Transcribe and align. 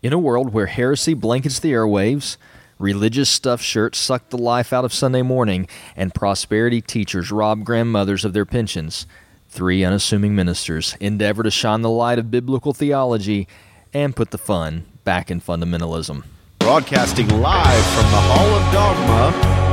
In 0.00 0.12
a 0.12 0.18
world 0.18 0.52
where 0.52 0.66
heresy 0.66 1.12
blankets 1.12 1.58
the 1.58 1.72
airwaves, 1.72 2.36
religious 2.78 3.28
stuffed 3.28 3.64
shirts 3.64 3.98
suck 3.98 4.28
the 4.28 4.38
life 4.38 4.72
out 4.72 4.84
of 4.84 4.92
Sunday 4.92 5.22
morning, 5.22 5.66
and 5.96 6.14
prosperity 6.14 6.80
teachers 6.80 7.32
rob 7.32 7.64
grandmothers 7.64 8.24
of 8.24 8.32
their 8.32 8.44
pensions, 8.46 9.06
three 9.48 9.82
unassuming 9.82 10.36
ministers 10.36 10.96
endeavor 11.00 11.42
to 11.42 11.50
shine 11.50 11.82
the 11.82 11.90
light 11.90 12.20
of 12.20 12.30
biblical 12.30 12.72
theology 12.72 13.48
and 13.92 14.14
put 14.14 14.30
the 14.30 14.38
fun 14.38 14.84
back 15.02 15.32
in 15.32 15.40
fundamentalism. 15.40 16.22
Broadcasting 16.60 17.28
live 17.40 17.84
from 17.86 18.04
the 18.04 18.20
Hall 18.20 18.54
of 18.54 18.72
Dogma. 18.72 19.67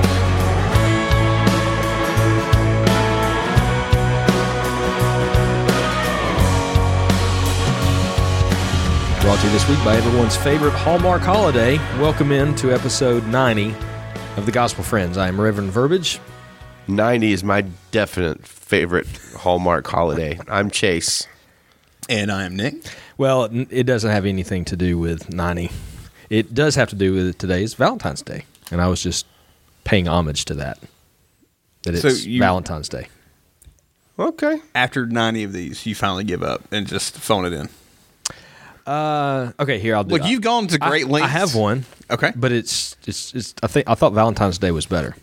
Brought 9.26 9.40
to 9.40 9.48
you 9.48 9.52
this 9.54 9.68
week 9.68 9.84
by 9.84 9.96
everyone's 9.96 10.36
favorite 10.38 10.74
Hallmark 10.74 11.24
holiday. 11.24 11.78
Welcome 12.00 12.32
in 12.32 12.54
to 12.58 12.72
episode 12.72 13.26
90 13.26 13.74
of 14.38 14.46
the 14.46 14.52
Gospel 14.52 14.84
Friends. 14.84 15.18
I 15.18 15.28
am 15.28 15.42
Reverend 15.42 15.72
Verbiage. 15.72 16.20
90 16.88 17.32
is 17.32 17.44
my 17.44 17.62
definite 17.90 18.46
favorite 18.46 19.08
Hallmark 19.36 19.88
holiday. 19.88 20.40
I'm 20.48 20.70
Chase. 20.70 21.28
And 22.08 22.32
I 22.32 22.44
am 22.44 22.56
Nick. 22.56 22.76
Well, 23.18 23.46
it 23.46 23.68
it 23.72 23.84
doesn't 23.86 24.12
have 24.12 24.28
anything 24.28 24.64
to 24.66 24.76
do 24.76 25.00
with 25.00 25.34
90. 25.34 25.72
It 26.30 26.54
does 26.54 26.76
have 26.76 26.90
to 26.90 26.96
do 26.96 27.14
with 27.14 27.40
today's 27.40 27.74
Valentine's 27.74 28.22
Day. 28.22 28.46
And 28.70 28.80
I 28.80 28.88
was 28.88 29.02
just 29.02 29.26
paying 29.86 30.08
homage 30.08 30.46
to 30.46 30.54
that. 30.54 30.78
That 31.82 31.98
So 31.98 32.10
it's 32.10 32.26
you- 32.26 32.40
Valentine's 32.42 32.90
Day. 32.90 33.08
Okay. 34.20 34.62
After 34.76 35.08
90 35.08 35.44
of 35.46 35.52
these, 35.54 35.88
you 35.88 35.96
finally 35.96 36.24
give 36.26 36.44
up 36.44 36.62
and 36.72 36.86
just 36.86 37.18
phone 37.18 37.46
it 37.46 37.54
in. 37.54 37.70
Uh, 38.86 39.52
okay, 39.60 39.80
here 39.80 39.96
I'll 39.96 40.04
do 40.04 40.16
Look, 40.16 40.26
you've 40.26 40.42
gone 40.42 40.68
to 40.68 40.78
I- 40.82 40.90
great 40.90 41.08
lengths. 41.08 41.28
I 41.34 41.38
have 41.40 41.56
one. 41.56 41.86
Okay. 42.12 42.32
But 42.36 42.52
it's, 42.52 42.96
it's, 43.08 43.34
it's 43.34 43.56
I 43.64 43.68
think 43.68 43.90
I 43.90 43.96
thought 43.96 44.14
Valentine's 44.14 44.58
Day 44.60 44.72
was 44.72 44.86
better. 44.86 45.16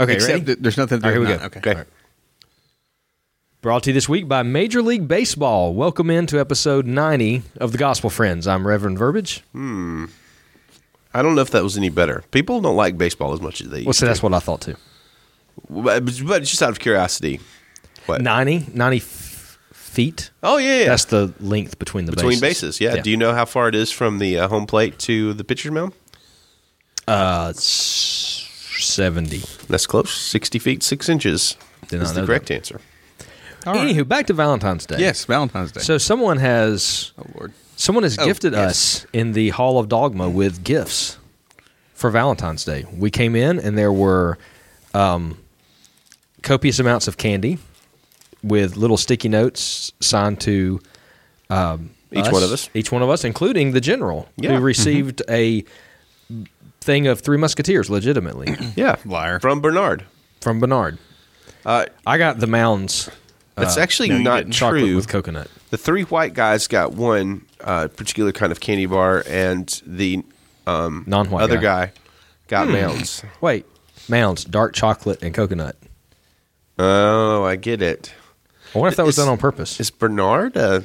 Okay, 0.00 0.14
Except 0.14 0.32
ready? 0.32 0.44
that 0.44 0.62
there's 0.62 0.76
nothing 0.76 1.02
All 1.02 1.08
right, 1.08 1.12
here 1.12 1.20
we 1.20 1.26
there 1.26 1.38
go. 1.38 1.44
Okay. 1.46 1.58
Okay. 1.60 1.70
All 1.70 1.76
right. 1.78 1.86
Brought 3.60 3.82
to 3.84 3.90
you 3.90 3.94
this 3.94 4.08
week 4.08 4.28
by 4.28 4.42
Major 4.44 4.82
League 4.82 5.08
Baseball. 5.08 5.74
Welcome 5.74 6.10
into 6.10 6.38
episode 6.38 6.86
90 6.86 7.42
of 7.56 7.72
the 7.72 7.78
Gospel 7.78 8.08
Friends. 8.10 8.46
I'm 8.46 8.66
Reverend 8.66 8.98
Verbiage. 8.98 9.40
Hmm. 9.52 10.04
I 11.12 11.22
don't 11.22 11.34
know 11.34 11.40
if 11.40 11.50
that 11.50 11.64
was 11.64 11.76
any 11.76 11.88
better. 11.88 12.22
People 12.30 12.60
don't 12.60 12.76
like 12.76 12.96
baseball 12.96 13.32
as 13.32 13.40
much 13.40 13.60
as 13.60 13.70
they 13.70 13.78
Well, 13.78 13.86
used 13.86 13.98
so 13.98 14.06
to. 14.06 14.10
that's 14.10 14.22
what 14.22 14.32
I 14.34 14.38
thought 14.38 14.60
too. 14.60 14.76
But, 15.68 16.04
but 16.24 16.40
just 16.44 16.62
out 16.62 16.70
of 16.70 16.78
curiosity. 16.78 17.40
What? 18.06 18.20
90, 18.22 18.66
90 18.74 18.96
f- 18.98 19.27
feet. 19.88 20.30
Oh, 20.42 20.56
yeah, 20.58 20.80
yeah. 20.80 20.84
That's 20.86 21.06
the 21.06 21.32
length 21.40 21.78
between 21.78 22.04
the 22.04 22.12
Between 22.12 22.40
bases. 22.40 22.78
bases, 22.78 22.80
yeah. 22.80 23.02
Do 23.02 23.10
you 23.10 23.16
know 23.16 23.32
how 23.34 23.44
far 23.44 23.68
it 23.68 23.74
is 23.74 23.90
from 23.90 24.18
the 24.18 24.38
uh, 24.38 24.48
home 24.48 24.66
plate 24.66 24.98
to 25.00 25.32
the 25.34 25.44
pitcher's 25.44 25.72
mound? 25.72 25.92
Uh, 27.06 27.52
70. 27.54 29.38
That's 29.68 29.86
close. 29.86 30.10
60 30.10 30.58
feet, 30.58 30.82
6 30.82 31.08
inches 31.08 31.56
Did 31.88 32.02
is 32.02 32.12
the 32.14 32.20
know 32.20 32.26
correct 32.26 32.50
answer. 32.50 32.80
All 33.66 33.74
right. 33.74 33.88
Anywho, 33.94 34.06
back 34.06 34.26
to 34.26 34.34
Valentine's 34.34 34.86
Day. 34.86 34.98
Yes, 34.98 35.24
Valentine's 35.24 35.72
Day. 35.72 35.80
So 35.80 35.98
someone 35.98 36.38
has 36.38 37.12
oh, 37.18 37.24
Lord. 37.34 37.52
Someone 37.76 38.02
has 38.04 38.18
Oh, 38.18 38.24
gifted 38.24 38.52
yes. 38.52 39.04
us 39.04 39.06
in 39.12 39.32
the 39.32 39.50
Hall 39.50 39.78
of 39.78 39.88
Dogma 39.88 40.28
with 40.28 40.64
gifts 40.64 41.18
for 41.94 42.10
Valentine's 42.10 42.64
Day. 42.64 42.84
We 42.96 43.10
came 43.10 43.34
in 43.36 43.58
and 43.58 43.76
there 43.76 43.92
were 43.92 44.38
um, 44.94 45.38
copious 46.42 46.78
amounts 46.78 47.08
of 47.08 47.16
candy 47.16 47.58
with 48.42 48.76
little 48.76 48.96
sticky 48.96 49.28
notes 49.28 49.92
signed 50.00 50.40
to 50.42 50.80
um, 51.50 51.90
Each 52.12 52.30
one 52.30 52.42
of 52.42 52.52
us. 52.52 52.68
Each 52.74 52.92
one 52.92 53.02
of 53.02 53.10
us, 53.10 53.24
including 53.24 53.72
the 53.72 53.80
general, 53.80 54.28
Yeah. 54.36 54.56
Who 54.56 54.60
received 54.62 55.22
a 55.28 55.64
thing 56.80 57.06
of 57.06 57.20
Three 57.20 57.36
Musketeers 57.38 57.90
legitimately 57.90 58.56
Yeah. 58.76 58.96
Liar. 59.04 59.40
From 59.40 59.60
Bernard. 59.60 60.04
from 60.40 60.60
Bernard. 60.60 60.98
Uh, 61.66 61.86
I 62.06 62.18
got 62.18 62.38
the 62.38 62.46
Mounds 62.46 63.10
that's 63.56 63.76
actually 63.76 64.10
no, 64.10 64.18
not 64.18 64.36
didn't. 64.38 64.52
chocolate 64.52 64.84
true. 64.84 64.94
with 64.96 65.08
coconut. 65.08 65.50
The 65.70 65.76
three 65.76 66.04
white 66.04 66.32
guys 66.32 66.68
got 66.68 66.92
one 66.92 67.44
uh, 67.60 67.88
particular 67.88 68.30
kind 68.30 68.52
of 68.52 68.60
candy 68.60 68.86
bar, 68.86 69.24
and 69.26 69.68
the 69.84 70.22
um, 70.66 71.02
Non-white 71.08 71.42
other 71.42 71.56
guy. 71.58 71.86
guy, 71.86 71.92
got 72.46 72.68
mounds. 72.68 73.24
Wait, 73.40 73.66
Mounds, 74.08 74.44
dark 74.44 74.74
chocolate 74.74 75.22
and 75.24 75.34
coconut. 75.34 75.74
Oh, 76.78 77.42
I 77.44 77.56
get 77.56 77.82
it. 77.82 78.14
I 78.74 78.78
wonder 78.78 78.90
if 78.90 78.96
that 78.96 79.06
was 79.06 79.18
Is- 79.18 79.24
done 79.24 79.32
on 79.32 79.38
purpose. 79.38 79.80
Is 79.80 79.90
Bernard? 79.90 80.56
Uh, 80.56 80.80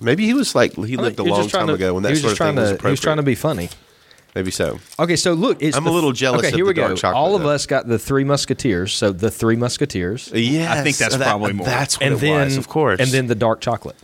maybe 0.00 0.24
he 0.26 0.34
was 0.34 0.54
like 0.54 0.74
he 0.74 0.96
lived 0.96 1.18
a 1.20 1.22
think 1.22 1.26
he 1.28 1.30
was 1.30 1.38
long 1.40 1.48
time 1.48 1.66
to- 1.68 1.74
ago 1.74 1.94
when 1.94 2.02
that 2.02 2.10
was 2.10 2.20
sort 2.20 2.30
just 2.30 2.40
of 2.40 2.46
thing 2.46 2.54
trying 2.56 2.70
was 2.70 2.78
to, 2.78 2.86
He 2.86 2.90
was 2.90 3.00
trying 3.00 3.16
to 3.18 3.22
be 3.22 3.34
funny. 3.34 3.68
Maybe 4.34 4.50
so. 4.50 4.80
Okay, 4.98 5.14
so 5.14 5.32
look, 5.34 5.62
it's 5.62 5.76
I'm 5.76 5.84
the 5.84 5.90
a 5.90 5.92
little 5.92 6.10
jealous 6.10 6.40
Okay, 6.40 6.48
of 6.48 6.54
here 6.54 6.64
the 6.64 6.68
we 6.68 6.74
go. 6.74 6.88
dark 6.88 6.98
chocolate, 6.98 7.16
All 7.16 7.36
of 7.36 7.42
though. 7.42 7.50
us 7.50 7.66
got 7.66 7.86
the 7.86 8.00
Three 8.00 8.24
Musketeers, 8.24 8.92
so 8.92 9.12
the 9.12 9.30
Three 9.30 9.54
Musketeers, 9.54 10.28
Yeah, 10.34 10.72
I 10.72 10.82
think 10.82 10.96
that's 10.96 11.16
that- 11.16 11.24
probably 11.24 11.52
more. 11.52 11.64
That's 11.64 11.96
what 12.00 12.06
and 12.06 12.16
it 12.16 12.20
then 12.20 12.44
was, 12.46 12.56
of 12.56 12.66
course. 12.68 12.98
and 12.98 13.10
then 13.10 13.28
the 13.28 13.36
dark 13.36 13.60
chocolate. 13.60 13.94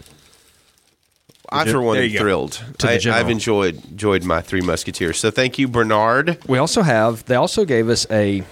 I 1.53 1.65
for 1.65 1.81
one 1.82 1.97
am 1.98 2.09
thrilled. 2.10 2.62
To 2.78 2.88
I, 2.91 2.98
general. 2.98 3.21
I've 3.25 3.28
enjoyed 3.31 3.84
enjoyed 3.91 4.22
my 4.22 4.41
Three 4.41 4.60
Musketeers. 4.60 5.19
So 5.19 5.32
thank 5.32 5.59
you, 5.59 5.66
Bernard. 5.66 6.38
We 6.47 6.59
also 6.59 6.82
have. 6.82 7.25
They 7.25 7.34
also 7.34 7.65
gave 7.65 7.88
us 7.88 8.06
a 8.09 8.44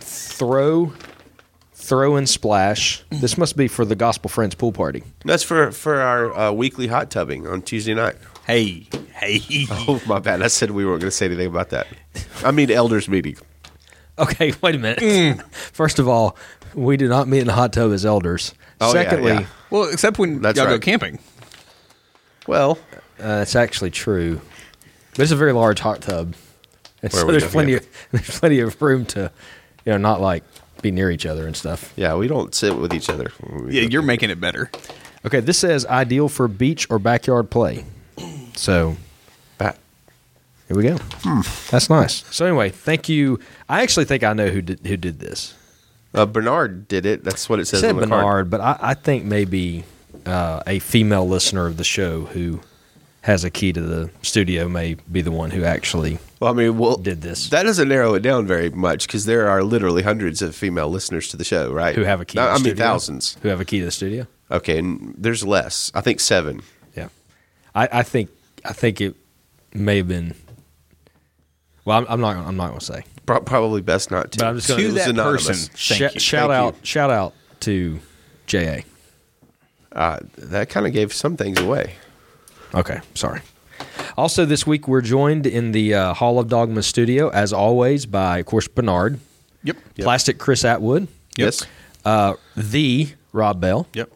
throw, 0.00 0.94
throw 1.86 2.16
and 2.16 2.28
splash. 2.28 3.02
This 3.10 3.38
must 3.38 3.56
be 3.56 3.68
for 3.68 3.84
the 3.84 3.94
Gospel 3.96 4.28
Friends 4.28 4.54
pool 4.54 4.72
party. 4.72 5.02
That's 5.24 5.42
for 5.42 5.70
for 5.72 6.00
our 6.00 6.36
uh, 6.36 6.52
weekly 6.52 6.86
hot 6.88 7.10
tubbing 7.10 7.46
on 7.46 7.62
Tuesday 7.62 7.94
night. 7.94 8.16
Hey. 8.46 8.88
Hey. 9.14 9.66
Oh 9.70 10.00
my 10.06 10.18
bad. 10.18 10.42
I 10.42 10.48
said 10.48 10.70
we 10.72 10.84
weren't 10.84 11.00
going 11.00 11.10
to 11.10 11.16
say 11.16 11.26
anything 11.26 11.46
about 11.46 11.70
that. 11.70 11.86
I 12.44 12.50
mean, 12.50 12.70
elders 12.70 13.08
meeting. 13.08 13.36
Okay, 14.18 14.52
wait 14.62 14.74
a 14.74 14.78
minute. 14.78 14.98
Mm. 14.98 15.42
First 15.52 15.98
of 15.98 16.08
all, 16.08 16.36
we 16.74 16.96
do 16.96 17.08
not 17.08 17.28
meet 17.28 17.40
in 17.40 17.46
the 17.46 17.52
hot 17.52 17.72
tub 17.72 17.92
as 17.92 18.04
elders. 18.06 18.54
Oh, 18.80 18.86
yeah, 18.88 19.02
Secondly, 19.02 19.32
yeah. 19.32 19.46
well, 19.70 19.88
except 19.90 20.18
when 20.18 20.42
That's 20.42 20.58
y'all 20.58 20.66
go 20.68 20.78
camping. 20.78 21.18
Well, 22.46 22.78
Uh, 23.18 23.40
it's 23.42 23.56
actually 23.56 23.90
true. 23.90 24.40
But 25.12 25.20
it's 25.22 25.32
a 25.32 25.36
very 25.36 25.52
large 25.52 25.80
hot 25.80 26.02
tub. 26.02 26.34
And 27.02 27.12
so 27.12 27.26
there's 27.26 27.46
plenty 27.46 27.74
of 27.74 27.86
there's 28.10 28.38
plenty 28.38 28.60
of 28.60 28.80
room 28.82 29.06
to, 29.06 29.30
you 29.84 29.92
know, 29.92 29.98
not 29.98 30.20
like 30.20 30.44
be 30.82 30.90
near 30.90 31.10
each 31.10 31.26
other 31.26 31.46
and 31.46 31.56
stuff. 31.56 31.92
yeah, 31.96 32.14
we 32.14 32.28
don't 32.28 32.54
sit 32.54 32.76
with 32.76 32.92
each 32.94 33.08
other. 33.10 33.30
we 33.50 33.72
Yeah, 33.80 33.88
you're 33.88 34.02
making 34.02 34.30
it 34.30 34.40
better. 34.40 34.70
Okay, 35.24 35.40
this 35.40 35.58
says 35.58 35.84
ideal 35.86 36.28
for 36.28 36.46
beach 36.48 36.86
or 36.90 36.98
backyard 36.98 37.50
play. 37.50 37.84
So 38.54 38.96
Ba- 39.58 39.74
here 40.68 40.76
we 40.76 40.82
go. 40.84 40.96
Hmm. 41.22 41.40
That's 41.70 41.90
nice. 41.90 42.24
So 42.34 42.46
anyway, 42.46 42.70
thank 42.70 43.08
you. 43.08 43.40
I 43.68 43.82
actually 43.82 44.04
think 44.06 44.22
I 44.24 44.32
know 44.32 44.48
who 44.48 44.62
did 44.62 44.80
who 44.86 44.96
did 44.96 45.18
this. 45.20 45.54
Uh, 46.14 46.24
Bernard 46.26 46.88
did 46.88 47.04
it. 47.04 47.24
That's 47.24 47.48
what 47.48 47.58
it 47.58 47.62
It 47.62 47.66
says 47.66 47.80
said 47.80 47.90
on 47.90 47.96
the 47.96 48.02
Bernard, 48.06 48.22
card. 48.22 48.50
but 48.50 48.60
I, 48.60 48.78
I 48.80 48.94
think 48.94 49.24
maybe 49.24 49.84
uh, 50.24 50.62
a 50.66 50.78
female 50.78 51.28
listener 51.28 51.66
of 51.66 51.76
the 51.76 51.84
show 51.84 52.22
who 52.26 52.60
has 53.26 53.42
a 53.42 53.50
key 53.50 53.72
to 53.72 53.80
the 53.80 54.08
studio 54.22 54.68
may 54.68 54.94
be 55.10 55.20
the 55.20 55.32
one 55.32 55.50
who 55.50 55.64
actually 55.64 56.16
Well, 56.38 56.52
I 56.52 56.54
mean, 56.56 56.78
well, 56.78 56.96
did 56.96 57.22
this. 57.22 57.48
That 57.50 57.64
doesn't 57.64 57.88
narrow 57.88 58.14
it 58.14 58.20
down 58.20 58.46
very 58.46 58.70
much 58.70 59.06
because 59.08 59.24
there 59.26 59.48
are 59.48 59.64
literally 59.64 60.02
hundreds 60.02 60.42
of 60.42 60.54
female 60.54 60.88
listeners 60.88 61.26
to 61.28 61.36
the 61.36 61.42
show, 61.44 61.72
right? 61.72 61.94
who 61.96 62.02
have 62.04 62.20
a 62.20 62.24
key. 62.24 62.38
No, 62.38 62.42
to 62.42 62.46
the 62.46 62.52
I 62.52 62.54
mean, 62.54 62.64
studio. 62.64 62.84
thousands. 62.84 63.36
who 63.42 63.48
have 63.48 63.60
a 63.60 63.64
key 63.64 63.80
to 63.80 63.84
the 63.84 63.90
studio. 63.90 64.26
Okay, 64.50 64.78
and 64.78 65.12
there's 65.18 65.44
less. 65.44 65.90
I 65.92 66.02
think 66.02 66.20
seven. 66.20 66.62
Yeah, 66.96 67.08
I, 67.74 67.88
I 67.90 68.02
think 68.04 68.30
I 68.64 68.72
think 68.72 69.00
it 69.00 69.16
may 69.74 69.96
have 69.96 70.06
been. 70.08 70.34
Well, 71.84 71.98
I'm, 71.98 72.06
I'm 72.08 72.20
not. 72.20 72.36
I'm 72.36 72.56
not 72.56 72.68
going 72.68 72.78
to 72.78 72.84
say. 72.86 73.04
Pro- 73.26 73.40
probably 73.40 73.80
best 73.80 74.12
not 74.12 74.30
to. 74.32 74.38
But 74.38 74.46
I'm 74.46 74.56
just 74.56 74.68
gonna- 74.68 74.82
It 74.82 74.92
that 74.92 75.08
anonymous. 75.08 75.46
person. 75.48 75.70
Thank 75.98 76.12
Sh- 76.12 76.14
you. 76.14 76.20
shout 76.20 76.50
Thank 76.50 76.52
out! 76.52 76.74
you. 76.74 76.80
Shout 76.86 77.10
out 77.10 77.34
to 77.60 77.98
Ja. 78.48 78.76
Uh, 79.90 80.20
that 80.38 80.68
kind 80.68 80.86
of 80.86 80.92
gave 80.92 81.12
some 81.12 81.36
things 81.36 81.58
away. 81.58 81.94
Okay, 82.74 83.00
sorry. 83.14 83.40
Also, 84.16 84.44
this 84.44 84.66
week 84.66 84.88
we're 84.88 85.00
joined 85.02 85.46
in 85.46 85.72
the 85.72 85.94
uh, 85.94 86.14
Hall 86.14 86.38
of 86.38 86.48
Dogma 86.48 86.82
studio, 86.82 87.28
as 87.30 87.52
always, 87.52 88.06
by, 88.06 88.38
of 88.38 88.46
course, 88.46 88.68
Bernard, 88.68 89.18
Yep. 89.64 89.76
Plastic 89.98 90.38
Chris 90.38 90.64
Atwood, 90.64 91.08
Yes. 91.36 91.66
uh, 92.04 92.34
the 92.56 93.08
Rob 93.32 93.60
Bell, 93.60 93.86
Yep. 93.94 94.10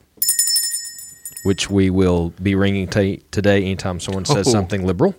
which 1.44 1.69
we 1.70 1.91
will 1.91 2.31
be 2.43 2.55
ringing 2.55 2.87
t- 2.88 3.23
today 3.31 3.62
anytime 3.62 4.00
someone 4.00 4.25
says 4.25 4.49
Oh. 4.49 4.53
something 4.53 4.87
liberal 4.87 5.14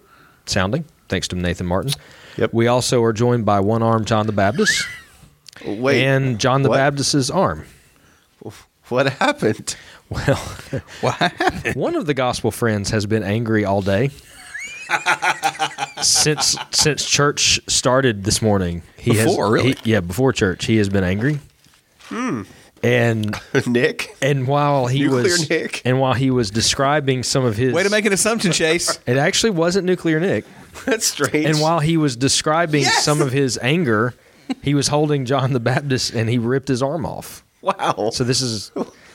sounding, 0.45 0.85
thanks 1.09 1.27
to 1.29 1.35
Nathan 1.35 1.67
Martin. 1.67 1.91
Yep. 2.37 2.53
We 2.53 2.67
also 2.67 3.03
are 3.03 3.13
joined 3.13 3.45
by 3.45 3.59
one 3.59 3.83
arm 3.83 4.05
John 4.05 4.25
the 4.25 4.31
Baptist 4.31 4.85
Wait. 5.65 6.03
and 6.03 6.39
John 6.39 6.61
the 6.63 6.69
what? 6.69 6.77
Baptist's 6.77 7.29
arm. 7.29 7.65
What 8.89 9.07
happened? 9.13 9.75
Well, 10.11 10.35
What 11.01 11.13
happened? 11.15 11.75
one 11.75 11.95
of 11.95 12.05
the 12.05 12.13
gospel 12.13 12.51
friends 12.51 12.89
has 12.91 13.05
been 13.05 13.23
angry 13.23 13.65
all 13.65 13.81
day. 13.81 14.11
since 16.01 16.57
since 16.71 17.05
church 17.05 17.59
started 17.67 18.23
this 18.23 18.41
morning, 18.41 18.83
he 18.97 19.11
Before, 19.11 19.45
has, 19.45 19.51
really? 19.63 19.73
he- 19.83 19.91
yeah, 19.91 19.99
before 20.01 20.33
church, 20.33 20.65
he 20.65 20.77
has 20.77 20.89
been 20.89 21.03
angry. 21.03 21.39
Hmm. 22.03 22.41
and 22.83 23.35
Nick. 23.67 24.15
and 24.21 24.47
while 24.47 24.87
he 24.87 25.03
Nuclear 25.03 25.23
was 25.23 25.49
Nick. 25.49 25.81
and 25.85 25.99
while 25.99 26.13
he 26.13 26.29
was 26.29 26.51
describing 26.51 27.23
some 27.23 27.45
of 27.45 27.55
his 27.55 27.73
Way 27.73 27.83
to 27.83 27.89
make 27.89 28.05
an 28.05 28.11
assumption, 28.13 28.51
Chase. 28.51 28.99
it 29.07 29.15
actually 29.17 29.51
wasn't 29.51 29.85
nuclear 29.85 30.19
Nick. 30.19 30.43
That's 30.85 31.05
strange. 31.07 31.45
And 31.45 31.61
while 31.61 31.79
he 31.79 31.95
was 31.97 32.15
describing 32.17 32.81
Yes! 32.81 33.03
some 33.05 33.21
of 33.21 33.31
his 33.31 33.57
anger, 33.61 34.13
he 34.61 34.73
was 34.73 34.89
holding 34.89 35.25
John 35.25 35.53
the 35.53 35.59
Baptist 35.61 36.13
and 36.13 36.29
he 36.29 36.37
ripped 36.37 36.67
his 36.67 36.81
arm 36.83 37.05
off. 37.05 37.43
wow. 37.61 38.09
So 38.13 38.23
this 38.25 38.41
is 38.41 38.71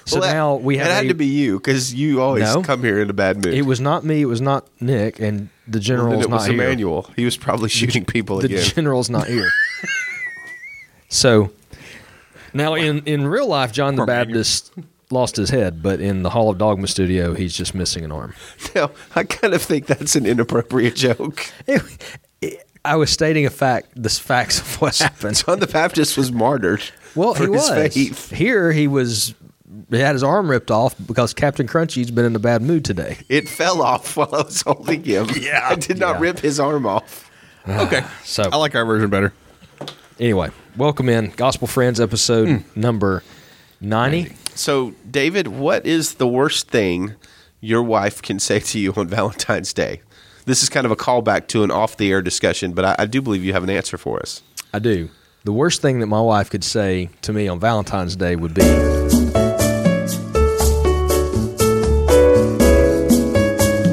so 0.06 0.20
Well, 0.20 0.32
now 0.32 0.55
we 0.56 0.79
have 0.79 0.87
It 0.87 0.93
had 0.93 1.05
a- 1.05 1.08
to 1.08 1.14
be 1.14 1.26
you 1.26 1.58
because 1.58 1.93
you 1.93 2.23
always 2.23 2.43
No. 2.44 2.62
come 2.62 2.82
here 2.82 2.99
in 3.00 3.11
a 3.11 3.12
bad 3.12 3.44
mood. 3.44 3.53
It 3.55 3.62
was 3.67 3.81
not 3.81 4.05
me. 4.05 4.23
It 4.23 4.26
was 4.26 4.41
not 4.41 4.67
Nick, 4.81 5.20
and 5.20 5.50
the 5.69 5.76
Well, 5.79 5.82
general's 5.82 6.11
then 6.14 6.20
it 6.20 6.31
not 6.31 6.37
was 6.37 6.47
here. 6.47 6.55
Emmanuel. 6.55 7.11
He 7.17 7.25
was 7.26 7.37
probably 7.37 7.69
shooting 7.69 8.05
people 8.06 8.38
The 8.38 8.47
again. 8.47 8.64
general's 8.75 9.11
not 9.11 9.26
here. 9.26 9.50
so 11.08 11.50
now, 12.55 12.75
in 12.75 13.03
in 13.05 13.26
real 13.26 13.47
life, 13.49 13.73
John 13.73 13.97
the 13.97 14.05
Poor 14.05 14.12
Emmanuel. 14.14 14.26
Baptist 14.35 14.73
lost 15.11 15.37
his 15.37 15.50
head, 15.50 15.82
but 15.82 16.00
in 16.00 16.23
the 16.23 16.31
Hall 16.31 16.50
of 16.50 16.58
Dogma 16.58 16.87
studio, 16.88 17.35
he's 17.35 17.55
just 17.55 17.75
missing 17.75 18.05
an 18.05 18.11
arm. 18.12 18.35
Now, 18.75 18.91
I 19.14 19.23
kind 19.25 19.55
of 19.55 19.62
think 19.62 19.87
that's 19.87 20.17
an 20.17 20.26
inappropriate 20.26 20.97
joke. 20.97 21.47
I 22.85 22.94
was 22.97 23.11
stating 23.11 23.47
a 23.47 23.50
fact, 23.50 23.88
the 24.00 24.08
facts 24.08 24.61
of 24.61 24.81
what 24.81 24.97
happened. 24.99 25.37
John 25.44 25.58
the 25.61 25.67
Baptist 25.67 26.17
was 26.17 26.31
martyred 26.31 26.82
Well, 27.17 27.35
for 27.35 27.44
he 27.47 27.53
his 27.53 27.62
was 27.62 27.94
faith. 27.94 28.31
here. 28.31 28.70
He 28.73 28.87
was. 28.87 29.35
He 29.90 29.98
had 29.98 30.14
his 30.14 30.22
arm 30.22 30.48
ripped 30.50 30.70
off 30.70 30.94
because 31.06 31.34
Captain 31.34 31.66
Crunchy's 31.66 32.10
been 32.10 32.24
in 32.24 32.36
a 32.36 32.40
bad 32.40 32.62
mood 32.62 32.84
today. 32.84 33.18
It 33.28 33.48
fell 33.48 33.82
off 33.82 34.16
while 34.16 34.32
I 34.32 34.42
was 34.42 34.62
holding 34.62 35.02
him. 35.02 35.26
Yeah. 35.40 35.66
I 35.70 35.74
did 35.74 35.98
not 35.98 36.16
Yeah. 36.16 36.20
rip 36.20 36.38
his 36.38 36.60
arm 36.60 36.86
off. 36.86 37.30
Okay. 37.68 38.04
So- 38.24 38.48
I 38.52 38.56
like 38.56 38.74
our 38.76 38.84
version 38.84 39.10
better. 39.10 39.32
Anyway, 40.20 40.50
welcome 40.76 41.08
in 41.08 41.32
Gospel 41.36 41.66
Friends 41.66 42.00
episode 42.00 42.48
Hmm. 42.48 42.80
number 42.80 43.22
ninety. 43.80 44.34
So, 44.54 44.94
David, 45.10 45.48
what 45.48 45.84
is 45.84 46.14
the 46.14 46.28
worst 46.28 46.69
thing 46.70 47.14
your 47.60 47.82
wife 47.82 48.22
can 48.22 48.38
say 48.38 48.60
to 48.60 48.78
you 48.78 48.92
on 48.96 49.08
Valentine's 49.08 49.72
Day? 49.74 50.00
This 50.46 50.62
is 50.62 50.69
kind 50.69 50.86
of 50.86 50.92
a 50.92 50.96
callback 50.96 51.48
to 51.48 51.64
an 51.64 51.70
off 51.72 51.96
the 51.96 52.10
air 52.12 52.22
discussion, 52.22 52.72
but 52.72 52.84
I, 52.84 52.96
I 53.00 53.06
do 53.06 53.20
believe 53.20 53.44
you 53.44 53.52
have 53.52 53.64
an 53.64 53.70
answer 53.70 53.98
for 53.98 54.20
us. 54.20 54.42
I 54.72 54.78
do. 54.78 55.10
The 55.44 55.52
worst 55.52 55.82
thing 55.82 55.98
that 56.00 56.06
my 56.06 56.20
wife 56.20 56.48
could 56.50 56.62
say 56.64 57.10
to 57.22 57.32
me 57.32 57.48
on 57.48 57.58
Valentine's 57.60 58.14
Day 58.16 58.36
would 58.36 58.54
be, 58.54 58.62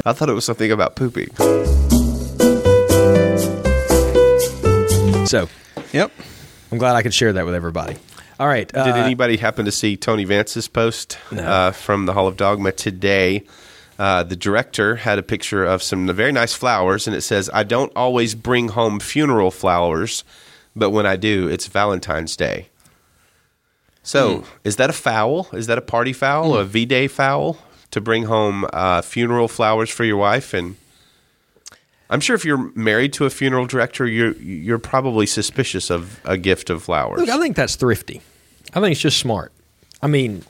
I 0.04 0.12
thought 0.12 0.28
it 0.28 0.34
was 0.34 0.44
something 0.44 0.70
about 0.70 0.96
pooping. 0.96 1.28
so 5.26 5.48
Yep. 5.92 6.10
I'm 6.72 6.78
glad 6.78 6.96
I 6.96 7.02
could 7.02 7.14
share 7.14 7.32
that 7.32 7.44
with 7.46 7.54
everybody. 7.54 7.96
All 8.40 8.48
right. 8.48 8.66
Did 8.66 8.76
uh, 8.76 8.94
anybody 8.96 9.36
happen 9.36 9.64
to 9.64 9.72
see 9.72 9.96
Tony 9.96 10.24
Vance's 10.24 10.66
post 10.66 11.18
uh, 11.30 11.70
from 11.70 12.06
the 12.06 12.12
Hall 12.12 12.26
of 12.26 12.36
Dogma 12.36 12.72
today? 12.72 13.44
Uh, 13.96 14.24
the 14.24 14.34
director 14.34 14.96
had 14.96 15.18
a 15.20 15.22
picture 15.22 15.64
of 15.64 15.80
some 15.82 16.08
very 16.12 16.32
nice 16.32 16.52
flowers, 16.52 17.06
and 17.06 17.14
it 17.14 17.20
says, 17.20 17.48
I 17.54 17.62
don't 17.62 17.92
always 17.94 18.34
bring 18.34 18.68
home 18.70 18.98
funeral 18.98 19.52
flowers, 19.52 20.24
but 20.74 20.90
when 20.90 21.06
I 21.06 21.14
do, 21.14 21.46
it's 21.46 21.68
Valentine's 21.68 22.36
Day. 22.36 22.68
So, 24.02 24.38
Hmm. 24.38 24.44
is 24.64 24.76
that 24.76 24.90
a 24.90 24.92
foul? 24.92 25.46
Is 25.52 25.68
that 25.68 25.78
a 25.78 25.82
party 25.82 26.12
foul, 26.12 26.56
a 26.56 26.64
V 26.64 26.84
Day 26.86 27.06
foul 27.06 27.56
to 27.94 28.00
bring 28.00 28.24
home 28.24 28.66
uh, 28.72 29.00
funeral 29.02 29.48
flowers 29.48 29.88
for 29.90 30.04
your 30.04 30.16
wife? 30.18 30.52
And 30.54 30.76
I'm 32.10 32.20
sure 32.20 32.36
if 32.36 32.44
you're 32.44 32.70
married 32.74 33.12
to 33.14 33.24
a 33.24 33.30
funeral 33.30 33.66
director, 33.66 34.06
you're 34.06 34.32
you're 34.34 34.78
probably 34.78 35.26
suspicious 35.26 35.90
of 35.90 36.20
a 36.24 36.36
gift 36.36 36.70
of 36.70 36.82
flowers. 36.82 37.20
Look, 37.20 37.30
I 37.30 37.38
think 37.38 37.56
that's 37.56 37.76
thrifty. 37.76 38.20
I 38.74 38.80
think 38.80 38.92
it's 38.92 39.00
just 39.00 39.18
smart. 39.18 39.52
I 40.02 40.06
mean, 40.06 40.44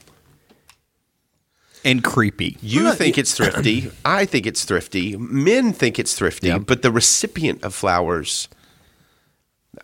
And 1.85 2.02
creepy. 2.02 2.56
You 2.62 2.93
think 2.93 3.19
it's 3.19 3.35
thrifty. 3.35 3.91
I 4.05 4.25
think 4.25 4.46
it's 4.46 4.64
thrifty. 4.64 5.17
Men 5.17 5.73
think 5.73 5.99
it's 5.99 6.14
thrifty, 6.14 6.49
Yeah. 6.49 6.58
but 6.58 6.82
the 6.82 6.91
recipient 6.91 7.62
of 7.62 7.75
flowers, 7.75 8.49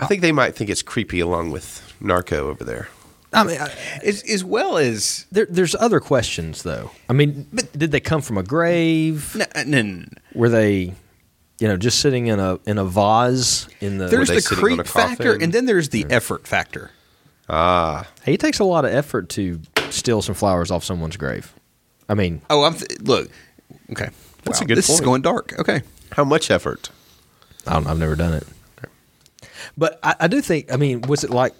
I 0.00 0.06
think 0.06 0.22
they 0.22 0.32
might 0.32 0.54
think 0.56 0.70
it's 0.70 0.82
creepy 0.82 1.20
along 1.20 1.50
with 1.52 1.94
Narco 2.00 2.48
over 2.48 2.64
there. 2.64 2.88
I 3.32 3.44
mean, 3.44 3.60
I, 3.60 3.70
As, 4.04 4.22
as 4.24 4.42
well 4.44 4.76
as. 4.76 5.26
there, 5.30 5.46
there's 5.48 5.74
other 5.76 6.00
questions 6.00 6.62
though. 6.64 6.90
I 7.08 7.12
mean, 7.12 7.46
but 7.52 7.72
did 7.78 7.92
they 7.92 8.00
come 8.00 8.22
from 8.22 8.36
a 8.38 8.42
grave? 8.42 9.34
No, 9.36 9.44
no, 9.56 9.62
no, 9.82 9.82
no. 9.82 10.04
Were 10.34 10.48
they, 10.48 10.94
you 11.60 11.68
know, 11.68 11.76
just 11.76 12.00
sitting 12.00 12.26
in 12.26 12.40
a 12.40 12.58
in 12.66 12.76
a 12.78 12.84
vase 12.84 13.68
in 13.80 13.98
the? 13.98 14.06
There's 14.08 14.28
they 14.28 14.36
the 14.36 14.40
sitting 14.40 14.58
on 14.58 14.62
creep 14.64 14.78
a 14.80 14.84
coffin? 14.84 15.16
factor, 15.16 15.32
and 15.34 15.52
then 15.52 15.66
there's 15.66 15.90
the 15.90 16.06
effort 16.10 16.46
factor. 16.48 16.90
Ah, 17.48 18.08
hey, 18.24 18.34
it 18.34 18.40
takes 18.40 18.58
a 18.58 18.64
lot 18.64 18.84
of 18.84 18.92
effort 18.92 19.28
to 19.30 19.60
steal 19.90 20.22
some 20.22 20.34
flowers 20.34 20.70
off 20.70 20.84
someone's 20.84 21.16
grave. 21.16 21.52
I 22.08 22.14
mean, 22.14 22.42
Oh, 22.50 22.64
I'm 22.64 22.74
th- 22.74 23.00
look. 23.00 23.30
Okay, 23.92 24.08
That's 24.44 24.60
Wow, 24.60 24.64
a 24.64 24.66
good 24.68 24.78
This 24.78 24.88
is 24.88 25.00
going 25.00 25.22
dark. 25.22 25.54
Okay, 25.58 25.82
how 26.12 26.24
much 26.24 26.50
effort? 26.50 26.90
I 27.66 27.74
don't, 27.74 27.86
I've 27.86 27.98
never 27.98 28.16
done 28.16 28.32
it. 28.34 28.44
But 29.76 29.98
I, 30.02 30.14
I 30.20 30.28
do 30.28 30.40
think, 30.40 30.72
I 30.72 30.76
mean, 30.76 31.02
was 31.02 31.22
it 31.24 31.30
like, 31.30 31.54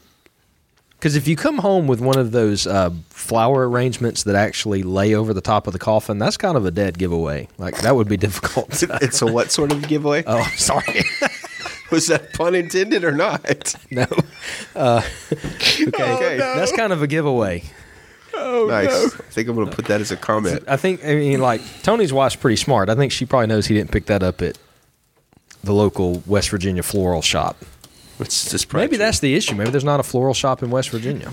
because 1.01 1.17
if 1.17 1.27
you 1.27 1.35
come 1.35 1.57
home 1.57 1.87
with 1.87 2.03
one 2.03 2.19
of 2.19 2.31
those 2.31 2.67
uh, 2.67 2.91
flower 3.09 3.67
arrangements 3.67 4.25
that 4.25 4.37
actually 4.37 4.83
lay 4.83 5.15
over 5.15 5.33
the 5.33 5.41
top 5.41 5.67
of 5.67 5.73
the 5.73 5.79
coffin, 5.79 6.19
that's 6.19 6.37
kind 6.37 6.59
of 6.59 6.67
a 6.67 6.71
dead 6.71 6.99
giveaway. 6.99 7.49
Like, 7.57 7.81
that 7.81 7.97
would 7.97 8.07
be 8.07 8.17
difficult. 8.19 8.83
It's 8.83 9.23
a 9.23 9.27
what 9.27 9.51
sort 9.51 9.73
of 9.73 9.89
giveaway? 9.89 10.25
oh, 10.27 10.47
sorry. 10.57 11.01
Was 11.91 12.09
that 12.09 12.35
pun 12.35 12.55
intended 12.55 13.03
or 13.03 13.13
not? 13.13 13.75
no. 13.91 14.07
Uh, 14.77 15.01
okay. 15.33 15.87
Okay. 15.89 16.37
That's 16.37 16.73
kind 16.73 16.93
of 16.93 17.03
a 17.03 17.07
giveaway. 17.07 17.65
Oh, 18.35 18.67
nice. 18.69 18.91
I 18.91 19.23
think 19.31 19.49
I'm 19.49 19.57
going 19.57 19.71
to 19.71 19.75
put 19.75 19.87
that 19.87 20.03
as 20.03 20.11
a 20.11 20.17
comment. 20.17 20.65
I 20.69 20.77
think, 20.77 21.03
I 21.03 21.15
mean, 21.15 21.41
like, 21.41 21.63
Tony's 21.83 22.13
wife's 22.13 22.37
pretty 22.37 22.57
smart. 22.57 22.91
I 22.91 22.95
think 22.95 23.11
she 23.11 23.25
probably 23.25 23.47
knows 23.47 23.67
he 23.67 23.75
didn't 23.75 23.91
pick 23.91 24.05
that 24.07 24.23
up 24.23 24.43
at 24.43 24.59
the 25.65 25.73
local 25.73 26.23
West 26.27 26.51
Virginia 26.51 26.83
floral 26.83 27.23
shop. 27.23 27.57
It's 28.21 28.51
just 28.51 28.73
Maybe 28.73 28.97
that's 28.97 29.21
the 29.21 29.35
issue. 29.35 29.55
Maybe 29.55 29.71
there's 29.71 29.85
not 29.85 30.01
a 30.01 30.03
floral 30.03 30.35
shop 30.35 30.63
in 30.63 30.71
West 30.71 30.91
Virginia. 30.91 31.31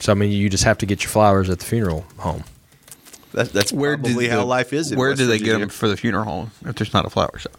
So 0.00 0.12
I 0.12 0.14
mean, 0.14 0.30
you 0.32 0.48
just 0.48 0.64
have 0.64 0.78
to 0.78 0.86
get 0.86 1.02
your 1.02 1.10
flowers 1.10 1.48
at 1.48 1.60
the 1.60 1.64
funeral 1.64 2.04
home. 2.18 2.44
that, 3.32 3.52
that's 3.52 3.72
where 3.72 3.96
probably 3.96 4.28
how 4.28 4.38
the- 4.40 4.44
life 4.44 4.72
is. 4.72 4.90
In 4.92 4.98
where 4.98 5.10
West 5.10 5.20
do 5.20 5.26
they 5.26 5.38
get 5.38 5.58
them 5.60 5.68
for 5.68 5.88
the 5.88 5.96
funeral 5.96 6.24
home 6.24 6.50
if 6.66 6.74
there's 6.76 6.92
not 6.92 7.04
a 7.06 7.10
flower 7.10 7.38
shop? 7.38 7.56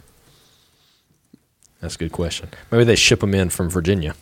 That's 1.79 1.95
a 1.95 1.97
good 1.97 2.11
question. 2.11 2.49
Maybe 2.71 2.83
they 2.85 2.95
ship 2.95 3.19
them 3.21 3.33
in 3.33 3.49
from 3.49 3.69
Virginia. 3.69 4.15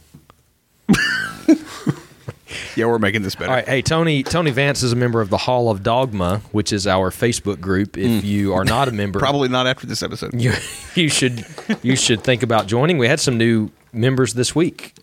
Yeah, 2.75 2.85
we're 2.85 3.00
making 3.00 3.21
this 3.23 3.35
better. 3.35 3.50
All 3.50 3.56
right, 3.57 3.68
hey 3.68 3.81
Tony. 3.81 4.23
Tony 4.23 4.51
Vance 4.51 4.81
is 4.83 4.94
a 4.94 4.95
member 4.95 5.19
of 5.21 5.29
the 5.29 5.38
Hall 5.38 5.69
of 5.69 5.83
Dogma, 5.83 6.41
which 6.51 6.71
is 6.71 6.88
our 6.88 7.09
Facebook 7.12 7.59
group. 7.59 7.97
If 7.97 8.23
you 8.23 8.53
are 8.53 8.63
not 8.63 8.88
a 8.88 8.91
member, 9.01 9.19
Probably 9.19 9.50
not 9.50 9.68
after 9.68 9.85
this 9.88 10.01
episode. 10.01 10.39
you 10.39 10.53
you 10.95 11.10
should 11.10 11.45
you 11.84 11.95
should 11.95 12.24
think 12.24 12.43
about 12.43 12.67
joining. 12.67 12.98
We 12.98 13.07
had 13.07 13.19
some 13.19 13.38
new 13.38 13.72
members 13.91 14.34
this 14.36 14.55
week. 14.55 14.93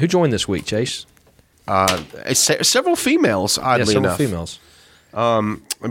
Who 0.00 0.06
joined 0.06 0.32
this 0.32 0.46
week, 0.48 0.64
Chase? 0.64 1.04
Uh, 1.66 2.02
se- 2.32 2.62
several 2.62 2.96
females, 2.96 3.58
Yeah, 3.58 3.64
oddly 3.68 3.86
several 3.86 4.04
enough. 4.06 4.16
females 4.18 4.58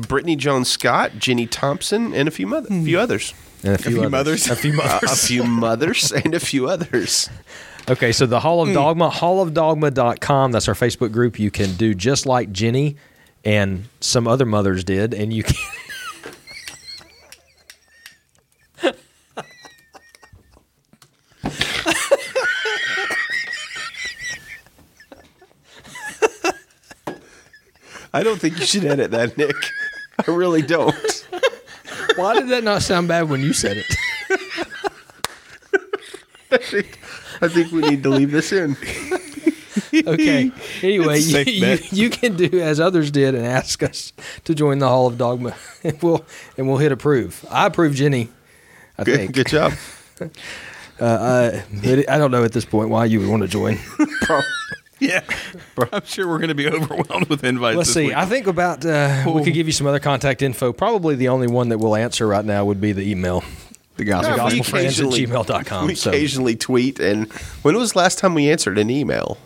Brittany 0.07 0.35
Jones 0.35 0.69
Scott, 0.69 1.11
Jenny 1.19 1.45
Thompson, 1.45 2.13
and 2.13 2.27
a 2.27 2.31
few, 2.31 2.47
mother- 2.47 2.67
few 2.69 2.99
others. 2.99 3.33
and 3.63 3.73
a 3.75 3.77
few, 3.77 3.91
few 3.91 3.99
others. 4.03 4.11
mothers. 4.11 4.47
A 4.51 4.55
few 4.55 4.71
Uh, 4.73 4.75
mothers. 4.75 5.11
a 5.11 5.15
few 5.15 5.43
mothers 5.43 6.11
and 6.11 6.33
a 6.33 6.39
few 6.39 6.67
others. 6.67 7.29
Okay, 7.89 8.11
so 8.11 8.25
the 8.25 8.41
Hall 8.41 8.61
of 8.61 8.67
hmm. 8.67 8.73
Dogma, 8.73 9.09
hallofdogma.com, 9.09 10.51
that's 10.51 10.67
our 10.67 10.73
Facebook 10.73 11.13
group. 11.13 11.39
You 11.39 11.49
can 11.49 11.73
do 11.75 11.93
just 11.93 12.25
like 12.25 12.51
Jenny 12.51 12.97
and 13.45 13.85
some 14.01 14.27
other 14.27 14.45
mothers 14.45 14.83
did, 14.83 15.13
and 15.13 15.31
you 15.31 15.43
can. 15.43 15.55
I 28.13 28.23
don't 28.23 28.39
think 28.39 28.59
you 28.59 28.65
should 28.65 28.83
edit 28.83 29.11
that, 29.11 29.37
Nick. 29.37 29.55
I 30.27 30.31
really 30.31 30.63
don't. 30.63 31.25
Why 32.15 32.33
did 32.33 32.49
that 32.49 32.63
not 32.63 32.81
sound 32.81 33.07
bad 33.07 33.29
when 33.29 33.41
you 33.41 33.53
said 33.53 33.77
it? 33.77 33.85
I 37.41 37.47
think, 37.47 37.71
we 37.71 37.81
need 37.81 38.03
to 38.03 38.09
leave 38.09 38.31
this 38.31 38.51
in. 38.51 38.75
Okay. 39.93 40.51
Anyway, 40.81 41.19
you, 41.19 41.39
you, 41.39 41.77
you 41.91 42.09
can 42.09 42.35
do 42.35 42.59
as 42.59 42.79
others 42.79 43.09
did 43.11 43.35
and 43.35 43.45
ask 43.45 43.81
us 43.83 44.11
to 44.43 44.55
join 44.55 44.79
the 44.79 44.87
Hall 44.87 45.05
of 45.07 45.17
Dogma, 45.19 45.55
and 45.83 46.01
we'll 46.01 46.25
and 46.57 46.67
we'll 46.67 46.77
hit 46.77 46.91
approve. 46.91 47.45
I 47.49 47.67
approve, 47.67 47.93
Jenny. 47.95 48.29
I 48.97 49.03
Good, 49.03 49.15
think. 49.17 49.33
good 49.33 49.47
job. 49.47 49.73
But 50.99 51.11
I 52.09 52.17
don't 52.17 52.31
know 52.31 52.43
at 52.43 52.53
this 52.53 52.65
point 52.65 52.89
why 52.89 53.05
you 53.05 53.19
would 53.19 53.29
want 53.29 53.43
to 53.43 53.47
join. 53.47 53.77
Pro- 54.23 54.41
Yeah, 54.99 55.21
I'm 55.91 56.03
sure 56.05 56.27
we're 56.27 56.39
going 56.39 56.47
to 56.49 56.55
be 56.55 56.67
overwhelmed 56.67 57.27
with 57.29 57.43
invites. 57.43 57.77
Let's 57.77 57.89
this 57.89 57.93
see. 57.93 58.05
week. 58.07 58.15
I 58.17 58.25
think 58.25 58.47
about 58.47 58.83
uh, 58.83 59.25
we 59.31 59.43
could 59.43 59.53
give 59.53 59.67
you 59.67 59.73
some 59.73 59.85
other 59.85 59.99
contact 59.99 60.41
info. 60.41 60.73
Probably 60.73 61.13
the 61.15 61.27
only 61.27 61.45
one 61.47 61.69
that 61.69 61.77
we'll 61.77 61.95
answer 61.95 62.25
right 62.25 62.43
now 62.43 62.65
would 62.65 62.81
be 62.81 62.93
the 62.93 63.07
email. 63.09 63.43
The 63.97 64.05
gospel. 64.05 64.37
Yeah, 64.37 64.45
we 64.45 64.59
gospelfriends 64.61 64.67
at 64.67 64.83
occasionally- 64.83 65.25
gmail.com. 65.25 65.87
We 65.87 65.95
So 65.95 66.09
occasionally 66.11 66.55
tweet. 66.55 66.99
And 66.99 67.31
when 67.63 67.75
was 67.75 67.93
the 67.93 67.99
last 67.99 68.19
time 68.19 68.33
we 68.33 68.49
answered 68.49 68.77
an 68.77 68.89
email? 68.89 69.37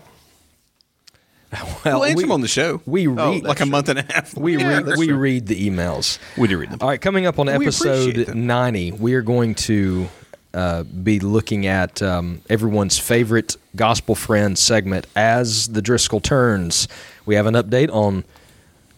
We'll 1.84 2.06
answer 2.06 2.16
we- 2.16 2.24
them 2.24 2.32
on 2.32 2.42
the 2.42 2.48
show. 2.48 2.82
We 2.86 3.08
Oh, 3.08 3.12
read 3.12 3.44
that's 3.44 3.48
like 3.48 3.60
a 3.60 3.64
true. 3.64 3.72
month 3.72 3.90
and 3.90 4.00
a 4.00 4.06
half. 4.14 4.38
we 4.38 4.58
Yeah, 4.58 4.68
read 4.70 4.98
we 4.98 5.08
true. 5.08 5.18
read 5.18 5.48
the 5.48 5.70
emails. 5.70 6.18
We 6.38 6.48
do 6.48 6.58
read 6.58 6.72
them. 6.72 6.80
All 6.82 6.88
right, 6.88 7.02
coming 7.02 7.26
up 7.26 7.40
on 7.40 7.48
We 7.48 7.54
appreciate 7.54 8.10
episode 8.18 8.26
them. 8.28 8.48
90, 8.48 8.92
we 8.94 9.14
are 9.16 9.22
going 9.22 9.56
to 9.56 10.08
uh, 10.54 10.84
be 10.84 11.20
looking 11.20 11.66
at 11.66 12.02
um, 12.02 12.42
everyone's 12.50 12.98
favorite 12.98 13.58
gospel 13.76 14.16
friend 14.16 14.58
segment 14.58 15.08
as 15.16 15.68
the 15.70 15.82
Driscoll 15.82 16.20
turns. 16.22 16.88
We 17.26 17.36
have 17.36 17.46
an 17.46 17.54
update 17.56 17.90
on 17.94 18.24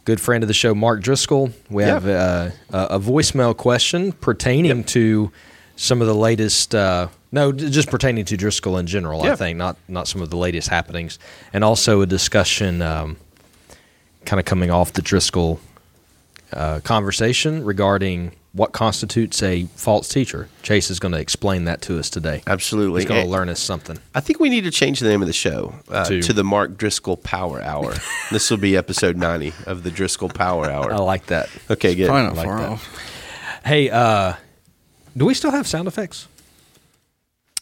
good 0.06 0.20
friend 0.22 0.44
of 0.44 0.48
the 0.48 0.54
show, 0.54 0.74
Mark 0.76 1.02
Driscoll. 1.02 1.52
We 1.70 1.84
Yeah. 1.84 1.90
have 2.00 2.08
uh, 2.08 2.50
a, 2.72 2.96
a 2.96 3.00
voicemail 3.00 3.56
question 3.56 4.12
pertaining 4.12 4.84
to 4.86 5.32
some 5.76 6.02
of 6.02 6.08
the 6.08 6.16
latest. 6.16 6.76
Uh, 6.76 7.08
no, 7.32 7.52
just 7.52 7.90
pertaining 7.90 8.26
to 8.26 8.38
Driscoll 8.38 8.78
in 8.78 8.86
general. 8.88 9.24
I 9.24 9.36
think 9.36 9.58
not 9.58 9.78
not 9.88 10.08
some 10.08 10.22
of 10.22 10.30
the 10.30 10.38
latest 10.38 10.68
happenings, 10.70 11.18
and 11.52 11.64
also 11.64 12.02
a 12.02 12.06
discussion, 12.06 12.82
um, 12.82 13.18
kind 14.26 14.40
of 14.40 14.46
coming 14.46 14.70
off 14.70 14.94
the 14.94 15.02
Driscoll 15.02 15.60
uh, 16.52 16.80
conversation 16.84 17.64
regarding 17.66 18.34
what 18.54 18.72
constitutes 18.72 19.42
a 19.42 19.66
false 19.76 20.08
teacher. 20.08 20.48
Chase 20.62 20.92
is 20.92 21.00
going 21.00 21.12
to 21.12 21.20
explain 21.20 21.66
that 21.66 21.82
to 21.82 21.98
us 21.98 22.10
today. 22.10 22.44
Absolutely. 22.46 23.02
He's 23.02 23.10
going 23.10 23.24
to 23.26 23.30
learn 23.30 23.50
us 23.50 23.60
something. 23.60 23.98
I 24.14 24.20
think 24.20 24.40
we 24.40 24.50
need 24.50 24.64
to 24.66 24.72
change 24.72 25.00
the 25.00 25.10
name 25.10 25.22
of 25.22 25.28
the 25.28 25.34
show 25.34 25.74
uh, 25.90 26.06
To- 26.06 26.22
to 26.22 26.34
the 26.34 26.44
Mark 26.44 26.78
Driscoll 26.78 27.18
Power 27.18 27.62
Hour. 27.62 27.96
this 28.32 28.52
will 28.52 28.60
be 28.60 28.78
episode 28.78 29.18
90 29.18 29.54
of 29.66 29.82
the 29.84 29.90
Driscoll 29.90 30.30
Power 30.30 30.70
Hour. 30.70 30.94
I 30.94 30.98
like 30.98 31.26
that. 31.28 31.50
Okay, 31.70 31.96
good. 31.96 32.08
Probably 32.08 32.24
not 32.28 32.36
like 32.36 32.46
far 32.46 32.60
that. 32.60 32.70
off. 32.70 33.00
Hey, 33.66 33.90
uh, 33.90 34.34
do 35.18 35.26
we 35.26 35.34
still 35.34 35.52
have 35.52 35.66
sound 35.68 35.88
effects? 35.88 36.28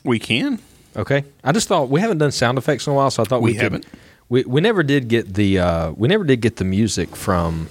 We 0.03 0.19
can. 0.19 0.60
Okay, 0.95 1.24
I 1.43 1.53
just 1.53 1.69
thought 1.69 1.89
we 1.89 2.01
haven't 2.01 2.17
done 2.17 2.31
sound 2.31 2.57
effects 2.57 2.86
in 2.86 2.91
a 2.91 2.95
while, 2.98 3.12
so 3.12 3.24
I 3.24 3.25
thought 3.25 3.41
we, 3.41 3.51
We 3.51 3.57
haven't. 3.57 3.86
We 4.27 4.43
we 4.43 4.60
never 4.60 4.83
did 4.83 5.07
get 5.07 5.33
the 5.33 5.60
uh, 5.60 5.91
we 5.91 6.07
never 6.10 6.24
did 6.25 6.41
get 6.41 6.57
the 6.57 6.65
music 6.65 7.15
from 7.15 7.69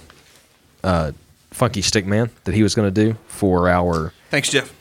uh, 0.83 1.11
Funky 1.51 1.81
Stickman 1.81 2.29
that 2.45 2.53
he 2.55 2.63
was 2.63 2.73
going 2.75 2.91
to 2.93 3.03
do 3.05 3.17
for 3.27 3.69
our 3.69 4.13
Thanks, 4.29 4.49
Jeff. 4.49 4.73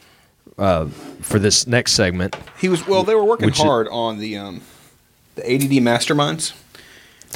for 0.56 1.38
this 1.38 1.66
next 1.66 1.92
segment. 1.92 2.36
He 2.58 2.68
was 2.68 2.86
well. 2.86 3.02
They 3.02 3.14
were 3.14 3.24
working 3.24 3.46
Which 3.46 3.56
is- 3.58 3.62
hard 3.64 3.88
on 3.88 4.18
the 4.18 4.36
um, 4.36 4.60
the 5.34 5.42
ADD 5.52 5.82
masterminds, 5.82 6.52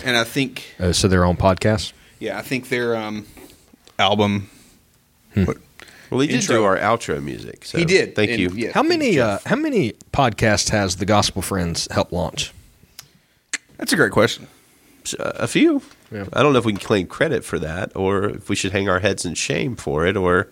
and 0.05 0.17
I 0.17 0.25
think 0.25 0.75
Uh, 0.79 0.93
so 0.93 1.09
their 1.09 1.25
own 1.25 1.37
podcast. 1.37 1.93
yeah, 2.21 2.39
I 2.39 2.43
think 2.43 2.69
their 2.69 2.97
um, 2.97 3.27
album. 3.99 4.51
Hmm. 5.35 5.45
What, 5.45 5.57
Well, 6.11 6.21
he 6.21 6.29
did 6.29 6.37
Intro. 6.37 6.57
do 6.59 6.65
our 6.65 6.77
outro 6.79 7.21
music. 7.23 7.65
So 7.65 7.79
He 7.79 7.85
did, 7.85 8.15
Thank 8.15 8.31
and 8.31 8.39
you. 8.41 8.51
yeah. 8.55 8.71
How 8.73 8.83
many 8.85 9.19
uh, 9.19 9.39
how 9.47 9.57
many 9.57 9.95
podcasts 10.13 10.71
has 10.71 10.97
the 10.97 11.07
Gospel 11.07 11.43
Friends 11.43 11.89
helped 11.91 12.13
launch? 12.13 12.53
that's 13.79 13.93
a 13.93 13.97
great 13.97 14.13
question. 14.13 14.47
Uh, 15.19 15.33
A 15.35 15.49
few. 15.49 15.83
Yeah. 16.15 16.27
I 16.33 16.43
don't 16.43 16.53
know 16.53 16.61
if 16.61 16.65
we 16.65 16.73
can 16.73 16.81
claim 16.81 17.07
credit 17.09 17.45
for 17.45 17.59
that 17.59 17.95
or 17.97 18.25
if 18.27 18.49
we 18.49 18.55
should 18.55 18.71
hang 18.73 18.89
our 18.89 19.01
heads 19.01 19.25
in 19.27 19.35
shame 19.35 19.75
for 19.75 20.07
it 20.07 20.17
or 20.17 20.49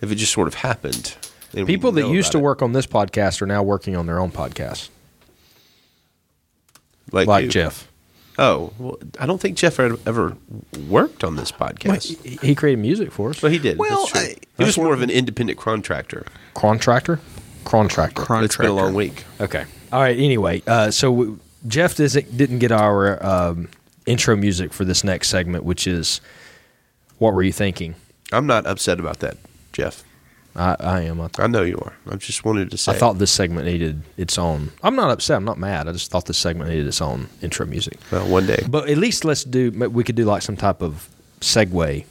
if 0.00 0.12
it 0.12 0.14
just 0.14 0.32
sort 0.32 0.46
of 0.46 0.54
happened. 0.54 1.16
People 1.52 1.90
that 1.92 2.06
used 2.08 2.30
to 2.32 2.38
it. 2.38 2.42
work 2.42 2.62
on 2.62 2.72
this 2.72 2.86
podcast 2.86 3.42
are 3.42 3.46
now 3.46 3.62
working 3.62 3.96
on 3.96 4.06
their 4.06 4.18
own 4.20 4.30
podcasts, 4.30 4.88
like, 7.10 7.26
like. 7.28 7.50
Jeff. 7.50 7.88
Oh, 8.38 8.72
well, 8.78 8.98
I 9.20 9.26
don't 9.26 9.38
think 9.40 9.58
Jeff 9.58 9.78
ever, 9.78 9.98
ever 10.06 10.36
worked 10.88 11.22
on 11.22 11.36
this 11.36 11.52
podcast. 11.52 12.16
He 12.24 12.36
he 12.36 12.54
created 12.54 12.80
music 12.80 13.12
for 13.12 13.28
us. 13.30 13.42
Well, 13.42 13.52
he 13.52 13.58
did. 13.58 13.76
Well, 13.76 14.06
That's 14.06 14.12
true. 14.12 14.20
I- 14.20 14.36
he 14.56 14.64
was 14.64 14.78
more 14.78 14.94
of 14.94 15.02
an 15.02 15.10
independent 15.10 15.58
contractor. 15.58 16.24
Contractor, 16.54 17.20
contractor. 17.64 18.22
contractor. 18.22 18.44
It's 18.46 18.56
been 18.56 18.70
a 18.70 18.72
long 18.72 18.94
week. 18.94 19.24
Okay. 19.38 19.66
All 19.92 20.00
right. 20.00 20.16
Anyway, 20.16 20.62
uh, 20.66 20.90
so 20.90 21.10
w- 21.10 21.38
Jeff 21.68 21.96
doesn't 21.96 22.34
didn't 22.34 22.60
get 22.60 22.72
our 22.72 23.22
um, 23.24 23.68
intro 24.06 24.36
music 24.36 24.72
for 24.72 24.84
this 24.84 25.04
next 25.04 25.28
segment, 25.28 25.64
which 25.64 25.86
is 25.86 26.20
what 27.18 27.34
were 27.34 27.42
you 27.42 27.52
thinking? 27.52 27.94
I'm 28.32 28.46
not 28.46 28.66
upset 28.66 28.98
about 28.98 29.20
that, 29.20 29.36
Jeff. 29.72 30.02
I, 30.54 30.76
I 30.80 31.00
am. 31.02 31.20
I, 31.20 31.30
I 31.38 31.46
know 31.46 31.62
you 31.62 31.78
are. 31.78 31.94
I 32.10 32.16
just 32.16 32.44
wanted 32.44 32.70
to 32.72 32.76
say. 32.76 32.92
I 32.92 32.94
thought 32.94 33.18
this 33.18 33.30
segment 33.30 33.66
needed 33.66 34.02
its 34.16 34.38
own. 34.38 34.70
I'm 34.82 34.96
not 34.96 35.10
upset. 35.10 35.36
I'm 35.36 35.44
not 35.44 35.58
mad. 35.58 35.88
I 35.88 35.92
just 35.92 36.10
thought 36.10 36.26
this 36.26 36.36
segment 36.36 36.68
needed 36.68 36.86
its 36.86 37.00
own 37.00 37.28
intro 37.40 37.64
music. 37.64 37.98
well, 38.10 38.28
one 38.28 38.46
day. 38.46 38.62
But 38.68 38.90
at 38.90 38.98
least 38.98 39.24
let's 39.24 39.44
do. 39.44 39.70
We 39.70 40.04
could 40.04 40.16
do 40.16 40.24
like 40.24 40.42
some 40.42 40.56
type 40.56 40.82
of 40.82 41.08
segue. 41.40 41.98
you 41.98 42.04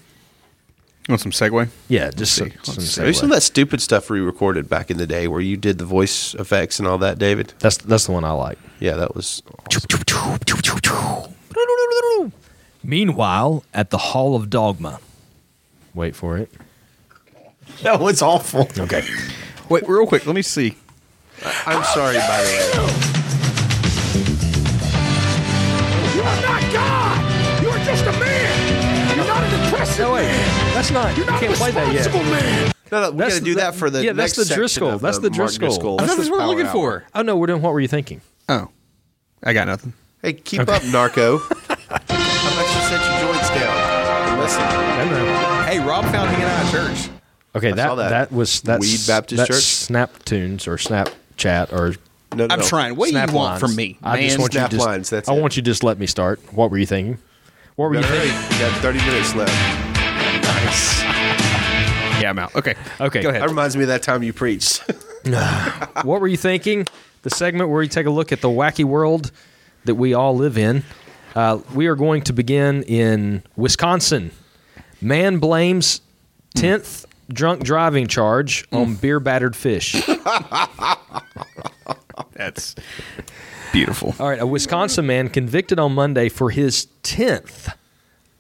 Want 1.08 1.22
some 1.22 1.32
segue? 1.32 1.70
Yeah, 1.88 2.10
just 2.10 2.34
some, 2.36 2.50
Let's 2.50 2.74
some 2.74 2.84
see. 2.84 3.02
Maybe 3.02 3.14
some 3.14 3.30
of 3.30 3.36
that 3.36 3.42
stupid 3.42 3.82
stuff 3.82 4.10
we 4.10 4.20
recorded 4.20 4.68
back 4.68 4.90
in 4.90 4.98
the 4.98 5.08
day 5.08 5.28
where 5.28 5.42
you 5.42 5.56
did 5.56 5.78
the 5.78 5.86
voice 5.86 6.34
effects 6.36 6.80
and 6.80 6.88
all 6.88 6.98
that, 6.98 7.20
David. 7.20 7.54
That's 7.60 7.78
that's 7.78 8.08
the 8.08 8.12
one 8.12 8.24
I 8.24 8.32
like. 8.32 8.58
Yeah, 8.80 8.96
that 8.96 9.16
was. 9.16 9.44
Meanwhile, 12.84 13.64
at 13.74 13.90
the 13.90 13.98
Hall 13.98 14.36
of 14.36 14.50
Dogma. 14.50 15.00
Wait 15.94 16.16
for 16.16 16.38
it. 16.38 16.50
That 17.84 18.00
was 18.00 18.22
awful. 18.22 18.68
Okay. 18.78 19.04
Wait, 19.70 19.88
real 19.88 20.06
quick. 20.08 20.26
Let 20.26 20.36
me 20.36 20.42
see. 20.42 20.76
I'm 21.66 21.84
sorry, 21.84 22.18
by 22.18 22.44
the 22.44 22.50
way. 22.50 23.12
You 26.16 26.22
are 26.22 26.42
not 26.42 26.62
God. 26.74 27.62
You 27.64 27.70
are 27.70 27.84
just 27.86 28.06
a 28.06 28.12
man. 28.20 29.16
You're 29.16 29.26
not 29.28 29.44
an 29.44 29.64
impressive 29.64 30.00
No, 30.06 30.14
wait. 30.14 30.24
man. 30.24 30.74
That's 30.74 30.92
not. 30.92 31.16
You're 31.18 31.26
You 31.26 31.32
not 31.32 31.40
can't 31.40 31.54
a 31.54 31.58
play 31.58 31.72
that 31.72 31.94
yet. 31.94 32.06
responsible 32.06 32.32
man. 32.32 32.72
No, 32.92 33.02
no, 33.02 33.12
we 33.12 33.18
That's 33.20 33.34
got 33.36 33.40
to 33.40 33.46
do 33.46 33.54
the- 33.56 33.60
that 33.62 33.76
for 33.76 33.90
the 33.90 34.00
yeah, 34.04 34.12
that's 34.14 34.18
next 34.18 34.36
the 34.36 34.44
section 34.46 34.60
Driscoll. 34.60 34.90
of 34.90 35.02
That's 35.02 35.18
the 35.18 35.22
the 35.24 35.30
Driscoll. 35.30 35.70
I 35.70 35.78
thought 35.78 35.98
That's 36.00 36.16
that's 36.18 36.30
what 36.30 36.32
we're 36.34 36.40
Power 36.40 36.48
looking 36.50 36.66
Hour. 36.66 36.72
for. 36.74 37.06
Oh 37.16 37.22
no, 37.22 37.38
we're 37.38 37.48
doing. 37.48 37.62
What 37.62 37.74
were 37.74 37.80
you 37.80 37.88
thinking? 37.88 38.20
Oh, 38.50 38.68
I 39.44 39.54
got 39.54 39.68
nothing. 39.68 39.94
Hey, 40.22 40.34
keep 40.34 40.68
up, 40.68 40.84
Narco. 40.86 41.38
How 41.68 41.76
about 41.76 42.68
you 42.68 42.82
set 42.90 43.22
your 43.22 43.34
joints 43.34 43.50
down 43.50 43.92
listen? 44.42 44.62
Hey, 45.68 45.80
Rob 45.80 46.06
found 46.06 46.30
me 46.32 46.38
in 46.38 46.42
I 46.44 46.62
at 46.62 46.72
church. 46.72 47.10
Okay, 47.56 47.72
that, 47.72 47.96
that 47.96 48.10
that. 48.10 48.32
was 48.32 48.62
that's 48.62 48.82
Weed 48.82 49.00
Baptist 49.08 49.38
that's 49.38 49.48
Church? 49.50 49.64
Snap 49.64 50.24
Tunes 50.26 50.68
or 50.68 50.78
Snapchat 50.78 51.72
or 51.74 51.96
No, 52.36 52.48
no, 52.48 52.54
I'm 52.54 52.60
no. 52.60 52.66
trying. 52.66 52.96
What 52.96 53.06
do 53.08 53.12
you 53.12 53.18
Snap 53.18 53.32
want 53.34 53.60
from 53.60 53.76
me? 53.76 53.98
I 54.04 54.22
just 54.22 54.40
want 54.40 54.54
you 54.54 54.60
Snap 54.60 54.70
to 54.72 54.76
just, 54.78 54.86
lines, 54.88 55.10
that's 55.10 55.30
I 55.30 55.34
it. 55.36 55.42
want 55.42 55.58
you 55.58 55.62
to 55.64 55.66
just 55.66 55.84
let 55.84 56.00
me 56.00 56.06
start. 56.08 56.40
What 56.54 56.72
were 56.72 56.78
you 56.78 56.86
thinking? 56.86 57.18
What 57.76 57.90
were 57.90 57.96
you 57.96 58.04
Hurry, 58.04 58.30
thinking? 58.30 58.58
we 58.58 58.60
got 58.60 58.82
30 58.82 59.00
minutes 59.00 59.36
left. 59.36 59.52
Nice. 60.44 61.02
yeah, 62.22 62.30
I'm 62.30 62.40
out. 62.40 62.56
Okay. 62.56 62.76
Okay. 63.00 63.22
Go 63.22 63.30
ahead. 63.30 63.42
That 63.42 63.50
reminds 63.50 63.76
me 63.76 63.84
of 63.84 63.90
that 63.90 64.04
time 64.04 64.24
you 64.24 64.34
preached. 64.34 64.84
what 66.04 66.22
were 66.22 66.28
you 66.28 66.38
thinking? 66.38 66.88
The 67.24 67.30
segment 67.30 67.70
where 67.70 67.84
you 67.84 67.90
take 67.90 68.06
a 68.06 68.10
look 68.12 68.32
at 68.32 68.42
the 68.42 68.50
wacky 68.50 68.84
world 68.86 69.32
that 69.86 69.96
we 69.96 70.14
all 70.14 70.36
live 70.36 70.58
in. 70.58 70.84
Uh, 71.36 71.60
we 71.74 71.88
are 71.88 71.96
going 71.96 72.22
to 72.24 72.34
begin 72.34 72.84
in 72.84 73.44
Wisconsin. 73.56 74.32
Man 75.02 75.40
blames 75.40 76.02
tenth 76.56 77.06
drunk 77.32 77.64
driving 77.64 78.08
charge 78.08 78.66
on 78.72 78.96
beer 78.96 79.20
battered 79.20 79.56
fish. 79.56 80.02
That's 82.34 82.76
beautiful. 83.72 84.14
All 84.20 84.30
right, 84.30 84.40
a 84.40 84.46
Wisconsin 84.48 85.06
man 85.08 85.30
convicted 85.30 85.80
on 85.80 85.94
Monday 85.94 86.30
for 86.30 86.50
his 86.50 86.88
10th 87.04 87.74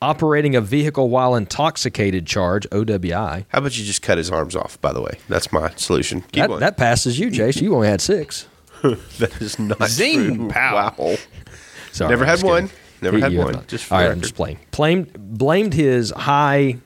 operating 0.01 0.55
a 0.55 0.61
vehicle 0.61 1.09
while 1.09 1.35
intoxicated 1.35 2.25
charge, 2.25 2.67
OWI. 2.71 3.45
How 3.49 3.59
about 3.59 3.77
you 3.77 3.85
just 3.85 4.01
cut 4.01 4.17
his 4.17 4.31
arms 4.31 4.55
off, 4.55 4.81
by 4.81 4.91
the 4.93 5.01
way? 5.01 5.19
That's 5.29 5.51
my 5.53 5.69
solution. 5.75 6.21
Keep 6.21 6.31
That, 6.33 6.47
going. 6.47 6.59
that 6.61 6.77
passes 6.77 7.19
you, 7.19 7.29
Chase. 7.29 7.61
You 7.61 7.75
only 7.75 7.87
had 7.87 8.01
six. 8.01 8.47
that 9.19 9.41
is 9.41 9.57
not 9.59 9.87
Zing, 9.89 10.35
true. 10.35 10.49
pow. 10.49 10.93
Wow. 10.97 11.15
Sorry, 11.91 12.09
Never 12.09 12.23
I'm 12.23 12.29
had 12.29 12.33
just 12.39 12.43
kidding. 12.43 12.65
one. 12.65 12.69
Never 13.01 13.17
You- 13.17 13.23
had 13.23 13.33
you 13.33 13.39
one. 13.39 13.65
Just 13.67 13.85
for 13.85 13.95
All 13.95 14.01
I'm 14.01 14.21
just 14.21 14.35
playing. 14.35 14.59
Blamed, 14.71 15.13
blamed 15.37 15.73
his 15.73 16.11
high 16.11 16.77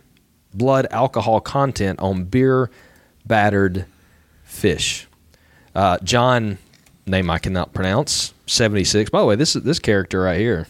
blood 0.54 0.88
alcohol 0.92 1.42
content 1.42 2.00
on 2.00 2.24
beer 2.26 2.70
battered 3.26 3.86
fish. 4.44 5.08
Uh, 5.76 5.98
John, 6.04 6.58
name 7.06 7.30
I 7.30 7.38
cannot 7.40 7.74
pronounce, 7.74 8.34
76. 8.48 9.10
By 9.10 9.20
the 9.20 9.26
way, 9.26 9.36
this 9.36 9.56
is 9.56 9.64
this 9.64 9.80
character 9.80 10.22
right 10.22 10.40
here. 10.40 10.68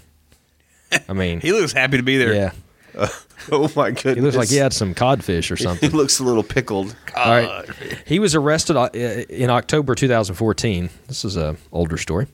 I 1.07 1.13
mean, 1.13 1.39
He 1.41 1.51
looks 1.51 1.73
happy 1.73 1.97
to 1.97 2.03
be 2.03 2.17
there. 2.17 2.33
yeah. 2.33 2.51
Oh 3.51 3.71
my 3.75 3.91
goodness. 3.91 4.15
He 4.15 4.21
looks 4.21 4.35
like 4.37 4.49
he 4.49 4.55
had 4.55 4.73
some 4.73 4.95
codfish 4.95 5.51
or 5.51 5.57
something. 5.57 5.91
He 5.91 5.95
looks 5.97 6.17
a 6.19 6.23
little 6.23 6.41
pickled. 6.41 6.95
All 7.15 7.29
right. 7.31 7.69
He 8.05 8.17
was 8.17 8.33
arrested 8.33 8.75
uh, 8.75 8.89
in 8.93 9.51
October 9.51 9.93
2014. 9.93 10.89
This 11.07 11.23
is 11.23 11.37
a 11.37 11.55
older 11.71 11.97
story. 11.97 12.25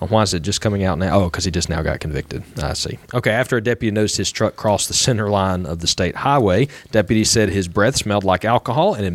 Uh, 0.00 0.06
Why 0.06 0.22
is 0.22 0.34
it 0.34 0.40
just 0.40 0.60
coming 0.60 0.82
out 0.82 0.98
now? 0.98 1.20
Oh, 1.20 1.24
because 1.26 1.44
he 1.44 1.52
just 1.52 1.68
now 1.68 1.82
got 1.82 2.00
convicted. 2.00 2.42
I 2.60 2.72
see. 2.72 2.98
Okay, 3.14 3.30
after 3.30 3.56
a 3.56 3.62
deputy 3.62 3.92
noticed 3.92 4.16
his 4.16 4.32
truck 4.32 4.56
cross 4.56 4.88
the 4.88 4.94
center 4.94 5.28
line 5.30 5.64
of 5.64 5.78
the 5.78 5.86
state 5.86 6.16
highway, 6.16 6.66
deputy 6.90 7.22
said 7.22 7.50
his 7.50 7.68
breath 7.68 7.96
smelled 7.96 8.24
like 8.24 8.44
alcohol 8.44 8.94
and 8.94 9.06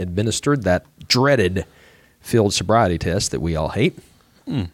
administered 0.00 0.64
that 0.64 0.86
dreaded 1.06 1.66
field 2.20 2.52
sobriety 2.52 2.98
test 2.98 3.30
that 3.30 3.40
we 3.40 3.54
all 3.54 3.68
hate. 3.68 3.96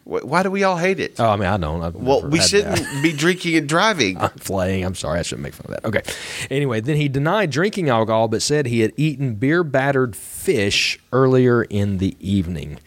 Wh- 0.03 0.25
Why 0.25 0.43
do 0.43 0.51
we 0.51 0.63
all 0.63 0.77
hate 0.77 0.99
it? 0.99 1.19
Oh, 1.19 1.29
I 1.29 1.35
mean, 1.35 1.47
I 1.47 1.57
don't. 1.57 1.81
I've 1.81 1.95
well, 1.95 2.27
we 2.27 2.39
shouldn't 2.39 2.77
that. 2.77 3.03
be 3.03 3.13
drinking 3.13 3.55
and 3.55 3.69
driving. 3.69 4.19
flaying. 4.37 4.83
I'm 4.83 4.95
sorry, 4.95 5.19
I 5.19 5.21
shouldn't 5.21 5.43
make 5.43 5.53
fun 5.53 5.73
of 5.73 5.81
that. 5.81 5.87
Okay. 5.87 6.01
Anyway, 6.49 6.81
then 6.81 6.97
he 6.97 7.07
denied 7.07 7.51
drinking 7.51 7.89
alcohol, 7.89 8.27
but 8.27 8.41
said 8.41 8.65
he 8.65 8.79
had 8.81 8.91
eaten 8.97 9.35
beer 9.35 9.63
battered 9.63 10.15
fish 10.15 10.99
earlier 11.11 11.63
in 11.63 11.99
the 11.99 12.15
evening. 12.19 12.79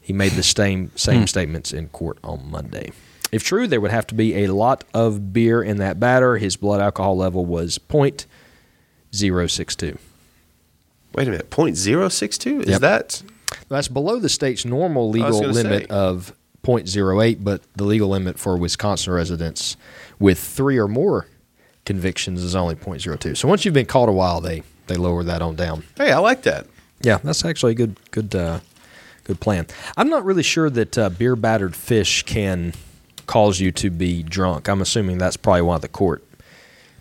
He 0.00 0.12
made 0.12 0.32
the 0.32 0.42
same 0.42 0.92
same 0.94 1.20
hmm. 1.20 1.26
statements 1.26 1.72
in 1.72 1.88
court 1.88 2.18
on 2.22 2.50
Monday. 2.50 2.92
If 3.32 3.42
true, 3.42 3.66
there 3.66 3.80
would 3.80 3.90
have 3.90 4.06
to 4.08 4.14
be 4.14 4.44
a 4.44 4.52
lot 4.52 4.84
of 4.94 5.32
beer 5.32 5.62
in 5.62 5.78
that 5.78 5.98
batter. 5.98 6.36
His 6.36 6.56
blood 6.56 6.80
alcohol 6.80 7.16
level 7.16 7.44
was 7.44 7.78
.062. 7.78 9.98
Wait 11.14 11.26
a 11.26 11.30
minute, 11.30 11.50
point 11.50 11.76
zero 11.76 12.08
six 12.08 12.38
two. 12.38 12.60
Is 12.60 12.68
Yep. 12.68 12.80
that 12.82 13.22
That's 13.68 13.88
below 13.88 14.18
the 14.18 14.28
state's 14.28 14.64
normal 14.64 15.10
legal 15.10 15.40
limit 15.40 15.82
say. 15.82 15.86
of 15.88 16.34
.08, 16.64 17.38
but 17.44 17.62
the 17.76 17.84
legal 17.84 18.08
limit 18.08 18.38
for 18.38 18.56
Wisconsin 18.56 19.12
residents 19.12 19.76
with 20.18 20.38
three 20.38 20.78
or 20.78 20.88
more 20.88 21.26
convictions 21.84 22.42
is 22.42 22.54
only 22.56 22.74
.02. 22.74 23.36
So 23.36 23.48
once 23.48 23.64
you've 23.64 23.74
been 23.74 23.86
caught 23.86 24.08
a 24.08 24.12
while, 24.12 24.40
they 24.40 24.62
they 24.88 24.96
lower 24.96 25.24
that 25.24 25.42
on 25.42 25.56
down. 25.56 25.84
hey? 25.96 26.12
I 26.12 26.18
like 26.18 26.42
that. 26.42 26.66
Yeah, 27.00 27.18
that's 27.22 27.44
actually 27.44 27.72
a 27.72 27.76
good 27.76 27.96
good 28.10 28.34
uh, 28.34 28.60
good 29.24 29.40
plan. 29.40 29.66
I'm 29.96 30.08
not 30.08 30.24
really 30.24 30.42
sure 30.42 30.70
that 30.70 30.98
uh, 30.98 31.10
beer 31.10 31.36
battered 31.36 31.76
fish 31.76 32.22
can 32.24 32.72
cause 33.26 33.60
you 33.60 33.72
to 33.72 33.90
be 33.90 34.22
drunk. 34.22 34.68
I'm 34.68 34.80
assuming 34.80 35.18
that's 35.18 35.36
probably 35.36 35.62
why 35.62 35.78
the 35.78 35.88
court 35.88 36.24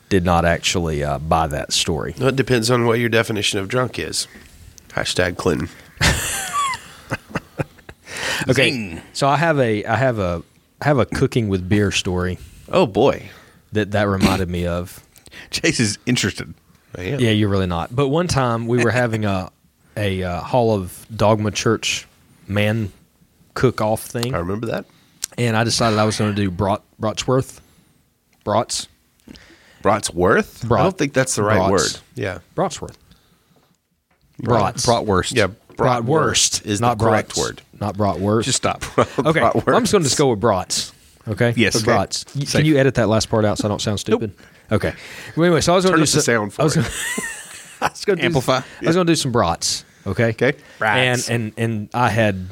did 0.10 0.24
not 0.24 0.46
actually 0.46 1.04
uh, 1.04 1.20
buy 1.20 1.48
that 1.48 1.74
story. 1.74 2.16
Well, 2.18 2.30
it 2.30 2.36
depends 2.36 2.70
on 2.70 2.86
what 2.86 3.00
your 3.00 3.10
definition 3.10 3.60
of 3.60 3.68
drunk 3.68 3.98
is. 4.00 4.28
Hashtag 4.90 5.38
Clinton. 5.38 5.70
Okay, 8.48 8.70
Zing. 8.72 9.02
so 9.14 9.28
I 9.28 9.38
have 9.38 9.60
a 9.60 9.86
I 9.86 9.96
have 9.96 10.20
a 10.20 10.44
I 10.82 10.86
have 10.86 11.00
a 11.00 11.06
cooking 11.06 11.48
with 11.48 11.68
beer 11.68 11.90
story 11.92 12.38
Oh 12.70 12.86
boy, 12.86 13.30
that 13.72 13.92
that 13.92 14.04
reminded 14.08 14.50
me 14.50 14.68
of. 14.68 15.04
Chase 15.52 15.80
is 15.80 15.98
interested. 16.06 16.54
I 16.98 17.02
am. 17.04 17.20
Yeah, 17.20 17.32
you're 17.32 17.50
really 17.50 17.66
not. 17.68 17.96
But 17.96 18.10
one 18.10 18.28
time 18.28 18.68
we 18.68 18.84
were 18.84 18.92
having 18.92 19.26
a 19.26 19.52
a 19.98 20.22
uh, 20.24 20.42
Hall 20.42 20.76
of 20.76 21.06
Dogma 21.16 21.52
Church 21.52 22.08
man 22.48 22.92
cook 23.54 23.82
off 23.82 24.02
thing, 24.04 24.36
I 24.36 24.40
remember 24.40 24.68
that. 24.68 24.86
and 25.38 25.56
I 25.56 25.64
decided 25.64 25.98
I 25.98 26.06
was 26.06 26.18
going 26.18 26.36
to 26.36 26.40
do 26.42 26.52
brat 26.52 26.82
Bratsworth, 27.02 27.60
brats, 28.44 28.88
Brotsworth. 29.82 30.66
I 30.66 30.68
Brat- 30.68 30.84
don't 30.84 30.98
think 30.98 31.14
that's 31.14 31.36
the 31.36 31.44
right 31.44 31.68
Brats. 31.70 31.72
word. 31.72 32.02
Yeah. 32.16 32.40
Bratsworth, 32.56 32.96
brats, 34.40 34.86
Bratwurst. 34.86 35.36
Yeah. 35.36 35.48
Bratwurst 35.78 36.66
is 36.66 36.82
not 36.82 36.98
the 36.98 37.06
correct 37.06 37.36
brats. 37.36 37.40
word. 37.40 37.62
not 37.80 37.96
bratwurst. 37.98 38.44
Just 38.44 38.58
stop. 38.58 38.84
okay. 38.98 39.40
bratwurst. 39.40 39.76
I'm 39.76 39.84
just 39.84 39.92
going 39.92 40.04
to 40.04 40.10
just 40.10 40.18
go 40.18 40.30
with 40.30 40.40
brats. 40.40 40.94
Okay. 41.28 41.54
Yes, 41.56 41.74
The 41.74 41.80
okay. 41.80 41.86
brats. 41.86 42.26
Y- 42.36 42.46
Can 42.46 42.66
you 42.66 42.78
edit 42.78 42.96
that 42.96 43.10
last 43.10 43.30
part 43.30 43.46
out 43.46 43.58
so 43.58 43.68
I 43.68 43.70
don't 43.70 43.82
sound 43.82 44.00
stupid? 44.00 44.32
Okay. 44.72 44.94
Well, 45.36 45.46
anyway, 45.46 45.62
so 45.62 45.74
I 45.74 45.76
was 45.76 45.86
going 45.86 45.96
to 45.98 46.02
up 46.02 46.08
do 46.08 46.12
the 46.12 46.22
some- 46.22 46.22
sound 46.22 46.54
for 46.54 46.62
I 46.62 46.64
was 46.66 46.78
it. 46.78 46.82
gonna- 46.82 46.90
I 47.82 47.90
was 47.90 48.06
going 48.06 48.20
to 48.20 48.26
Amplify. 48.26 48.58
I 48.58 48.86
was 48.86 48.96
going 48.96 49.08
to 49.08 49.12
do 49.12 49.16
some 49.16 49.32
brats. 49.32 49.84
Okay. 50.08 50.30
Okay. 50.30 50.54
Brats. 50.80 51.30
And 51.30 51.42
and 51.44 51.54
and 51.58 51.90
I 51.94 52.10
had, 52.10 52.46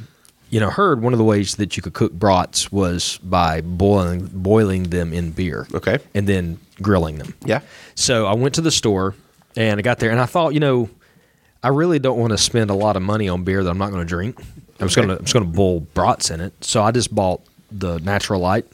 you 0.50 0.60
know, 0.60 0.70
heard 0.72 1.02
one 1.02 1.14
of 1.14 1.20
the 1.20 1.24
ways 1.26 1.56
that 1.56 1.78
you 1.78 1.84
could 1.84 1.94
cook 1.94 2.12
brats 2.14 2.72
was 2.72 3.20
by 3.24 3.62
boiling 3.62 4.28
boiling 4.34 4.84
them 4.90 5.14
in 5.14 5.32
beer. 5.32 5.68
Okay. 5.74 6.00
And 6.16 6.28
then 6.28 6.60
grilling 6.82 7.20
them. 7.20 7.36
Yeah. 7.46 7.62
So 7.96 8.26
I 8.26 8.34
went 8.34 8.56
to 8.56 8.62
the 8.62 8.72
store 8.72 9.14
and 9.56 9.78
I 9.80 9.84
got 9.84 10.00
there 10.00 10.10
and 10.10 10.20
I 10.20 10.26
thought, 10.26 10.56
you 10.56 10.60
know, 10.60 10.90
I 11.64 11.70
really 11.70 12.00
don't 12.00 12.20
want 12.20 12.32
to 12.32 12.38
spend 12.38 12.70
a 12.70 12.74
lot 12.76 12.96
of 12.98 13.02
money 13.02 13.30
on 13.30 13.44
beer 13.44 13.64
that 13.64 13.70
I'm 13.70 13.78
not 13.78 13.92
going 13.92 14.02
to 14.02 14.08
drink. 14.10 14.40
I'm 14.80 14.88
just 14.88 14.98
Okay. 14.98 15.08
going 15.08 15.18
to 15.18 15.22
I'm 15.22 15.26
just 15.26 15.34
going 15.34 15.46
to 15.46 15.52
boil 15.52 15.80
brats 15.82 16.30
in 16.30 16.42
it. 16.42 16.54
So 16.62 16.84
I 16.84 16.92
just 16.92 17.14
bought 17.14 17.42
the 17.72 18.00
natural 18.00 18.42
light. 18.42 18.66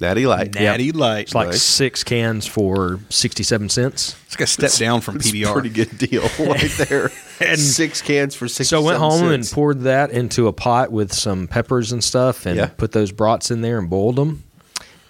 Natty 0.00 0.24
Light. 0.26 0.54
Natty 0.54 0.92
Light. 0.92 1.22
It's 1.22 1.34
like 1.34 1.48
Nice. 1.48 1.62
six 1.62 2.02
cans 2.04 2.46
for 2.46 3.00
67 3.10 3.68
cents. 3.68 4.16
It's 4.24 4.34
like 4.36 4.42
a 4.42 4.46
step 4.46 4.72
down 4.74 5.02
from 5.02 5.16
It's 5.16 5.28
a 5.28 5.32
PBR. 5.32 5.52
pretty 5.52 5.68
good 5.68 5.98
deal 5.98 6.22
right 6.38 6.70
there. 6.88 7.10
And- 7.40 7.58
Six 7.58 8.00
cans 8.00 8.34
for 8.34 8.48
six. 8.48 8.70
So 8.70 8.80
I 8.80 8.84
went 8.84 8.98
home 8.98 9.30
and 9.30 9.44
poured 9.50 9.80
that 9.82 10.10
into 10.10 10.46
a 10.46 10.52
pot 10.54 10.90
with 10.90 11.12
some 11.12 11.48
peppers 11.48 11.92
and 11.92 12.02
stuff 12.02 12.46
and 12.46 12.56
Yeah. 12.56 12.66
put 12.66 12.92
those 12.92 13.12
brats 13.12 13.50
in 13.50 13.60
there 13.60 13.78
and 13.78 13.90
boiled 13.90 14.16
them. 14.16 14.44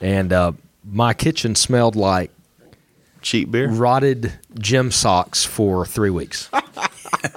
And 0.00 0.32
uh, 0.32 0.52
my 0.90 1.14
kitchen 1.14 1.54
smelled 1.54 1.94
like 1.94 2.32
cheap 3.22 3.50
beer. 3.50 3.68
rotted 3.68 4.32
gym 4.58 4.90
socks 4.90 5.44
for 5.44 5.84
three 5.86 6.10
weeks. 6.10 6.48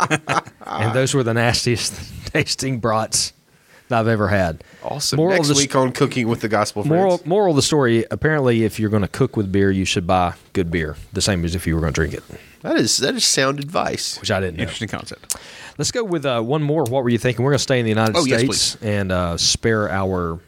and 0.65 0.93
those 0.93 1.13
were 1.13 1.23
the 1.23 1.33
nastiest 1.33 1.99
tasting 2.31 2.79
brats 2.79 3.33
that 3.89 3.99
I've 3.99 4.07
ever 4.07 4.27
had. 4.29 4.63
Awesome. 4.83 5.17
Moral 5.17 5.35
Next 5.35 5.50
of 5.50 5.55
the 5.55 5.61
week 5.61 5.75
on 5.75 5.91
Cooking 5.91 6.27
with 6.27 6.41
the 6.41 6.48
Gospel 6.50 6.85
Moral, 6.85 7.17
Friends. 7.17 7.27
moral 7.27 7.50
of 7.51 7.55
the 7.57 7.61
story 7.61 8.05
apparently, 8.11 8.63
if 8.63 8.79
you're 8.79 8.89
going 8.89 9.01
to 9.01 9.07
cook 9.07 9.35
with 9.35 9.51
beer, 9.51 9.72
you 9.72 9.85
should 9.85 10.07
buy 10.07 10.33
good 10.53 10.72
beer, 10.72 10.96
the 11.11 11.22
same 11.22 11.43
as 11.46 11.53
if 11.55 11.67
you 11.67 11.75
were 11.75 11.81
going 11.81 11.93
to 11.93 12.00
drink 12.00 12.13
it, 12.13 12.24
That 12.61 12.77
is 12.77 12.98
that 12.98 13.15
is 13.15 13.25
sound 13.25 13.59
advice. 13.59 14.19
which 14.19 14.31
I 14.31 14.39
didn't 14.39 14.57
know. 14.57 14.63
Interesting 14.63 14.87
concept. 14.89 15.35
Let's 15.77 15.91
go 15.91 16.03
with 16.03 16.25
uh, 16.25 16.41
one 16.41 16.61
more. 16.63 16.83
What 16.83 17.03
were 17.03 17.09
you 17.09 17.17
thinking? 17.17 17.43
We're 17.43 17.51
going 17.51 17.57
to 17.59 17.63
stay 17.63 17.79
in 17.79 17.85
the 17.85 17.89
United 17.89 18.15
Oh, 18.15 18.25
yes, 18.25 18.39
States 18.41 18.77
and 18.81 19.11
uh, 19.11 19.37
spare 19.37 19.89
our 19.89 20.39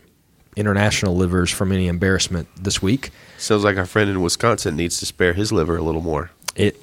international 0.55 1.15
livers 1.15 1.51
from 1.51 1.71
any 1.71 1.87
embarrassment 1.87 2.47
this 2.55 2.81
week. 2.81 3.11
Sounds 3.37 3.63
like 3.63 3.77
our 3.77 3.85
friend 3.85 4.09
in 4.09 4.21
Wisconsin 4.21 4.75
needs 4.75 4.99
to 4.99 5.05
spare 5.05 5.33
his 5.33 5.51
liver 5.51 5.77
a 5.77 5.81
little 5.81 6.01
more. 6.01 6.31
It 6.55 6.81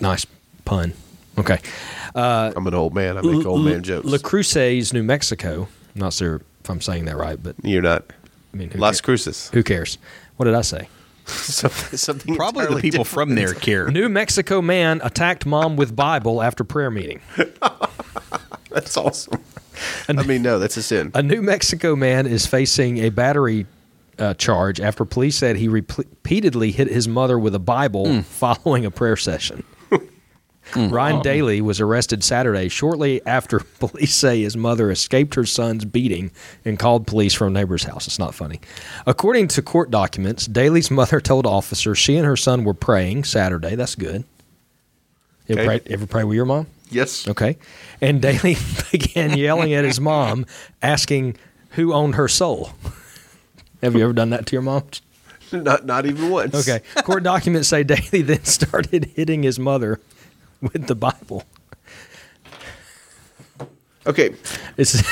nice 0.00 0.26
pun. 0.64 0.92
Okay, 1.38 1.58
uh, 2.14 2.52
I'm 2.56 2.66
an 2.66 2.74
old 2.74 2.94
man. 2.94 3.18
I 3.18 3.20
make 3.22 3.44
old 3.44 3.64
man 3.64 3.82
jokes. 3.82 4.06
La 4.06 4.18
Cruces, 4.18 4.92
New 4.92 5.02
Mexico. 5.02 5.68
I'm 5.94 6.00
not 6.00 6.12
sure 6.14 6.40
if 6.62 6.70
I'm 6.70 6.80
saying 6.80 7.04
that 7.06 7.16
right, 7.16 7.42
but 7.42 7.56
You're 7.62 7.82
not. 7.82 8.04
I 8.54 8.56
mean, 8.56 8.70
Las 8.74 9.00
ca- 9.00 9.04
Cruces. 9.06 9.50
who 9.50 9.62
cares? 9.62 9.98
What 10.36 10.46
did 10.46 10.54
I 10.54 10.62
say? 10.62 10.88
something, 11.26 11.98
something 11.98 12.36
Probably 12.36 12.66
the 12.66 12.76
people 12.76 13.04
different. 13.04 13.08
from 13.08 13.34
there 13.34 13.52
care. 13.52 13.90
New 13.90 14.08
Mexico 14.08 14.62
man 14.62 15.00
attacked 15.02 15.44
mom 15.44 15.76
with 15.76 15.94
Bible 15.96 16.40
after 16.42 16.64
prayer 16.64 16.90
meeting. 16.90 17.20
That's 18.70 18.96
awesome. 18.96 19.42
I 20.08 20.22
mean, 20.24 20.42
no, 20.42 20.58
that's 20.58 20.76
a 20.76 20.82
sin. 20.82 21.10
A 21.14 21.22
New 21.22 21.42
Mexico 21.42 21.96
man 21.96 22.26
is 22.26 22.46
facing 22.46 22.98
a 22.98 23.10
battery 23.10 23.66
uh, 24.18 24.34
charge 24.34 24.80
after 24.80 25.04
police 25.04 25.36
said 25.36 25.56
he 25.56 25.68
rep- 25.68 25.98
repeatedly 25.98 26.70
hit 26.72 26.88
his 26.88 27.06
mother 27.06 27.38
with 27.38 27.54
a 27.54 27.58
Bible 27.58 28.22
following 28.24 28.84
a 28.86 28.90
prayer 28.90 29.16
session. 29.16 29.62
Ryan 30.74 31.22
Daly 31.22 31.60
was 31.60 31.80
arrested 31.80 32.24
Saturday 32.24 32.68
shortly 32.68 33.24
after 33.24 33.60
police 33.78 34.12
say 34.12 34.42
his 34.42 34.56
mother 34.56 34.90
escaped 34.90 35.36
her 35.36 35.46
son's 35.46 35.84
beating 35.84 36.32
and 36.64 36.76
called 36.76 37.06
police 37.06 37.34
from 37.34 37.48
a 37.48 37.50
neighbor's 37.60 37.84
house. 37.84 38.08
It's 38.08 38.18
not 38.18 38.34
funny. 38.34 38.60
According 39.06 39.46
to 39.48 39.62
court 39.62 39.92
documents, 39.92 40.44
Daly's 40.46 40.90
mother 40.90 41.20
told 41.20 41.46
officers 41.46 41.98
she 41.98 42.16
and 42.16 42.26
her 42.26 42.36
son 42.36 42.64
were 42.64 42.74
praying 42.74 43.22
Saturday. 43.24 43.76
That's 43.76 43.94
good. 43.94 44.24
You 45.46 45.54
ever, 45.56 45.60
Okay. 45.70 45.80
pray, 45.84 45.92
ever 45.94 46.06
pray 46.08 46.24
with 46.24 46.34
your 46.34 46.46
mom? 46.46 46.66
Yes. 46.90 47.26
Okay. 47.28 47.58
And 48.00 48.22
Daly 48.22 48.56
began 48.92 49.36
yelling 49.36 49.72
at 49.74 49.84
his 49.84 50.00
mom, 50.00 50.46
asking 50.82 51.36
who 51.70 51.92
owned 51.92 52.14
her 52.14 52.28
soul. 52.28 52.70
Have 53.82 53.94
you 53.94 54.04
ever 54.04 54.12
done 54.12 54.30
that 54.30 54.46
to 54.46 54.52
your 54.52 54.62
mom? 54.62 54.84
Not 55.52 55.86
not 55.86 56.06
even 56.06 56.30
once. 56.30 56.54
Okay. 56.54 56.82
Court 57.02 57.22
documents 57.22 57.68
say 57.68 57.84
Daly 57.84 58.22
then 58.22 58.44
started 58.44 59.04
hitting 59.16 59.42
his 59.42 59.58
mother 59.58 60.00
with 60.60 60.86
the 60.86 60.94
Bible. 60.94 61.44
Okay. 64.06 64.34
It's 64.76 65.02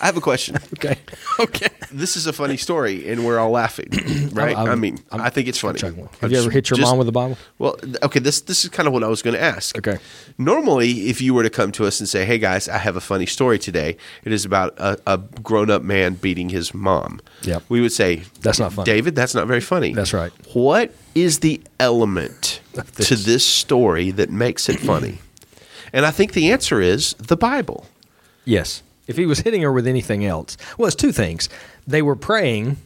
I 0.00 0.06
have 0.06 0.16
a 0.16 0.20
question. 0.20 0.56
okay. 0.74 0.98
Okay. 1.40 1.68
This 1.90 2.16
is 2.16 2.26
a 2.26 2.32
funny 2.32 2.56
story, 2.56 3.08
and 3.08 3.24
we're 3.24 3.38
all 3.38 3.50
laughing, 3.50 3.88
right? 4.32 4.56
I'm- 4.56 4.68
i 4.68 4.74
mean, 4.74 4.98
I'm- 5.10 5.20
i 5.22 5.30
think 5.30 5.48
it's 5.48 5.58
funny. 5.58 5.78
chuckling. 5.78 6.08
Have 6.20 6.30
you 6.32 6.38
ever 6.38 6.50
hit 6.50 6.68
your 6.70 6.76
Just- 6.76 6.88
mom 6.90 6.98
with 6.98 7.08
a 7.08 7.12
Bible? 7.12 7.38
Well, 7.58 7.74
th- 7.76 7.96
okay. 8.02 8.18
This 8.20 8.40
this 8.42 8.64
is 8.64 8.70
kind 8.70 8.86
of 8.86 8.92
what 8.92 9.02
I 9.02 9.08
was 9.08 9.22
going 9.22 9.34
to 9.36 9.42
ask. 9.42 9.76
Okay. 9.78 9.98
Normally, 10.38 11.08
if 11.08 11.20
you 11.22 11.32
were 11.34 11.42
to 11.42 11.50
come 11.50 11.72
to 11.72 11.86
us 11.86 12.00
and 12.00 12.08
say, 12.08 12.24
"Hey 12.26 12.38
guys, 12.38 12.68
I 12.68 12.78
have 12.78 12.96
a 12.96 13.00
funny 13.00 13.26
story 13.26 13.58
today," 13.58 13.96
it 14.24 14.32
is 14.32 14.44
about 14.44 14.74
a, 14.78 14.98
a 15.06 15.18
grown 15.42 15.70
up 15.70 15.82
man 15.82 16.14
beating 16.14 16.50
his 16.50 16.74
mom. 16.74 17.20
Yep. 17.42 17.62
We 17.68 17.80
would 17.80 17.92
say, 17.92 18.22
That's 18.42 18.58
not 18.58 18.72
funny. 18.72 18.84
David. 18.86 19.14
That's 19.14 19.34
not 19.34 19.46
very 19.46 19.60
funny. 19.60 19.94
That's 19.94 20.12
right. 20.12 20.32
What 20.54 20.92
is 21.14 21.38
the 21.40 21.60
element 21.80 22.60
this. 22.96 23.08
to 23.08 23.16
this 23.16 23.44
story 23.46 24.10
that 24.12 24.30
makes 24.30 24.68
it 24.68 24.78
funny? 24.80 25.18
and 25.92 26.04
I 26.04 26.10
think 26.10 26.32
the 26.32 26.50
answer 26.52 26.80
is 26.80 27.14
the 27.14 27.36
Bible. 27.36 27.86
Yes. 28.44 28.82
If 29.06 29.16
he 29.16 29.26
was 29.26 29.40
hitting 29.40 29.62
her 29.62 29.72
with 29.72 29.86
anything 29.86 30.24
else, 30.24 30.56
well, 30.76 30.86
it's 30.86 30.96
two 30.96 31.12
things. 31.12 31.48
They 31.86 32.02
were 32.02 32.16
praying. 32.16 32.76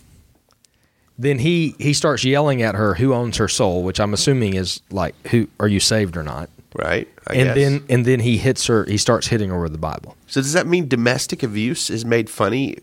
Then 1.19 1.39
he 1.39 1.75
he 1.79 1.93
starts 1.93 2.25
yelling 2.25 2.63
at 2.63 2.75
her, 2.75 2.95
"Who 2.95 3.13
owns 3.13 3.37
her 3.37 3.49
soul?" 3.49 3.83
Which 3.83 4.01
I'm 4.01 4.15
assuming 4.15 4.55
is 4.55 4.81
like, 4.91 5.15
"Who 5.29 5.49
are 5.59 5.69
you 5.69 5.81
saved 5.81 6.17
or 6.17 6.23
not?" 6.23 6.49
Right. 6.75 7.09
I 7.27 7.35
and 7.35 7.45
guess. 7.49 7.55
then 7.57 7.85
and 7.89 8.05
then 8.07 8.21
he 8.21 8.39
hits 8.39 8.67
her. 8.67 8.85
He 8.85 8.97
starts 8.97 9.27
hitting 9.27 9.51
her 9.51 9.61
with 9.61 9.73
the 9.73 9.79
Bible. 9.79 10.17
So 10.27 10.41
does 10.41 10.53
that 10.55 10.67
mean 10.67 10.89
domestic 10.89 11.43
abuse 11.43 11.91
is 11.91 12.05
made 12.05 12.31
funny 12.31 12.79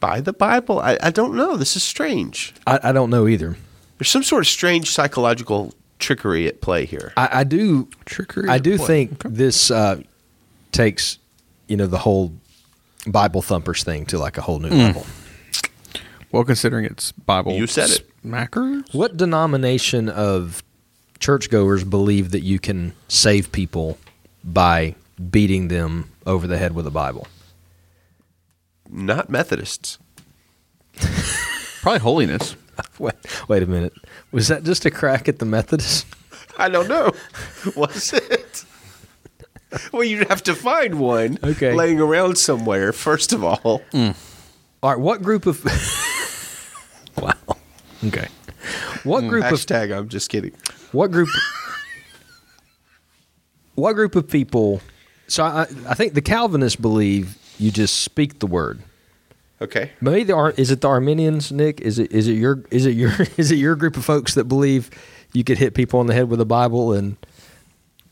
by 0.00 0.20
the 0.20 0.32
Bible? 0.32 0.78
I, 0.80 0.96
I 1.02 1.10
don't 1.10 1.34
know. 1.34 1.56
This 1.56 1.76
is 1.76 1.82
strange. 1.82 2.54
I, 2.66 2.78
I 2.82 2.92
don't 2.92 3.10
know 3.10 3.26
either. 3.28 3.56
There's 3.98 4.08
some 4.08 4.22
sort 4.22 4.42
of 4.42 4.48
strange 4.48 4.90
psychological 4.90 5.74
trickery 5.98 6.46
at 6.48 6.60
play 6.60 6.84
here. 6.86 7.12
I, 7.16 7.40
I 7.40 7.44
do 7.44 7.88
Trickery 8.06 8.48
I 8.48 8.58
do 8.58 8.76
play. 8.76 8.86
think 8.86 9.22
this 9.22 9.70
uh, 9.70 10.00
takes 10.72 11.18
you 11.68 11.76
know 11.76 11.86
the 11.86 11.98
whole 11.98 12.32
Bible 13.06 13.42
thumpers 13.42 13.82
thing 13.82 14.06
to 14.06 14.18
like 14.18 14.38
a 14.38 14.42
whole 14.42 14.58
new 14.58 14.68
hmm. 14.68 14.78
level. 14.78 15.06
Well, 16.30 16.44
considering 16.44 16.86
it's 16.86 17.12
Bible. 17.12 17.52
You 17.52 17.66
said 17.66 17.90
it. 17.90 18.08
Smackers? 18.24 18.94
What 18.94 19.16
denomination 19.16 20.08
of 20.08 20.62
churchgoers 21.18 21.84
believe 21.84 22.30
that 22.30 22.40
you 22.40 22.58
can 22.58 22.94
save 23.08 23.52
people 23.52 23.98
by 24.42 24.94
beating 25.30 25.68
them 25.68 26.10
over 26.24 26.46
the 26.46 26.56
head 26.56 26.74
with 26.74 26.86
a 26.86 26.90
Bible? 26.90 27.26
Not 28.88 29.28
Methodists. 29.28 29.98
Probably 31.82 31.98
holiness. 32.00 32.56
Wait, 32.98 33.14
wait 33.48 33.62
a 33.62 33.66
minute. 33.66 33.92
Was 34.30 34.48
that 34.48 34.62
just 34.64 34.86
a 34.86 34.90
crack 34.90 35.28
at 35.28 35.38
the 35.38 35.44
Methodists? 35.44 36.06
I 36.56 36.70
don't 36.70 36.88
know. 36.88 37.12
Was 37.76 38.14
it? 38.14 38.41
Well, 39.92 40.04
you'd 40.04 40.28
have 40.28 40.42
to 40.44 40.54
find 40.54 40.98
one 40.98 41.38
Okay. 41.42 41.72
laying 41.72 42.00
around 42.00 42.36
somewhere, 42.38 42.92
first 42.92 43.32
of 43.32 43.42
all. 43.42 43.82
Hmm. 43.92 44.10
All 44.82 44.90
right, 44.90 44.98
what 44.98 45.22
group 45.22 45.46
of 45.46 45.64
Wow. 47.20 47.32
Okay. 48.04 48.28
What 49.04 49.22
hmm. 49.22 49.28
group 49.28 49.44
of 49.44 49.52
Hashtag, 49.52 49.96
I'm 49.96 50.08
just 50.08 50.28
kidding. 50.28 50.52
what 50.92 51.10
group 51.10 51.28
What 53.74 53.94
group 53.94 54.14
of 54.16 54.28
people 54.28 54.80
So 55.28 55.44
I 55.44 55.62
I 55.88 55.94
think 55.94 56.14
the 56.14 56.22
Calvinists 56.22 56.80
believe 56.80 57.38
you 57.58 57.70
just 57.70 58.02
speak 58.02 58.38
the 58.40 58.46
word. 58.46 58.82
Okay. 59.60 59.92
Maybe 60.00 60.24
the 60.24 60.34
Ar- 60.34 60.54
is 60.56 60.70
it 60.70 60.80
the 60.80 60.88
Arminians, 60.88 61.52
Nick? 61.52 61.80
Is 61.80 61.98
it 61.98 62.10
is 62.12 62.26
it 62.28 62.32
your 62.32 62.64
is 62.70 62.84
it 62.84 62.96
your 62.96 63.12
is 63.36 63.50
it 63.52 63.56
your 63.56 63.76
group 63.76 63.96
of 63.96 64.04
folks 64.04 64.34
that 64.34 64.44
believe 64.44 64.90
you 65.32 65.44
could 65.44 65.58
hit 65.58 65.74
people 65.74 66.00
on 66.00 66.06
the 66.06 66.14
head 66.14 66.28
with 66.28 66.40
a 66.40 66.44
Bible 66.44 66.92
and 66.92 67.16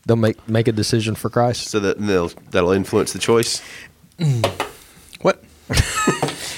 they'll 0.05 0.15
make 0.15 0.47
make 0.47 0.67
a 0.67 0.71
decision 0.71 1.15
for 1.15 1.29
Christ? 1.29 1.69
So 1.69 1.79
that 1.79 1.99
they'll, 1.99 2.29
that'll 2.51 2.71
influence 2.71 3.13
the 3.13 3.19
choice. 3.19 3.61
What? 5.21 5.43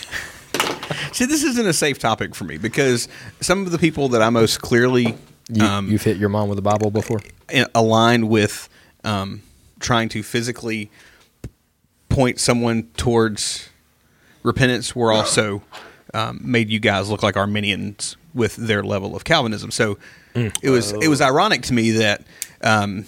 See, 1.11 1.25
this 1.25 1.43
isn't 1.43 1.67
a 1.67 1.73
safe 1.73 1.99
topic 1.99 2.33
for 2.33 2.43
me 2.45 2.57
because 2.57 3.07
some 3.39 3.65
of 3.65 3.71
the 3.71 3.77
people 3.77 4.09
that 4.09 4.21
I 4.21 4.29
most 4.29 4.61
clearly 4.61 5.15
You, 5.49 5.63
um, 5.65 5.91
you've 5.91 6.01
hit 6.03 6.17
your 6.17 6.29
mom 6.29 6.49
with 6.49 6.57
a 6.57 6.61
Bible 6.63 6.89
before. 6.89 7.21
in- 7.51 7.67
aligned 7.75 8.29
with 8.29 8.67
um, 9.03 9.43
trying 9.79 10.09
to 10.09 10.23
physically 10.23 10.89
point 12.09 12.39
someone 12.39 12.83
towards 12.97 13.69
repentance 14.43 14.95
were 14.95 15.11
also 15.11 15.61
um, 16.13 16.39
made 16.41 16.69
you 16.69 16.79
guys 16.79 17.09
look 17.09 17.21
like 17.21 17.35
Arminians 17.37 18.17
with 18.33 18.55
their 18.55 18.81
level 18.81 19.15
of 19.15 19.23
Calvinism. 19.23 19.69
So 19.71 19.97
it 20.35 20.69
was 20.69 20.93
it 20.93 21.09
was 21.09 21.21
ironic 21.21 21.61
to 21.63 21.73
me 21.73 21.91
that 21.91 22.23
um, 22.61 23.05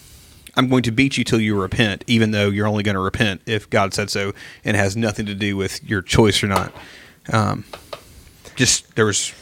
I'm 0.57 0.69
going 0.69 0.83
to 0.83 0.91
beat 0.91 1.17
you 1.17 1.23
till 1.23 1.39
you 1.41 1.59
repent, 1.59 2.03
even 2.07 2.31
though 2.31 2.49
you're 2.49 2.67
only 2.67 2.83
going 2.83 2.95
to 2.95 3.01
repent 3.01 3.41
if 3.45 3.69
God 3.69 3.93
said 3.93 4.09
so, 4.09 4.33
and 4.63 4.75
it 4.77 4.79
has 4.79 4.95
nothing 4.95 5.25
to 5.25 5.35
do 5.35 5.57
with 5.57 5.83
your 5.83 6.01
choice 6.01 6.41
or 6.43 6.47
not. 6.47 6.73
Um, 7.31 7.65
just 8.55 8.95
there 8.95 9.05
was 9.05 9.33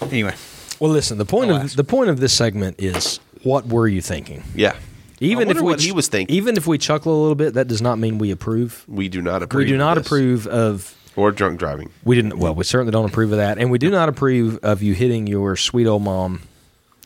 anyway. 0.00 0.34
Well, 0.78 0.90
listen. 0.90 1.18
The 1.18 1.26
point 1.26 1.50
I'll 1.50 1.56
of 1.56 1.62
ask. 1.64 1.76
the 1.76 1.84
point 1.84 2.08
of 2.10 2.20
this 2.20 2.32
segment 2.32 2.76
is 2.80 3.20
what 3.42 3.66
were 3.66 3.86
you 3.86 4.00
thinking? 4.00 4.44
Yeah. 4.54 4.76
Even 5.22 5.48
I 5.48 5.50
if 5.50 5.56
we 5.58 5.62
what 5.62 5.80
he 5.82 5.92
was 5.92 6.08
thinking. 6.08 6.34
even 6.34 6.56
if 6.56 6.66
we 6.66 6.78
chuckle 6.78 7.12
a 7.12 7.20
little 7.20 7.34
bit, 7.34 7.52
that 7.54 7.68
does 7.68 7.82
not 7.82 7.98
mean 7.98 8.16
we 8.16 8.30
approve. 8.30 8.86
We 8.88 9.10
do 9.10 9.20
not 9.20 9.42
approve. 9.42 9.64
We 9.64 9.68
do 9.68 9.74
of 9.74 9.78
not 9.80 9.94
this. 9.98 10.06
approve 10.06 10.46
of 10.46 10.94
or 11.16 11.30
drunk 11.32 11.58
driving. 11.58 11.90
we 12.04 12.16
didn't. 12.16 12.38
Well, 12.38 12.54
we 12.54 12.64
certainly 12.64 12.92
don't 12.92 13.10
approve 13.10 13.30
of 13.32 13.36
that, 13.38 13.58
and 13.58 13.70
we 13.70 13.76
do 13.76 13.90
not 13.90 14.08
approve 14.08 14.58
of 14.62 14.82
you 14.82 14.94
hitting 14.94 15.26
your 15.26 15.56
sweet 15.56 15.86
old 15.86 16.00
mom 16.02 16.40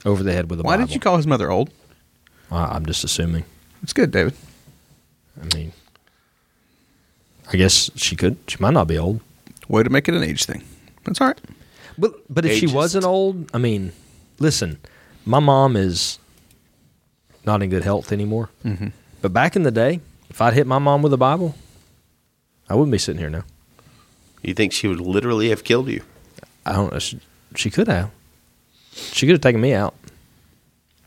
over 0.04 0.22
the 0.22 0.32
head 0.32 0.48
with 0.48 0.60
a 0.60 0.62
Why 0.62 0.76
Bible. 0.76 0.86
did 0.86 0.94
you 0.94 1.00
call 1.00 1.16
his 1.16 1.26
mother 1.26 1.50
old? 1.50 1.70
Uh, 2.54 2.68
I'm 2.70 2.86
just 2.86 3.02
assuming. 3.02 3.44
It's 3.82 3.92
good, 3.92 4.12
David. 4.12 4.34
I 5.42 5.56
mean, 5.56 5.72
I 7.52 7.56
guess 7.56 7.90
she 7.96 8.14
could. 8.14 8.36
She 8.46 8.56
might 8.60 8.72
not 8.72 8.86
be 8.86 8.96
old, 8.96 9.20
Way 9.68 9.82
to 9.82 9.90
make 9.90 10.08
it 10.08 10.14
an 10.14 10.22
age 10.22 10.44
thing. 10.44 10.62
That's 11.04 11.20
all 11.20 11.26
right. 11.26 11.40
but 11.98 12.12
but 12.32 12.44
if 12.44 12.56
she 12.58 12.66
wasn't 12.68 13.04
old, 13.04 13.50
I 13.52 13.58
mean, 13.58 13.92
listen, 14.38 14.78
my 15.26 15.40
mom 15.40 15.74
is 15.76 16.18
not 17.44 17.62
in 17.62 17.70
good 17.70 17.82
health 17.82 18.12
anymore. 18.12 18.50
Mm-hmm. 18.64 18.88
But 19.20 19.32
back 19.32 19.56
in 19.56 19.64
the 19.64 19.70
day, 19.72 20.00
if 20.30 20.40
I'd 20.40 20.54
hit 20.54 20.66
my 20.66 20.78
mom 20.78 21.02
with 21.02 21.12
a 21.12 21.16
Bible, 21.18 21.56
I 22.68 22.74
wouldn't 22.74 22.92
be 22.92 22.98
sitting 22.98 23.18
here 23.18 23.30
now. 23.30 23.44
You 24.42 24.54
think 24.54 24.72
she 24.72 24.86
would 24.86 25.00
literally 25.00 25.48
have 25.48 25.64
killed 25.64 25.88
you? 25.88 26.02
I 26.64 26.72
don't 26.72 26.92
know. 26.92 26.98
She, 26.98 27.18
she 27.56 27.70
could 27.70 27.88
have. 27.88 28.10
She 28.92 29.26
could 29.26 29.32
have 29.32 29.40
taken 29.40 29.60
me 29.60 29.72
out. 29.72 29.94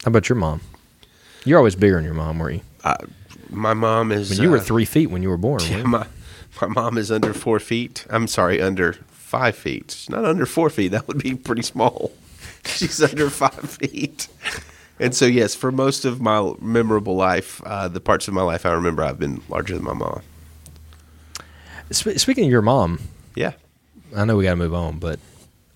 How 0.03 0.09
about 0.09 0.27
your 0.29 0.35
mom? 0.35 0.61
You're 1.47 1.57
always 1.59 1.75
bigger 1.75 1.95
than 1.95 2.03
your 2.03 2.13
mom, 2.13 2.39
were 2.39 2.51
you? 2.51 2.61
My 3.49 3.73
mom 3.73 4.11
is. 4.11 4.31
I 4.31 4.35
mean, 4.35 4.43
you 4.43 4.49
were 4.51 4.57
uh, 4.57 4.61
three 4.61 4.83
feet 4.83 5.07
when 5.07 5.23
you 5.23 5.29
were 5.29 5.37
born. 5.37 5.61
weren't? 5.71 5.85
My, 5.85 6.05
my 6.61 6.67
mom 6.67 6.97
is 6.97 7.09
under 7.09 7.33
four 7.33 7.59
feet. 7.59 8.05
I'm 8.09 8.27
sorry, 8.27 8.61
under 8.61 8.93
five 9.11 9.55
feet. 9.55 9.91
She's 9.91 10.09
not 10.09 10.25
under 10.25 10.45
four 10.45 10.69
feet. 10.69 10.89
That 10.89 11.07
would 11.07 11.23
be 11.23 11.35
pretty 11.35 11.61
small. 11.61 12.11
She's 12.65 13.01
under 13.01 13.29
five 13.29 13.69
feet. 13.69 14.27
And 14.99 15.15
so, 15.15 15.25
yes, 15.25 15.55
for 15.55 15.71
most 15.71 16.03
of 16.03 16.19
my 16.19 16.53
memorable 16.59 17.15
life, 17.15 17.61
uh, 17.65 17.87
the 17.87 18.01
parts 18.01 18.27
of 18.27 18.33
my 18.33 18.41
life 18.41 18.65
I 18.65 18.73
remember, 18.73 19.03
I've 19.03 19.19
been 19.19 19.41
larger 19.47 19.75
than 19.75 19.85
my 19.85 19.93
mom. 19.93 20.21
Sp- 21.95 22.17
speaking 22.19 22.45
of 22.45 22.51
your 22.51 22.61
mom, 22.61 22.99
Yeah. 23.35 23.53
I 24.15 24.25
know 24.25 24.35
we 24.35 24.43
got 24.43 24.51
to 24.51 24.55
move 24.57 24.73
on, 24.73 24.99
but 24.99 25.19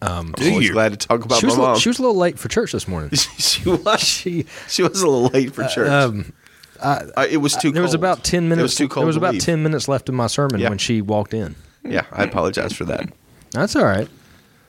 I'm 0.01 0.33
always 0.39 0.67
you? 0.67 0.73
glad 0.73 0.91
to 0.91 0.97
talk 1.07 1.23
about 1.25 1.39
she 1.39 1.45
my 1.45 1.49
was, 1.49 1.57
little, 1.57 1.71
mom. 1.73 1.79
she 1.79 1.89
was 1.89 1.99
a 1.99 2.01
little 2.01 2.17
late 2.17 2.39
for 2.39 2.47
church 2.49 2.71
this 2.71 2.87
morning. 2.87 3.11
she 3.15 3.69
was. 3.69 3.99
She- 4.01 4.45
She 4.67 4.81
was 4.83 5.01
a 5.01 5.07
little 5.07 5.27
late 5.27 5.53
for 5.53 5.63
church. 5.67 5.89
Um, 5.89 6.33
Uh, 6.79 7.27
it 7.29 7.37
was 7.37 7.55
too. 7.55 7.71
there 7.71 7.83
was 7.83 7.93
about 7.93 8.23
ten 8.23 8.45
minutes. 8.49 8.59
It 8.59 8.63
was 8.63 8.75
too 8.75 8.87
cold. 8.87 9.03
there 9.03 9.07
was 9.07 9.15
about 9.17 9.33
leave. 9.33 9.43
ten 9.43 9.61
minutes 9.61 9.87
left 9.87 10.09
in 10.09 10.15
my 10.15 10.25
sermon 10.27 10.59
Yeah. 10.59 10.69
when 10.69 10.79
she 10.79 11.01
walked 11.01 11.33
in. 11.35 11.55
Yeah, 11.83 12.05
I 12.11 12.23
apologize 12.23 12.73
for 12.73 12.85
that. 12.85 13.07
That's 13.51 13.75
all 13.75 13.85
right. 13.85 14.07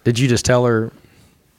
Did 0.04 0.18
you 0.18 0.28
just 0.28 0.44
tell 0.44 0.66
her, 0.66 0.92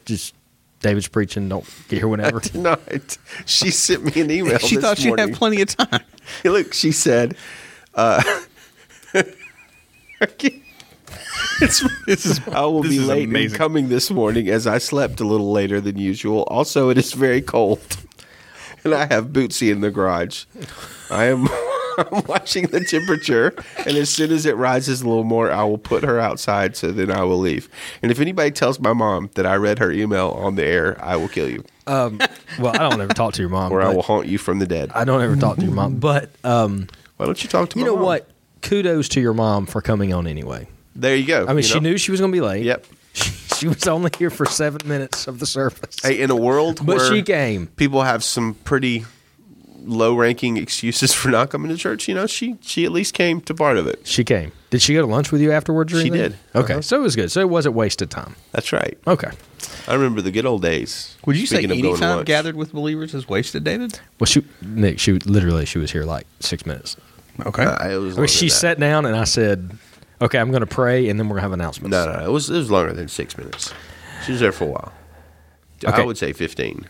just 0.06 0.36
David's 0.82 1.08
preaching? 1.08 1.50
Don't 1.50 1.66
get 1.88 1.98
here 1.98 2.08
whenever. 2.08 2.40
Did 2.42 2.56
not. 2.56 3.18
She 3.48 3.72
sent 3.72 4.04
me 4.16 4.22
an 4.22 4.30
email. 4.30 4.58
she 4.60 4.76
thought 4.76 5.04
morning. 5.04 5.30
have 5.30 5.38
plenty 5.38 5.62
of 5.62 5.76
time. 5.76 6.02
Look, 6.44 6.74
she 6.74 6.92
said, 6.92 7.36
uh, 7.96 8.22
this 11.60 12.26
is 12.26 12.40
I 12.48 12.62
will 12.66 12.84
be 12.84 12.98
is 12.98 13.08
late 13.08 13.34
in 13.34 13.52
coming 13.52 13.90
this 13.90 14.10
morning 14.12 14.48
as 14.50 14.68
I 14.68 14.78
slept 14.78 15.20
a 15.20 15.24
little 15.26 15.52
later 15.52 15.80
than 15.80 15.98
usual. 15.98 16.44
Also, 16.44 16.90
it 16.90 16.98
is 16.98 17.14
very 17.14 17.42
cold. 17.42 17.82
And 18.86 18.94
I 18.94 19.06
have 19.06 19.28
Bootsy 19.28 19.72
in 19.72 19.80
the 19.80 19.90
garage. 19.92 20.44
I 21.10 21.28
am 21.28 21.48
I'm 21.98 22.22
watching 22.28 22.68
the 22.68 22.82
temperature, 22.84 23.56
and 23.78 23.96
as 23.96 24.10
soon 24.10 24.30
as 24.30 24.46
it 24.46 24.58
rises 24.58 25.02
a 25.02 25.08
little 25.08 25.24
more, 25.24 25.50
I 25.50 25.64
will 25.64 25.78
put 25.78 26.04
her 26.04 26.20
outside 26.20 26.76
so 26.76 26.92
then 26.92 27.10
I 27.10 27.24
will 27.24 27.38
leave. 27.40 27.70
And 28.02 28.12
if 28.12 28.20
anybody 28.20 28.52
tells 28.52 28.82
my 28.82 28.92
mom 28.92 29.30
that 29.36 29.46
I 29.46 29.56
read 29.56 29.80
her 29.80 29.90
email 29.90 30.32
on 30.32 30.56
the 30.56 30.66
air, 30.66 31.02
I 31.02 31.16
will 31.16 31.30
kill 31.30 31.50
you 31.50 31.64
well, 31.88 32.18
I 32.68 32.78
don't 32.90 33.02
ever 33.02 33.14
talk 33.14 33.34
to 33.34 33.42
your 33.42 33.50
mom. 33.50 33.72
or 33.72 33.82
I 33.82 33.94
will 33.94 34.02
haunt 34.02 34.28
you 34.28 34.38
from 34.38 34.60
the 34.60 34.68
dead. 34.68 34.92
I 34.94 35.04
don't 35.04 35.22
ever 35.22 35.36
talk 35.36 35.58
to 35.58 35.64
your 35.64 35.74
mom. 35.74 36.00
But 36.00 36.30
um, 36.44 36.88
Why 37.18 37.26
don't 37.26 37.42
you 37.44 37.50
talk 37.50 37.70
to 37.72 37.80
you 37.80 37.86
my 37.86 37.92
know 37.92 37.96
mom? 37.96 38.06
what? 38.06 38.30
Kudos 38.62 39.10
to 39.10 39.22
your 39.22 39.34
mom 39.34 39.66
for 39.66 39.82
coming 39.82 40.14
on 40.14 40.28
anyway. 40.28 40.68
There 40.96 41.16
you 41.16 41.26
go. 41.26 41.44
I 41.46 41.48
mean, 41.50 41.58
you 41.58 41.64
she 41.64 41.74
know? 41.76 41.90
knew 41.92 41.98
she 41.98 42.12
was 42.12 42.20
going 42.20 42.32
to 42.32 42.36
be 42.36 42.42
late. 42.42 42.64
Yep. 42.66 42.86
She 43.54 43.68
was 43.70 43.88
only 43.88 44.10
here 44.18 44.30
for 44.32 44.46
seven 44.46 44.82
minutes 44.90 45.26
of 45.28 45.40
the 45.40 45.46
service. 45.46 45.96
Hey, 46.04 46.20
in 46.20 46.30
a 46.32 46.36
world 46.36 46.78
but 46.86 46.98
where 46.98 47.10
she 47.14 47.22
came. 47.22 47.68
people 47.68 48.02
have 48.02 48.22
some 48.22 48.56
pretty 48.56 49.06
low-ranking 49.86 50.58
excuses 50.58 51.14
for 51.14 51.30
not 51.30 51.50
coming 51.50 51.70
to 51.70 51.78
church, 51.78 52.08
you 52.08 52.16
know, 52.16 52.26
she 52.28 52.58
she 52.62 52.84
at 52.84 52.92
least 52.92 53.14
came 53.14 53.40
to 53.42 53.54
part 53.54 53.78
of 53.78 53.88
it. 53.88 54.06
She 54.06 54.24
came. 54.24 54.52
Did 54.70 54.82
she 54.82 54.94
go 54.94 55.02
to 55.02 55.08
lunch 55.08 55.32
with 55.32 55.40
you 55.42 55.52
afterwards? 55.52 55.94
Or 55.94 55.98
She 56.02 56.08
anything? 56.08 56.32
did. 56.32 56.38
Okay, 56.56 56.74
Uh-huh. 56.74 56.82
so 56.82 56.98
it 56.98 57.02
was 57.02 57.16
good. 57.16 57.32
So 57.32 57.40
it 57.42 57.50
wasn't 57.50 57.76
wasted 57.76 58.10
time. 58.10 58.36
That's 58.52 58.74
right. 58.74 58.98
Okay. 59.08 59.30
I 59.88 59.94
remember 59.94 60.22
the 60.22 60.32
good 60.32 60.46
old 60.46 60.62
days. 60.62 61.16
Would 61.26 61.38
you 61.38 61.46
say 61.46 61.58
Speaking 61.58 61.72
of 61.72 61.78
any 61.94 61.98
time 62.00 62.24
gathered 62.26 62.56
with 62.56 62.74
believers 62.74 63.14
is 63.14 63.30
wasted, 63.30 63.64
David? 63.64 64.00
Well, 64.20 64.26
she 64.26 64.44
Nick, 64.62 65.00
she 65.00 65.14
literally 65.14 65.66
she 65.66 65.78
was 65.80 65.92
here 65.92 66.04
like 66.04 66.26
six 66.40 66.66
minutes. 66.66 66.98
Okay. 67.46 67.64
Uh, 67.64 67.90
it 67.90 67.98
was 67.98 68.18
I 68.18 68.22
mean, 68.22 68.28
she 68.28 68.48
that. 68.48 68.52
sat 68.52 68.80
down 68.80 69.06
and 69.06 69.16
I 69.16 69.24
said, 69.26 69.78
"Okay, 70.24 70.40
I'm 70.40 70.50
going 70.50 70.62
to 70.62 70.66
pray 70.68 71.10
and 71.10 71.20
then 71.20 71.28
we're 71.28 71.36
going 71.36 71.42
to 71.44 71.50
have 71.50 71.52
announcements." 71.54 71.92
No, 71.92 72.06
no, 72.06 72.20
no. 72.20 72.26
It 72.26 72.32
was 72.32 72.50
it 72.50 72.58
was 72.58 72.72
longer 72.72 72.94
than 72.94 73.08
six 73.08 73.38
minutes. 73.38 73.74
She 74.26 74.32
was 74.32 74.42
there 74.42 74.52
for 74.52 74.64
a 74.66 74.68
while. 74.68 74.92
I 75.86 76.04
would 76.04 76.18
say 76.18 76.34
fifteen. 76.34 76.88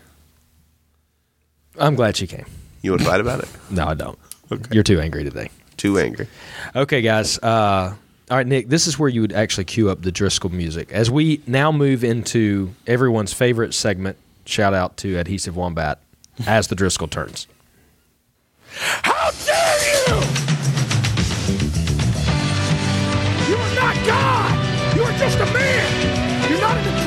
I'm 1.78 1.94
glad 1.96 2.16
she 2.16 2.26
came. 2.26 2.46
You 2.82 2.92
want 2.92 3.02
to 3.02 3.08
fight 3.08 3.20
about 3.20 3.40
it? 3.40 3.48
No, 3.70 3.86
I 3.86 3.94
don't. 3.94 4.18
Okay. 4.52 4.62
You're 4.70 4.84
too 4.84 5.00
angry 5.00 5.24
today. 5.24 5.48
Too 5.76 5.98
angry. 5.98 6.28
Okay, 6.76 7.02
guys. 7.02 7.38
Uh, 7.38 7.94
all 8.30 8.36
right, 8.36 8.46
Nick. 8.46 8.68
This 8.68 8.86
is 8.86 8.98
where 8.98 9.08
you 9.08 9.20
would 9.22 9.32
actually 9.32 9.64
cue 9.64 9.90
up 9.90 10.02
the 10.02 10.12
Driscoll 10.12 10.50
music 10.50 10.92
as 10.92 11.10
we 11.10 11.40
now 11.46 11.72
move 11.72 12.04
into 12.04 12.72
everyone's 12.86 13.32
favorite 13.32 13.74
segment. 13.74 14.16
Shout 14.46 14.74
out 14.74 14.96
to 14.98 15.16
Adhesive 15.18 15.56
Wombat 15.56 15.98
as 16.46 16.68
the 16.68 16.74
Driscoll 16.74 17.08
turns. 17.08 17.46
How 18.76 19.30
dare 19.46 20.20
you! 20.20 20.43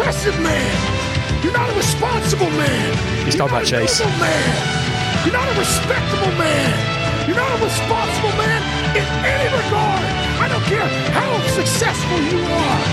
Not 0.08 0.16
an 0.16 0.30
impressive 0.30 0.44
man! 0.44 1.44
You're 1.44 1.54
not 1.54 1.70
a 1.70 1.76
responsible 1.76 2.50
man! 2.52 3.26
He's 3.26 3.36
You're 3.36 3.48
talking 3.48 3.56
not 3.56 3.72
about 3.72 3.84
a 3.84 3.88
Chase. 3.88 4.00
noble 4.00 4.12
man! 4.20 5.26
You're 5.26 5.34
not 5.34 5.56
a 5.56 5.60
respectable 5.60 6.32
man! 6.38 7.28
You're 7.28 7.36
not 7.36 7.60
a 7.60 7.64
responsible 7.64 8.32
man 8.38 8.62
in 8.96 9.04
any 9.04 9.48
regard! 9.52 10.04
I 10.40 10.48
don't 10.48 10.64
care 10.64 10.88
how 11.12 11.40
successful 11.60 12.20
you 12.32 12.40
are! 12.46 12.84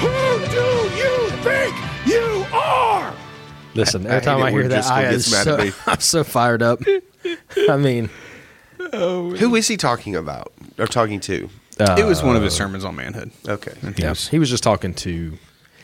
Who 0.00 0.16
do 0.48 0.66
you 0.96 1.30
think 1.42 1.74
you 2.06 2.46
are? 2.56 3.12
Listen, 3.74 4.06
I 4.06 4.10
every 4.10 4.24
time 4.24 4.38
hate 4.38 4.44
I 4.44 4.50
hear 4.50 4.60
when 4.60 4.68
that, 4.70 4.86
I 4.86 5.02
am 5.04 5.12
gets 5.12 5.30
mad 5.30 5.48
at 5.48 5.72
so. 5.72 5.80
I'm 5.90 6.00
so 6.00 6.24
fired 6.24 6.62
up. 6.62 6.80
I 7.68 7.76
mean, 7.76 8.08
oh, 8.94 9.30
Who 9.36 9.54
is 9.56 9.68
he 9.68 9.76
talking 9.76 10.16
about 10.16 10.52
or 10.78 10.86
talking 10.86 11.20
to? 11.20 11.50
It 11.78 12.04
was 12.06 12.22
one 12.22 12.36
of 12.36 12.42
his 12.42 12.54
uh, 12.54 12.58
sermons 12.58 12.84
on 12.84 12.96
manhood. 12.96 13.30
Okay. 13.48 13.72
And 13.82 13.96
he 13.96 14.02
Yeah, 14.02 14.10
was- 14.10 14.28
he 14.28 14.38
was 14.38 14.50
just 14.50 14.62
talking 14.62 14.94
to. 14.94 15.38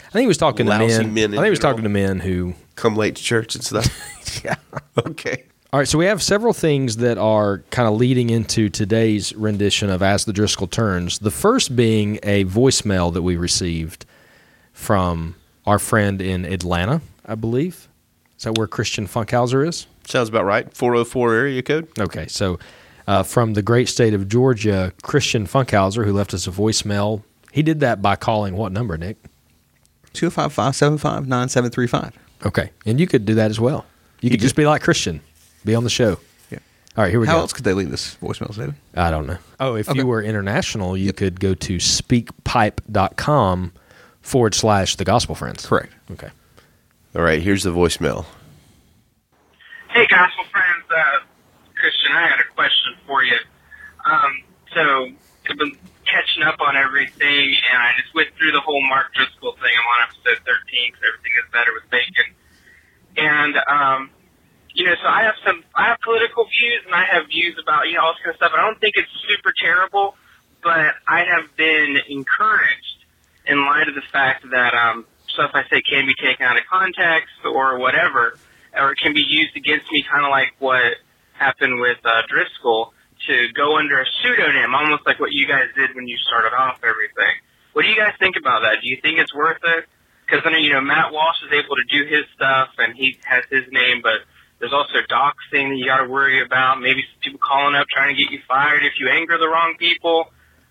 I 0.09 0.13
think 0.13 0.23
he 0.23 0.27
was 0.29 0.39
talking 0.39 0.67
to 0.67 0.71
Lousy 0.73 1.05
men. 1.05 1.15
men 1.15 1.25
in 1.25 1.31
I 1.35 1.37
think 1.37 1.45
he 1.47 1.51
was 1.51 1.59
general. 1.61 1.73
talking 1.75 1.83
to 1.85 1.89
men 1.91 2.21
who. 2.21 2.55
Come 2.75 2.97
late 2.97 3.17
to 3.17 3.23
church 3.23 3.55
and 3.55 3.65
stuff. 3.65 3.89
Yeah. 4.45 4.55
okay. 5.07 5.45
All 5.73 5.79
right, 5.81 5.89
so 5.89 5.99
we 5.99 6.05
have 6.07 6.23
several 6.23 6.53
things 6.53 6.97
that 6.99 7.19
are 7.19 7.59
kind 7.71 7.89
of 7.89 7.95
leading 7.95 8.31
into 8.31 8.69
today's 8.69 9.35
rendition 9.35 9.91
of 9.91 10.03
As 10.03 10.25
the 10.25 10.33
Driscoll 10.33 10.67
Turns. 10.69 11.19
The 11.19 11.31
first 11.33 11.75
being 11.77 12.19
a 12.23 12.45
voicemail 12.45 13.13
that 13.13 13.23
we 13.23 13.37
received 13.37 14.05
from 14.73 15.35
our 15.67 15.79
friend 15.79 16.21
in 16.23 16.45
Atlanta, 16.45 17.01
I 17.27 17.35
believe. 17.35 17.89
Is 18.39 18.45
that 18.45 18.57
where 18.57 18.67
Christian 18.67 19.07
Funkhouser 19.07 19.67
is? 19.67 19.87
Sounds 20.07 20.29
about 20.29 20.45
right. 20.45 20.73
404 20.73 21.35
area 21.35 21.63
code. 21.63 21.89
Okay, 21.99 22.27
so 22.29 22.59
uh, 23.11 23.23
from 23.25 23.55
the 23.55 23.63
great 23.63 23.89
state 23.89 24.15
of 24.15 24.29
Georgia, 24.29 24.93
Christian 25.03 25.45
Funkhouser, 25.47 26.05
who 26.05 26.13
left 26.13 26.33
us 26.33 26.47
a 26.47 26.51
voicemail. 26.53 27.23
He 27.51 27.63
did 27.63 27.81
that 27.81 28.01
by 28.01 28.15
calling 28.15 28.55
what 28.57 28.71
number, 28.71 28.97
Nick? 28.97 29.17
205-575-9735. 30.15 32.13
Okay, 32.47 32.71
and 32.87 32.99
you 33.01 33.07
could 33.09 33.25
do 33.27 33.35
that 33.35 33.51
as 33.51 33.59
well. 33.61 33.85
You 34.21 34.31
could 34.31 34.39
could. 34.39 34.45
just 34.45 34.55
be 34.57 34.65
like 34.67 34.83
Christian, 34.83 35.21
be 35.65 35.75
on 35.75 35.83
the 35.85 35.91
show. 35.91 36.19
Yeah. 36.51 36.59
All 36.97 37.03
right, 37.05 37.11
here 37.11 37.19
we 37.21 37.27
How 37.27 37.33
go. 37.33 37.37
How 37.39 37.43
else 37.43 37.53
could 37.53 37.65
they 37.65 37.75
leave 37.75 37.91
this 37.91 38.15
voicemail, 38.23 38.55
David? 38.57 38.75
I 38.95 39.11
don't 39.11 39.27
know. 39.27 39.39
Oh, 39.59 39.75
if 39.75 39.89
Okay. 39.89 39.99
you 39.99 40.07
were 40.07 40.23
international, 40.23 40.97
you 40.97 41.13
could 41.13 41.41
go 41.41 41.55
to 41.55 41.77
speakpipe.com 41.79 43.73
forward 44.23 44.55
slash 44.55 44.95
the 44.97 45.05
gospel 45.05 45.35
friends. 45.35 45.67
Correct. 45.67 45.93
Okay. 46.13 46.29
All 47.17 47.23
right, 47.23 47.43
here's 47.43 47.65
the 47.65 47.71
voicemail. 47.71 48.25
Hey, 49.89 50.07
gospel 50.07 50.45
friends, 50.53 50.85
uh, 50.91 51.21
Christian, 51.81 52.13
I 52.13 52.29
had 52.29 52.41
a 52.45 52.49
question 52.53 52.93
for 53.09 53.25
you. 53.25 53.41
Um, 54.05 54.33
so 54.77 54.85
I've 55.49 55.59
been 55.59 55.77
catching 56.05 56.45
up 56.45 56.61
on 56.61 56.77
everything, 56.77 57.47
and 57.57 57.79
I 57.81 57.97
just 57.97 58.13
went 58.15 58.29
through 58.37 58.53
the 58.53 58.61
whole 58.61 58.81
Mark 58.89 59.15
Driscoll 59.17 59.57
thing. 59.57 59.73
I'm 59.73 59.89
on 59.97 60.01
episode 60.13 60.45
13 60.45 60.93
because 60.93 61.05
everything 61.09 61.35
is 61.41 61.49
better 61.49 61.73
with 61.73 61.87
bacon. 61.89 62.29
And 63.17 63.55
um, 63.67 64.01
you 64.75 64.85
know, 64.85 64.95
so 65.03 65.09
I 65.09 65.25
have 65.25 65.35
some, 65.45 65.65
I 65.75 65.89
have 65.91 65.99
political 66.05 66.45
views, 66.45 66.83
and 66.87 66.95
I 66.95 67.05
have 67.11 67.27
views 67.27 67.57
about 67.57 67.89
you 67.89 67.97
know 67.97 68.05
all 68.05 68.13
this 68.15 68.23
kind 68.23 68.35
of 68.35 68.39
stuff. 68.39 68.53
I 68.55 68.63
don't 68.63 68.79
think 68.79 68.95
it's 68.97 69.11
super 69.27 69.53
terrible, 69.57 70.15
but 70.63 70.95
I 71.09 71.25
have 71.25 71.51
been 71.57 71.99
encouraged 72.09 72.99
in 73.47 73.65
light 73.65 73.89
of 73.89 73.95
the 73.97 74.07
fact 74.13 74.45
that 74.51 74.75
um, 74.75 75.07
stuff 75.29 75.51
I 75.55 75.65
say 75.71 75.83
can 75.83 76.07
be 76.07 76.15
taken 76.15 76.47
out 76.47 76.57
of 76.57 76.65
context 76.71 77.35
or 77.45 77.79
whatever, 77.79 78.39
or 78.77 78.93
it 78.93 78.99
can 79.03 79.15
be 79.15 79.25
used 79.27 79.57
against 79.57 79.91
me, 79.91 80.05
kind 80.07 80.25
of 80.25 80.31
like 80.31 80.55
what 80.59 81.01
happened 81.41 81.81
with 81.81 81.99
uh, 82.05 82.23
Driscoll, 82.29 82.93
to 83.27 83.53
go 83.57 83.77
under 83.77 84.01
a 84.01 84.07
pseudonym, 84.21 84.75
almost 84.75 85.05
like 85.05 85.21
what 85.21 85.33
you 85.33 85.49
guys 85.49 85.69
did 85.77 85.97
when 85.97 86.07
you 86.07 86.17
started 86.29 86.55
off 86.57 86.79
everything. 86.85 87.35
What 87.73 87.83
do 87.83 87.89
you 87.89 87.97
guys 87.97 88.15
think 88.19 88.37
about 88.37 88.61
that? 88.63 88.81
Do 88.83 88.89
you 88.89 88.99
think 89.03 89.19
it's 89.19 89.35
worth 89.35 89.61
it? 89.63 89.89
Because 90.25 90.45
know 90.45 90.59
you 90.59 90.73
know 90.73 90.81
Matt 90.81 91.13
Walsh 91.13 91.43
is 91.43 91.53
able 91.53 91.77
to 91.77 91.87
do 91.91 92.07
his 92.07 92.25
stuff 92.37 92.71
and 92.79 92.95
he 92.97 93.19
has 93.25 93.45
his 93.51 93.65
name, 93.73 94.01
but 94.03 94.23
there's 94.59 94.73
also 94.73 95.01
doxing 95.11 95.71
that 95.71 95.77
you 95.77 95.87
got 95.87 96.05
to 96.05 96.09
worry 96.09 96.45
about. 96.45 96.81
Maybe 96.81 97.03
people 97.21 97.41
calling 97.43 97.75
up 97.75 97.89
trying 97.89 98.15
to 98.15 98.23
get 98.23 98.31
you 98.31 98.41
fired 98.47 98.85
if 98.85 98.93
you 99.01 99.09
anger 99.11 99.39
the 99.39 99.49
wrong 99.49 99.75
people. 99.79 100.31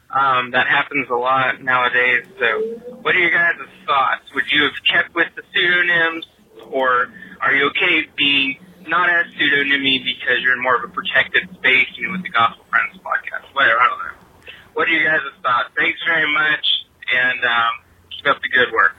Um, 0.10 0.51
that 0.51 0.65
happens 0.67 1.08
a 1.12 1.15
lot 1.15 1.62
nowadays. 1.62 2.25
So, 2.39 2.95
what 3.01 3.15
are 3.15 3.19
your 3.19 3.29
guys' 3.29 3.62
thoughts? 3.86 4.23
Would 4.34 4.49
you 4.49 4.63
have 4.63 4.73
kept 4.89 5.13
with 5.13 5.27
the 5.36 5.43
pseudonyms, 5.53 6.25
or 6.71 7.13
are 7.41 7.53
you 7.53 7.67
okay 7.69 8.10
being 8.17 8.58
not 8.87 9.09
as 9.09 9.27
pseudonymy 9.33 10.03
because 10.03 10.41
you're 10.41 10.53
in 10.53 10.61
more 10.61 10.75
of 10.75 10.83
a 10.83 10.93
protected 10.93 11.49
space, 11.55 11.87
you 11.95 12.07
know, 12.07 12.13
with 12.13 12.23
the 12.23 12.29
Gospel 12.29 12.65
Friends 12.69 12.97
podcast? 13.03 13.53
Whatever, 13.53 13.79
I 13.79 13.87
don't 13.87 13.99
know. 13.99 14.53
What 14.73 14.87
are 14.87 14.91
your 14.91 15.03
guys' 15.05 15.21
thoughts? 15.43 15.69
Thanks 15.77 15.99
very 16.07 16.31
much, 16.33 16.65
and 17.13 17.39
um, 17.43 17.71
keep 18.11 18.27
up 18.27 18.41
the 18.41 18.49
good 18.49 18.71
work. 18.73 18.95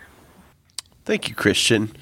Thank 1.04 1.28
you, 1.28 1.34
Christian. 1.34 1.92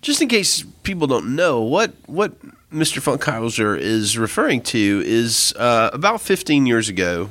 Just 0.00 0.22
in 0.22 0.28
case 0.28 0.62
people 0.82 1.06
don't 1.06 1.34
know, 1.34 1.60
what 1.60 1.92
what 2.06 2.34
Mr. 2.72 3.00
Funkhouser 3.00 3.78
is 3.78 4.16
referring 4.18 4.60
to 4.62 5.02
is 5.04 5.52
uh, 5.56 5.90
about 5.92 6.20
15 6.20 6.66
years 6.66 6.88
ago. 6.88 7.30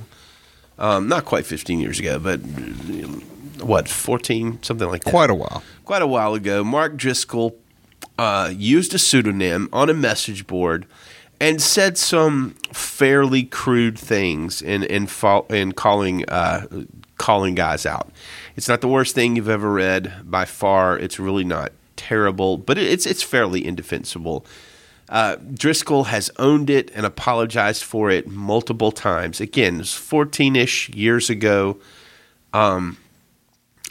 Um, 0.79 1.07
not 1.07 1.25
quite 1.25 1.45
15 1.45 1.79
years 1.79 1.99
ago, 1.99 2.19
but 2.19 2.39
uh, 2.39 3.65
what, 3.65 3.87
14, 3.89 4.61
something 4.61 4.87
like 4.87 5.03
that. 5.03 5.09
Quite 5.09 5.31
a 5.31 5.35
while. 5.35 5.63
quite 5.85 6.03
a 6.03 6.07
while 6.07 6.35
ago, 6.35 6.63
Mark 6.63 6.95
Driscoll 6.95 7.55
uh, 8.17 8.51
used 8.55 8.93
a 8.93 8.99
pseudonym 8.99 9.69
on 9.71 9.89
a 9.89 9.93
message 9.93 10.47
board 10.47 10.85
and 11.39 11.61
said 11.61 11.97
some 11.97 12.51
fairly 12.73 13.43
crude 13.43 13.97
things 13.97 14.61
in 14.61 14.83
in, 14.83 15.07
fa- 15.07 15.43
in 15.49 15.71
calling 15.73 16.27
uh, 16.29 16.65
calling 17.17 17.55
guys 17.55 17.85
out. 17.85 18.09
It's 18.55 18.67
not 18.67 18.81
the 18.81 18.87
worst 18.87 19.15
thing 19.15 19.35
you've 19.35 19.49
ever 19.49 19.71
read 19.71 20.13
by 20.23 20.45
far. 20.45 20.97
It's 20.97 21.19
really 21.19 21.43
not 21.43 21.71
terrible, 21.95 22.57
but 22.57 22.77
it's 22.77 23.05
it's 23.05 23.23
fairly 23.23 23.65
indefensible. 23.65 24.45
Uh, 25.09 25.37
Driscoll 25.53 26.05
has 26.05 26.29
owned 26.37 26.69
it 26.69 26.91
and 26.93 27.05
apologized 27.05 27.83
for 27.83 28.09
it 28.09 28.27
multiple 28.27 28.91
times. 28.91 29.39
Again, 29.39 29.79
it's 29.79 29.93
14 29.93 30.55
ish 30.57 30.89
years 30.89 31.29
ago. 31.29 31.77
Um, 32.51 32.97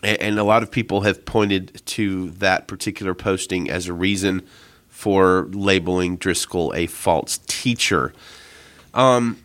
and 0.02 0.38
a 0.38 0.44
lot 0.44 0.62
of 0.62 0.70
people 0.70 1.02
have 1.02 1.24
pointed 1.24 1.80
to 1.86 2.30
that 2.30 2.68
particular 2.68 3.14
posting 3.14 3.70
as 3.70 3.86
a 3.86 3.92
reason 3.92 4.46
for 4.88 5.48
labeling 5.52 6.16
Driscoll 6.16 6.72
a 6.74 6.86
false 6.86 7.38
teacher. 7.46 8.12
Um, 8.94 9.38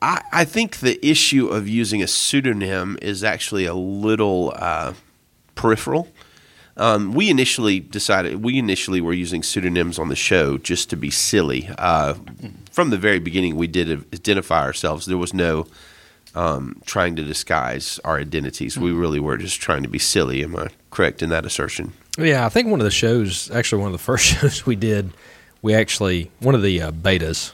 I, 0.00 0.22
I 0.32 0.44
think 0.44 0.78
the 0.78 1.04
issue 1.06 1.46
of 1.48 1.68
using 1.68 2.02
a 2.02 2.08
pseudonym 2.08 2.98
is 3.00 3.22
actually 3.22 3.66
a 3.66 3.74
little 3.74 4.52
uh, 4.56 4.94
peripheral. 5.54 6.08
Um, 6.76 7.12
we 7.12 7.30
initially 7.30 7.80
decided 7.80 8.42
we 8.42 8.58
initially 8.58 9.00
were 9.00 9.12
using 9.12 9.42
pseudonyms 9.42 9.98
on 9.98 10.08
the 10.08 10.16
show 10.16 10.56
just 10.58 10.90
to 10.90 10.96
be 10.96 11.10
silly. 11.10 11.68
Uh, 11.78 12.14
from 12.70 12.90
the 12.90 12.96
very 12.96 13.18
beginning, 13.18 13.56
we 13.56 13.66
did 13.66 13.90
identify 14.12 14.62
ourselves. 14.62 15.06
There 15.06 15.18
was 15.18 15.34
no 15.34 15.66
um, 16.34 16.80
trying 16.86 17.16
to 17.16 17.22
disguise 17.24 18.00
our 18.04 18.18
identities. 18.18 18.78
We 18.78 18.92
really 18.92 19.20
were 19.20 19.36
just 19.36 19.60
trying 19.60 19.82
to 19.82 19.88
be 19.88 19.98
silly. 19.98 20.42
Am 20.42 20.56
I 20.56 20.68
correct 20.90 21.22
in 21.22 21.30
that 21.30 21.44
assertion? 21.44 21.92
Yeah, 22.18 22.44
I 22.46 22.48
think 22.48 22.68
one 22.68 22.80
of 22.80 22.84
the 22.84 22.90
shows, 22.90 23.50
actually 23.50 23.80
one 23.82 23.88
of 23.88 23.92
the 23.92 24.04
first 24.10 24.24
shows 24.26 24.64
we 24.66 24.76
did, 24.76 25.10
we 25.62 25.74
actually 25.74 26.30
one 26.40 26.54
of 26.54 26.62
the 26.62 26.80
uh, 26.82 26.90
betas, 26.92 27.52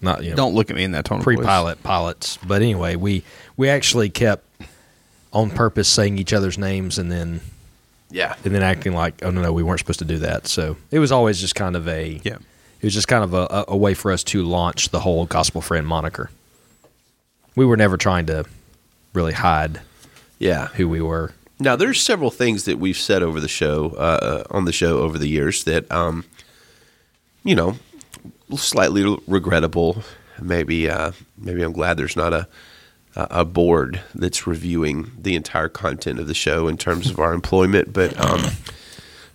not 0.00 0.22
you 0.24 0.30
know, 0.30 0.36
Don't 0.36 0.54
look 0.54 0.70
at 0.70 0.76
me 0.76 0.84
in 0.84 0.92
that 0.92 1.04
tone 1.04 1.18
of 1.18 1.24
voice. 1.24 1.36
pre-pilot 1.36 1.82
pilots, 1.82 2.38
but 2.46 2.62
anyway, 2.62 2.96
we 2.96 3.22
we 3.56 3.68
actually 3.68 4.10
kept 4.10 4.44
on 5.32 5.50
purpose 5.50 5.88
saying 5.88 6.18
each 6.18 6.32
other's 6.32 6.58
names 6.58 6.98
and 6.98 7.10
then 7.10 7.40
Yeah. 8.10 8.34
and 8.44 8.54
then 8.54 8.62
acting 8.62 8.92
like 8.94 9.22
oh 9.24 9.30
no 9.30 9.40
no 9.42 9.52
we 9.52 9.62
weren't 9.62 9.78
supposed 9.80 10.00
to 10.00 10.04
do 10.04 10.18
that. 10.18 10.46
So 10.46 10.76
it 10.90 10.98
was 10.98 11.10
always 11.12 11.40
just 11.40 11.54
kind 11.54 11.76
of 11.76 11.88
a 11.88 12.20
Yeah. 12.24 12.34
it 12.80 12.84
was 12.84 12.94
just 12.94 13.08
kind 13.08 13.24
of 13.24 13.32
a, 13.34 13.46
a- 13.50 13.64
a 13.68 13.76
way 13.76 13.94
for 13.94 14.10
us 14.12 14.22
to 14.24 14.42
launch 14.42 14.90
the 14.90 15.00
whole 15.00 15.24
gospel 15.26 15.60
friend 15.62 15.86
moniker. 15.86 16.30
We 17.54 17.64
were 17.66 17.76
never 17.76 17.96
trying 17.96 18.26
to 18.26 18.44
really 19.12 19.32
hide 19.34 19.80
Yeah. 20.38 20.68
who 20.74 20.88
we 20.88 21.00
were. 21.00 21.32
Now, 21.60 21.76
there's 21.76 22.00
several 22.02 22.30
things 22.30 22.64
that 22.64 22.78
we've 22.78 22.96
said 22.96 23.22
over 23.22 23.38
the 23.40 23.48
show, 23.48 23.90
uh, 23.90 24.44
on 24.50 24.64
the 24.64 24.72
show 24.72 24.98
over 24.98 25.18
the 25.18 25.28
years 25.28 25.64
that, 25.64 25.90
um, 25.92 26.24
you 27.44 27.54
know, 27.54 27.76
slightly 28.56 29.16
regrettable. 29.28 30.02
Maybe, 30.40 30.88
uh, 30.90 31.12
maybe 31.38 31.62
I'm 31.62 31.72
glad 31.72 31.96
there's 31.96 32.16
not 32.16 32.32
a 32.32 32.48
a 33.14 33.44
board 33.44 34.00
that's 34.14 34.46
reviewing 34.46 35.10
the 35.20 35.34
entire 35.36 35.68
content 35.68 36.18
of 36.18 36.26
the 36.26 36.32
show 36.32 36.66
in 36.66 36.78
terms 36.78 37.10
of 37.10 37.18
our 37.18 37.34
employment. 37.34 37.92
But 37.92 38.18
um, 38.18 38.40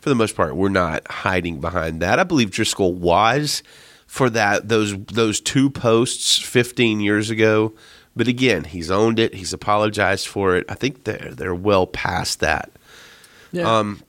for 0.02 0.10
the 0.10 0.16
most 0.16 0.36
part, 0.36 0.56
we're 0.56 0.70
not 0.70 1.06
hiding 1.08 1.62
behind 1.62 2.02
that. 2.02 2.18
I 2.18 2.24
believe 2.24 2.50
Driscoll 2.50 2.94
was 2.94 3.62
for 4.08 4.32
that 4.32 4.68
those 4.68 4.98
those 5.06 5.40
two 5.40 5.70
posts 5.70 6.40
15 6.40 7.02
years 7.02 7.30
ago. 7.30 7.74
But 8.18 8.28
again, 8.28 8.64
he's 8.64 8.90
owned 8.90 9.20
it. 9.20 9.36
He's 9.36 9.54
apologized 9.54 10.28
for 10.28 10.56
it. 10.56 10.66
I 10.68 10.74
think 10.74 11.04
they're 11.04 11.32
they're 11.34 11.56
well 11.56 11.86
past 11.88 12.40
that. 12.40 12.72
Yeah. 13.52 13.80
Um, 13.80 14.02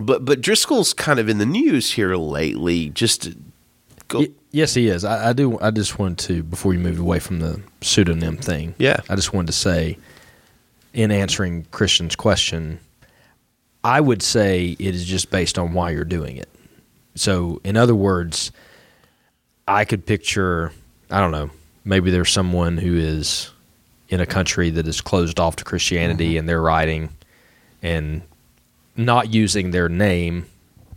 but 0.00 0.24
but 0.24 0.40
Driscoll's 0.40 0.94
kind 0.94 1.18
of 1.18 1.28
in 1.28 1.38
the 1.38 1.46
news 1.46 1.92
here 1.92 2.14
lately. 2.16 2.90
Just 2.90 3.28
go, 4.08 4.20
Y- 4.20 4.28
yes, 4.52 4.74
he 4.74 4.88
is. 4.88 5.04
I, 5.04 5.30
I 5.30 5.32
do. 5.32 5.58
I 5.60 5.70
just 5.72 5.98
wanted 5.98 6.18
to 6.28 6.42
before 6.42 6.72
you 6.72 6.78
move 6.78 6.98
away 7.00 7.18
from 7.18 7.40
the 7.40 7.60
pseudonym 7.80 8.36
thing. 8.36 8.74
Yeah. 8.78 9.00
I 9.08 9.16
just 9.16 9.32
wanted 9.32 9.48
to 9.48 9.52
say, 9.52 9.98
in 10.94 11.10
answering 11.10 11.66
Christian's 11.72 12.14
question, 12.16 12.78
I 13.82 14.00
would 14.00 14.22
say 14.22 14.76
it 14.78 14.94
is 14.94 15.04
just 15.04 15.30
based 15.30 15.58
on 15.58 15.72
why 15.72 15.90
you're 15.90 16.04
doing 16.04 16.36
it. 16.36 16.48
So, 17.16 17.60
in 17.64 17.76
other 17.76 17.94
words, 17.94 18.52
I 19.66 19.84
could 19.84 20.06
picture. 20.06 20.72
I 21.10 21.20
don't 21.20 21.32
know. 21.32 21.50
Maybe 21.84 22.10
there's 22.10 22.30
someone 22.30 22.76
who 22.76 22.96
is 22.96 23.50
in 24.08 24.20
a 24.20 24.26
country 24.26 24.70
that 24.70 24.86
is 24.86 25.00
closed 25.00 25.38
off 25.40 25.56
to 25.56 25.64
Christianity, 25.64 26.30
mm-hmm. 26.30 26.40
and 26.40 26.48
they're 26.48 26.60
writing 26.60 27.10
and 27.82 28.22
not 28.96 29.32
using 29.32 29.70
their 29.70 29.88
name 29.88 30.46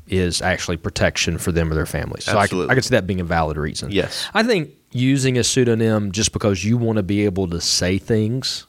is 0.08 0.42
actually 0.42 0.78
protection 0.78 1.38
for 1.38 1.52
them 1.52 1.72
or 1.72 1.76
their 1.76 1.86
families. 1.86 2.26
So 2.26 2.38
I 2.38 2.44
Absolutely. 2.44 2.72
I 2.72 2.76
could 2.76 2.84
see 2.84 2.96
that 2.96 3.08
being 3.08 3.22
a 3.22 3.24
valid 3.24 3.58
reason. 3.58 3.92
Yes. 3.92 4.28
I 4.34 4.44
think 4.44 4.72
using 4.92 5.38
a 5.38 5.44
pseudonym 5.44 6.12
just 6.12 6.34
because 6.34 6.64
you 6.66 6.78
want 6.78 6.98
to 6.98 7.04
be 7.04 7.26
able 7.26 7.48
to 7.48 7.62
say 7.62 7.98
things 7.98 8.68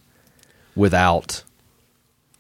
without 0.76 1.42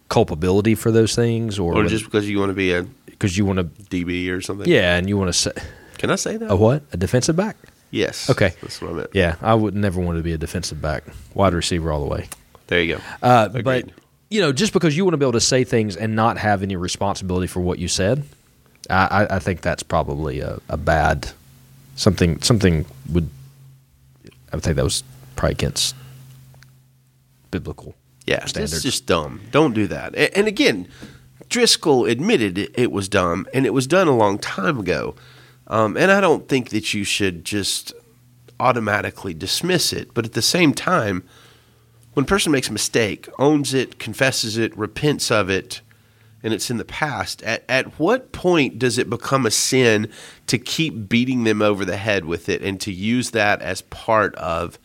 culpability 0.08 0.74
for 0.74 0.90
those 0.92 1.14
things, 1.14 1.58
or, 1.58 1.74
Or 1.74 1.86
just 1.86 2.04
because 2.04 2.28
you 2.28 2.38
want 2.38 2.50
to 2.50 2.54
be 2.54 2.72
a 2.72 2.82
because 3.06 3.36
you 3.36 3.44
want 3.44 3.58
to, 3.58 3.64
DB 3.64 4.30
or 4.30 4.40
something. 4.40 4.68
yeah, 4.68 4.96
and 4.96 5.08
you 5.08 5.16
want 5.16 5.28
to 5.28 5.32
say 5.32 5.52
Can 5.98 6.10
I 6.10 6.16
say 6.16 6.36
that? 6.36 6.50
a 6.50 6.56
what? 6.56 6.82
A 6.92 6.96
defensive 6.96 7.36
back? 7.36 7.56
Yes. 7.94 8.28
Okay. 8.28 8.52
That's 8.60 8.80
what 8.82 8.90
I 8.90 8.94
meant. 8.94 9.10
Yeah, 9.14 9.36
I 9.40 9.54
would 9.54 9.74
never 9.74 10.00
want 10.00 10.18
to 10.18 10.22
be 10.24 10.32
a 10.32 10.38
defensive 10.38 10.82
back, 10.82 11.04
wide 11.34 11.54
receiver 11.54 11.92
all 11.92 12.00
the 12.00 12.10
way. 12.10 12.28
There 12.66 12.82
you 12.82 12.96
go. 12.96 13.02
Uh, 13.22 13.48
but 13.48 13.88
you 14.30 14.40
know, 14.40 14.52
just 14.52 14.72
because 14.72 14.96
you 14.96 15.04
want 15.04 15.12
to 15.12 15.18
be 15.18 15.24
able 15.24 15.32
to 15.32 15.40
say 15.40 15.62
things 15.64 15.96
and 15.96 16.16
not 16.16 16.38
have 16.38 16.62
any 16.62 16.74
responsibility 16.76 17.46
for 17.46 17.60
what 17.60 17.78
you 17.78 17.86
said, 17.86 18.24
I, 18.90 19.06
I, 19.26 19.36
I 19.36 19.38
think 19.38 19.60
that's 19.60 19.82
probably 19.84 20.40
a, 20.40 20.58
a 20.68 20.76
bad 20.76 21.30
something. 21.94 22.40
Something 22.42 22.84
would 23.12 23.28
I 24.52 24.56
would 24.56 24.64
think 24.64 24.74
that 24.76 24.84
was 24.84 25.04
probably 25.36 25.52
against 25.52 25.94
biblical. 27.50 27.94
Yeah, 28.26 28.36
it's 28.42 28.50
standards. 28.50 28.82
just 28.82 29.06
dumb. 29.06 29.40
Don't 29.50 29.74
do 29.74 29.86
that. 29.88 30.14
A- 30.14 30.36
And 30.36 30.46
again, 30.48 30.88
Driscoll 31.48 32.06
admitted 32.06 32.56
it- 32.58 32.70
it 32.74 32.90
was 32.90 33.08
dumb, 33.08 33.46
and 33.54 33.66
it 33.66 33.74
was 33.74 33.86
done 33.86 34.08
a 34.08 34.16
long 34.16 34.38
time 34.38 34.78
ago. 34.80 35.14
Um, 35.66 35.96
and 35.96 36.10
I 36.10 36.20
don't 36.20 36.48
think 36.48 36.70
that 36.70 36.92
you 36.94 37.04
should 37.04 37.44
just 37.44 37.92
automatically 38.60 39.34
dismiss 39.34 39.92
it. 39.92 40.12
But 40.14 40.24
at 40.24 40.32
the 40.34 40.42
same 40.42 40.72
time, 40.74 41.24
when 42.12 42.24
a 42.24 42.26
person 42.28 42.52
makes 42.52 42.68
a 42.68 42.72
mistake, 42.72 43.28
owns 43.38 43.74
it, 43.74 43.98
confesses 43.98 44.56
it, 44.56 44.76
repents 44.76 45.30
of 45.30 45.50
it, 45.50 45.80
and 46.42 46.52
it's 46.52 46.70
in 46.70 46.76
the 46.76 46.84
past, 46.84 47.42
at, 47.42 47.64
at 47.68 47.98
what 47.98 48.30
point 48.32 48.78
does 48.78 48.98
it 48.98 49.08
become 49.08 49.46
a 49.46 49.50
sin 49.50 50.10
to 50.46 50.58
keep 50.58 51.08
beating 51.08 51.44
them 51.44 51.62
over 51.62 51.84
the 51.86 51.96
head 51.96 52.26
with 52.26 52.48
it 52.50 52.60
and 52.62 52.78
to 52.82 52.92
use 52.92 53.30
that 53.30 53.62
as 53.62 53.80
part 53.82 54.34
of 54.36 54.78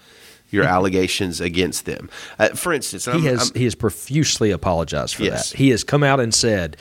your 0.49 0.63
allegations 0.63 1.41
against 1.41 1.85
them? 1.85 2.09
Uh, 2.39 2.47
for 2.49 2.71
instance, 2.71 3.05
He 3.05 3.11
I'm- 3.11 3.23
has 3.23 3.39
I'm- 3.51 3.57
he 3.59 3.63
has 3.65 3.75
profusely 3.75 4.51
apologized 4.51 5.15
for 5.15 5.23
Yes. 5.23 5.51
that. 5.51 5.57
He 5.57 5.69
has 5.71 5.83
come 5.83 6.01
out 6.01 6.21
and 6.21 6.33
said, 6.33 6.77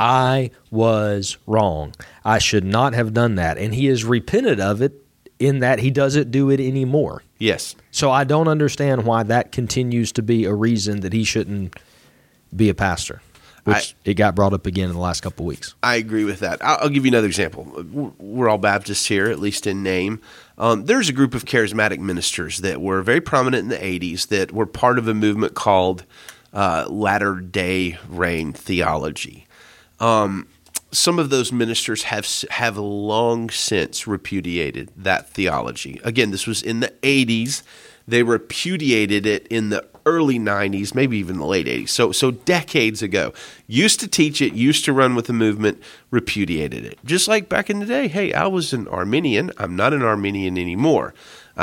"I 0.00 0.50
was 0.70 1.36
wrong. 1.46 1.94
I 2.24 2.38
should 2.38 2.64
not 2.64 2.94
have 2.94 3.12
done 3.14 3.34
that," 3.36 3.58
and 3.58 3.74
he 3.74 3.86
has 3.86 4.04
repented 4.04 4.58
of 4.60 4.80
it 4.82 4.94
in 5.38 5.60
that 5.60 5.78
he 5.78 5.90
doesn't 5.90 6.30
do 6.30 6.50
it 6.50 6.60
anymore. 6.60 7.22
yes. 7.38 7.74
So 7.92 8.10
I 8.10 8.24
don't 8.24 8.46
understand 8.48 9.04
why 9.04 9.22
that 9.24 9.52
continues 9.52 10.12
to 10.12 10.22
be 10.22 10.44
a 10.44 10.54
reason 10.54 11.00
that 11.00 11.12
he 11.12 11.24
shouldn't 11.24 11.74
be 12.54 12.68
a 12.68 12.74
pastor. 12.74 13.20
Which 13.64 13.94
it 14.04 14.14
got 14.14 14.34
brought 14.34 14.52
up 14.54 14.64
again 14.66 14.88
in 14.88 14.94
the 14.94 15.00
last 15.00 15.20
couple 15.22 15.44
of 15.44 15.48
weeks. 15.48 15.74
I 15.82 15.96
agree 15.96 16.24
with 16.24 16.40
that. 16.40 16.64
I'll, 16.64 16.78
I'll 16.82 16.88
give 16.88 17.04
you 17.04 17.10
another 17.10 17.26
example. 17.26 17.64
We're- 17.92 18.12
We're 18.18 18.48
all 18.48 18.58
Baptists 18.58 19.06
here, 19.06 19.26
at 19.26 19.38
least 19.38 19.66
in 19.66 19.82
name. 19.82 20.20
Um, 20.56 20.86
there's 20.86 21.08
a 21.08 21.12
group 21.12 21.34
of 21.34 21.44
charismatic 21.44 21.98
ministers 21.98 22.58
that 22.60 22.80
were 22.80 23.02
very 23.02 23.20
prominent 23.20 23.64
in 23.64 23.68
the 23.68 23.76
80s 23.76 24.28
that 24.28 24.52
were 24.52 24.66
part 24.66 24.98
of 24.98 25.08
a 25.08 25.14
movement 25.14 25.54
called 25.54 26.04
uh, 26.54 26.86
Latter 26.88 27.36
day 27.36 27.98
Rain 28.08 28.52
theology. 28.52 29.46
Um, 30.00 30.48
some 30.92 31.18
of 31.18 31.30
those 31.30 31.52
ministers 31.52 32.04
have 32.04 32.26
have 32.50 32.76
long 32.76 33.50
since 33.50 34.06
repudiated 34.06 34.90
that 34.96 35.28
theology. 35.28 36.00
Again, 36.02 36.30
this 36.30 36.46
was 36.46 36.62
in 36.62 36.80
the 36.80 36.92
80s. 37.02 37.62
They 38.08 38.22
repudiated 38.22 39.24
it 39.24 39.46
in 39.48 39.68
the 39.68 39.86
early 40.04 40.38
90s, 40.38 40.94
maybe 40.94 41.18
even 41.18 41.38
the 41.38 41.46
late 41.46 41.66
80s. 41.66 41.90
So 41.90 42.12
so 42.12 42.30
decades 42.32 43.02
ago. 43.02 43.32
Used 43.66 44.00
to 44.00 44.08
teach 44.08 44.42
it, 44.42 44.52
used 44.54 44.84
to 44.86 44.92
run 44.92 45.14
with 45.14 45.26
the 45.26 45.32
movement, 45.32 45.80
repudiated 46.10 46.84
it. 46.84 46.98
Just 47.04 47.28
like 47.28 47.48
back 47.48 47.70
in 47.70 47.78
the 47.78 47.86
day, 47.86 48.08
hey, 48.08 48.32
I 48.32 48.46
was 48.46 48.72
an 48.72 48.88
Arminian, 48.88 49.52
I'm 49.58 49.76
not 49.76 49.92
an 49.92 50.02
Arminian 50.02 50.58
anymore. 50.58 51.14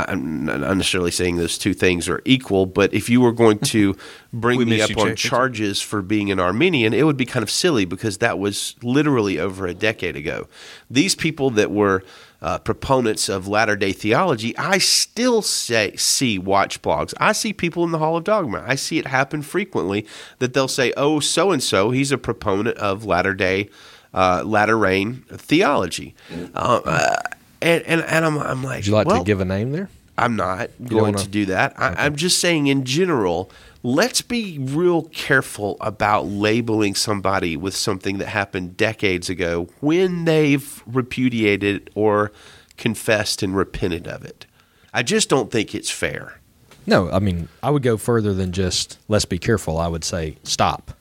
I'm 0.08 0.46
not 0.46 0.60
necessarily 0.78 1.12
saying 1.12 1.38
those 1.38 1.58
two 1.58 1.74
things 1.74 2.08
are 2.08 2.22
equal, 2.26 2.66
but 2.66 2.94
if 2.94 3.10
you 3.10 3.22
were 3.22 3.32
going 3.32 3.60
to 3.60 3.96
bring 4.34 4.68
me 4.68 4.82
up 4.82 4.90
you, 4.90 4.96
on 4.98 5.08
Jacob. 5.08 5.18
charges 5.18 5.82
for 5.82 6.02
being 6.02 6.32
an 6.32 6.40
Arminian, 6.40 6.94
it 6.94 7.04
would 7.04 7.18
be 7.18 7.26
kind 7.26 7.44
of 7.44 7.50
silly 7.50 7.86
because 7.86 8.20
that 8.20 8.38
was 8.38 8.76
literally 8.84 9.40
over 9.40 9.66
a 9.66 9.74
decade 9.74 10.16
ago. 10.16 10.48
These 10.90 11.16
people 11.16 11.50
that 11.52 11.72
were 11.72 12.04
uh, 12.42 12.60
proponents 12.60 13.30
of 13.30 13.48
latter 13.48 13.76
day 13.76 13.92
theology, 13.92 14.56
I 14.58 14.78
still 14.78 15.42
say 15.42 15.96
see 15.96 16.38
watch 16.38 16.82
blogs. 16.82 17.14
I 17.20 17.32
see 17.32 17.54
people 17.54 17.84
in 17.84 17.92
the 17.92 17.98
Hall 17.98 18.18
of 18.18 18.24
Dogma. 18.24 18.64
I 18.68 18.76
see 18.76 19.00
it 19.00 19.08
happen 19.08 19.42
frequently 19.42 20.06
that 20.40 20.54
they'll 20.54 20.68
say, 20.68 20.94
"Oh, 20.96 21.20
so 21.20 21.52
and 21.52 21.64
so, 21.64 21.92
he's 21.92 22.12
a 22.12 22.18
proponent 22.18 22.78
of 22.78 23.06
latter 23.06 23.34
day." 23.34 23.70
Uh, 24.14 24.42
latter 24.44 24.78
rain 24.78 25.26
theology, 25.30 26.16
uh, 26.56 26.80
uh, 26.86 27.16
and 27.62 27.84
and 27.84 28.02
and 28.02 28.26
I'm, 28.26 28.38
I'm 28.38 28.64
like, 28.64 28.78
Would 28.78 28.88
you 28.88 28.94
like 28.94 29.08
well, 29.08 29.20
to 29.20 29.24
give 29.26 29.42
a 29.42 29.46
name 29.46 29.72
there? 29.72 29.90
I'm 30.18 30.36
not 30.36 30.70
going 30.84 31.14
wanna- 31.14 31.18
to 31.20 31.28
do 31.28 31.46
that. 31.48 31.74
I, 31.78 32.06
I'm 32.06 32.16
just 32.16 32.40
saying, 32.40 32.68
in 32.68 32.86
general, 32.86 33.52
let's 33.84 34.22
be 34.24 34.58
real 34.60 35.04
careful 35.04 35.78
about 35.80 36.26
labeling 36.26 36.96
somebody 36.96 37.56
with 37.56 37.76
something 37.76 38.18
that 38.18 38.28
happened 38.30 38.78
decades 38.78 39.30
ago 39.30 39.70
when 39.80 40.26
they've 40.26 40.82
repudiated 40.88 41.92
or 41.94 42.32
confessed 42.78 43.44
and 43.44 43.56
repented 43.56 44.08
of 44.08 44.26
it. 44.26 44.48
I 44.94 45.04
just 45.04 45.30
don't 45.30 45.52
think 45.52 45.76
it's 45.76 45.92
fair. 45.92 46.40
No, 46.88 47.12
I 47.12 47.20
mean 47.20 47.48
I 47.62 47.70
would 47.70 47.84
go 47.84 47.98
further 47.98 48.34
than 48.34 48.52
just 48.54 48.98
let's 49.08 49.26
be 49.26 49.38
careful. 49.38 49.78
I 49.78 49.88
would 49.88 50.04
say 50.04 50.38
stop. 50.44 50.92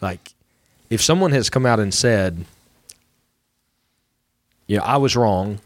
Like 0.00 0.34
if 0.90 1.02
someone 1.02 1.32
has 1.32 1.50
come 1.50 1.66
out 1.66 1.80
and 1.80 1.92
said, 1.92 2.44
"You 4.70 4.76
know, 4.76 4.84
I 4.84 4.98
was 4.98 5.16
wrong. 5.16 5.58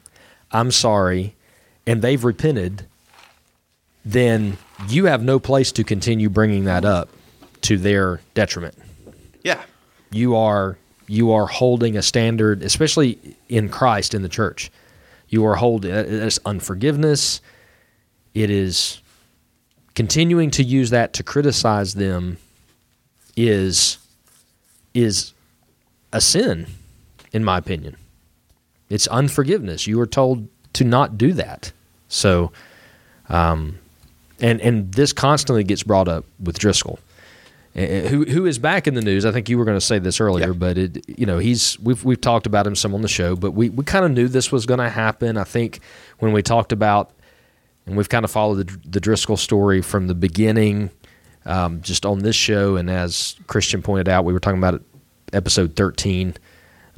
I'm 0.50 0.70
sorry," 0.70 1.34
and 1.86 2.00
they've 2.00 2.24
repented, 2.24 2.86
then 4.04 4.56
you 4.88 5.04
have 5.06 5.22
no 5.22 5.38
place 5.38 5.72
to 5.72 5.84
continue 5.84 6.30
bringing 6.30 6.64
that 6.64 6.84
up 6.84 7.10
to 7.62 7.76
their 7.76 8.20
detriment. 8.32 8.76
Yeah. 9.42 9.62
you 10.10 10.36
are 10.36 10.78
you 11.06 11.32
are 11.32 11.46
holding 11.46 11.98
a 11.98 12.02
standard, 12.02 12.62
especially 12.62 13.18
in 13.50 13.68
Christ 13.68 14.14
in 14.14 14.22
the 14.22 14.28
church. 14.28 14.70
You 15.28 15.44
are 15.44 15.56
holding 15.56 15.90
it's 15.92 16.38
unforgiveness. 16.46 17.42
It 18.32 18.48
is 18.48 19.02
continuing 19.94 20.50
to 20.52 20.62
use 20.62 20.90
that 20.90 21.12
to 21.14 21.22
criticize 21.22 21.94
them 21.94 22.38
is 23.36 23.98
is 24.94 25.34
a 26.10 26.22
sin, 26.22 26.66
in 27.32 27.44
my 27.44 27.58
opinion. 27.58 27.96
It's 28.90 29.06
unforgiveness. 29.08 29.86
You 29.86 30.00
are 30.00 30.06
told 30.06 30.48
to 30.74 30.84
not 30.84 31.16
do 31.18 31.32
that. 31.34 31.72
So, 32.08 32.52
um, 33.28 33.78
and 34.40 34.60
and 34.60 34.92
this 34.92 35.12
constantly 35.12 35.64
gets 35.64 35.82
brought 35.82 36.08
up 36.08 36.24
with 36.42 36.58
Driscoll 36.58 36.98
who 37.74 38.24
who 38.24 38.46
is 38.46 38.56
back 38.60 38.86
in 38.86 38.94
the 38.94 39.00
news. 39.02 39.26
I 39.26 39.32
think 39.32 39.48
you 39.48 39.58
were 39.58 39.64
going 39.64 39.76
to 39.76 39.84
say 39.84 39.98
this 39.98 40.20
earlier, 40.20 40.48
Yeah. 40.48 40.52
but 40.52 40.78
it 40.78 41.08
you 41.18 41.26
know 41.26 41.38
he's 41.38 41.76
we've 41.80 42.04
we've 42.04 42.20
talked 42.20 42.46
about 42.46 42.66
him 42.68 42.76
some 42.76 42.94
on 42.94 43.02
the 43.02 43.08
show, 43.08 43.34
but 43.34 43.50
we 43.50 43.68
we 43.68 43.84
kind 43.84 44.04
of 44.04 44.12
knew 44.12 44.28
this 44.28 44.52
was 44.52 44.64
going 44.64 44.78
to 44.78 44.88
happen. 44.88 45.36
I 45.36 45.42
think 45.44 45.80
when 46.20 46.32
we 46.32 46.40
talked 46.42 46.70
about 46.70 47.10
and 47.86 47.96
we've 47.96 48.08
kind 48.08 48.24
of 48.24 48.30
followed 48.30 48.68
the, 48.68 48.88
the 48.90 49.00
Driscoll 49.00 49.36
story 49.36 49.82
from 49.82 50.06
the 50.06 50.14
beginning, 50.14 50.90
um, 51.46 51.82
just 51.82 52.06
on 52.06 52.20
this 52.20 52.36
show, 52.36 52.76
and 52.76 52.88
as 52.88 53.34
Christian 53.48 53.82
pointed 53.82 54.08
out, 54.08 54.24
we 54.24 54.32
were 54.32 54.40
talking 54.40 54.58
about 54.58 54.74
it, 54.74 54.82
episode 55.32 55.74
thirteen, 55.74 56.34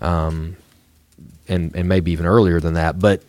um, 0.00 0.56
and 1.48 1.74
and 1.74 1.88
maybe 1.88 2.12
even 2.12 2.26
earlier 2.26 2.60
than 2.60 2.74
that, 2.74 2.98
but. 2.98 3.22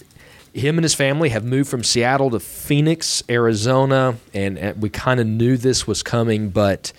Him 0.53 0.79
and 0.79 0.83
his 0.83 0.95
family 0.95 1.29
have 1.29 1.43
moved 1.43 1.69
from 1.69 1.83
Seattle 1.83 2.31
to 2.31 2.39
Phoenix, 2.39 3.21
Arizona, 3.29 4.17
and, 4.33 4.57
and 4.57 4.81
we 4.81 4.89
kind 4.89 5.19
of 5.19 5.27
knew 5.27 5.55
this 5.55 5.85
was 5.85 6.01
coming, 6.01 6.49
but 6.49 6.91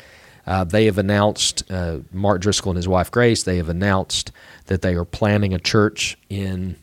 uh, 0.47 0.63
they 0.63 0.85
have 0.85 0.97
announced, 0.97 1.69
uh, 1.69 1.99
Mark 2.13 2.41
Driscoll 2.41 2.71
and 2.71 2.77
his 2.77 2.87
wife 2.87 3.11
Grace, 3.11 3.43
they 3.43 3.57
have 3.57 3.69
announced 3.69 4.31
that 4.67 4.81
they 4.81 4.95
are 4.95 5.05
planning 5.05 5.55
a 5.55 5.59
church 5.59 6.17
in 6.29 6.77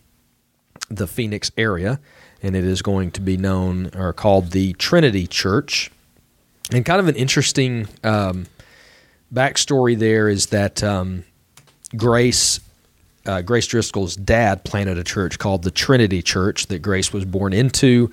the 0.89 1.08
Phoenix 1.08 1.50
area, 1.58 2.02
and 2.43 2.58
it 2.58 2.65
is 2.65 2.82
going 2.82 3.10
to 3.12 3.21
be 3.21 3.38
known 3.38 3.89
or 3.95 4.12
called 4.12 4.52
the 4.52 4.74
Trinity 4.74 5.28
Church. 5.28 5.91
And 6.74 6.84
kind 6.84 7.00
of 7.00 7.08
an 7.08 7.15
interesting 7.15 7.88
um, 8.04 8.48
backstory 9.34 9.98
there 9.98 10.28
is 10.28 10.47
that 10.47 10.84
um, 10.84 11.24
Grace. 11.95 12.59
Uh, 13.26 13.41
Grace 13.41 13.67
Driscoll's 13.67 14.15
dad 14.15 14.63
planted 14.63 14.97
a 14.97 15.03
church 15.03 15.39
called 15.39 15.63
the 15.63 15.71
Trinity 15.71 16.21
Church 16.21 16.67
that 16.67 16.80
Grace 16.80 17.11
was 17.11 17.26
born 17.26 17.53
into 17.53 18.11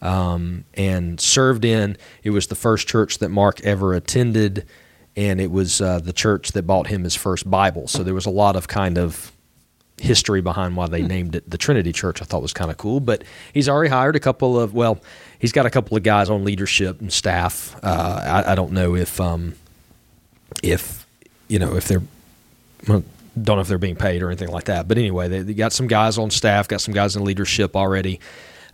um, 0.00 0.64
and 0.74 1.20
served 1.20 1.64
in. 1.64 1.96
It 2.22 2.30
was 2.30 2.48
the 2.48 2.54
first 2.54 2.86
church 2.86 3.18
that 3.18 3.30
Mark 3.30 3.60
ever 3.62 3.94
attended, 3.94 4.66
and 5.16 5.40
it 5.40 5.50
was 5.50 5.80
uh, 5.80 6.00
the 6.00 6.12
church 6.12 6.52
that 6.52 6.64
bought 6.64 6.88
him 6.88 7.04
his 7.04 7.14
first 7.14 7.50
Bible. 7.50 7.88
So 7.88 8.02
there 8.02 8.14
was 8.14 8.26
a 8.26 8.30
lot 8.30 8.56
of 8.56 8.68
kind 8.68 8.98
of 8.98 9.32
history 10.02 10.40
behind 10.40 10.76
why 10.76 10.88
they 10.88 11.02
named 11.02 11.36
it 11.36 11.48
the 11.48 11.58
Trinity 11.58 11.92
Church. 11.92 12.20
I 12.20 12.24
thought 12.24 12.42
was 12.42 12.52
kind 12.52 12.70
of 12.70 12.76
cool. 12.76 13.00
But 13.00 13.24
he's 13.54 13.68
already 13.68 13.90
hired 13.90 14.16
a 14.16 14.20
couple 14.20 14.58
of 14.58 14.74
well, 14.74 15.00
he's 15.38 15.52
got 15.52 15.64
a 15.64 15.70
couple 15.70 15.96
of 15.96 16.02
guys 16.02 16.28
on 16.28 16.44
leadership 16.44 17.00
and 17.00 17.12
staff. 17.12 17.76
Uh, 17.82 18.42
I, 18.46 18.52
I 18.52 18.54
don't 18.54 18.72
know 18.72 18.94
if 18.96 19.20
um, 19.20 19.54
if 20.62 21.06
you 21.48 21.58
know 21.58 21.76
if 21.76 21.86
they're 21.88 22.02
well, 22.88 23.04
don't 23.40 23.56
know 23.56 23.62
if 23.62 23.68
they're 23.68 23.78
being 23.78 23.96
paid 23.96 24.22
or 24.22 24.28
anything 24.28 24.48
like 24.48 24.64
that. 24.64 24.88
But 24.88 24.98
anyway, 24.98 25.28
they, 25.28 25.40
they 25.40 25.54
got 25.54 25.72
some 25.72 25.86
guys 25.86 26.18
on 26.18 26.30
staff, 26.30 26.68
got 26.68 26.80
some 26.80 26.94
guys 26.94 27.16
in 27.16 27.24
leadership 27.24 27.76
already. 27.76 28.20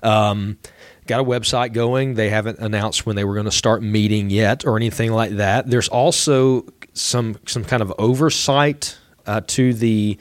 Um, 0.03 0.59
got 1.07 1.21
a 1.21 1.25
website 1.25 1.73
going. 1.73 2.15
They 2.15 2.29
haven't 2.31 2.59
announced 2.59 3.07
when 3.07 3.17
they 3.17 3.25
were 3.25 3.35
going 3.35 3.47
to 3.47 3.51
start 3.51 3.83
meeting 3.83 4.31
yet 4.31 4.65
or 4.65 4.77
anything 4.77 5.13
like 5.13 5.33
that. 5.33 5.69
There's 5.69 5.89
also 5.89 6.67
some 6.93 7.39
some 7.47 7.65
kind 7.65 7.83
of 7.83 7.93
oversight 7.99 8.99
uh, 9.27 9.41
to 9.49 9.75
the 9.75 10.19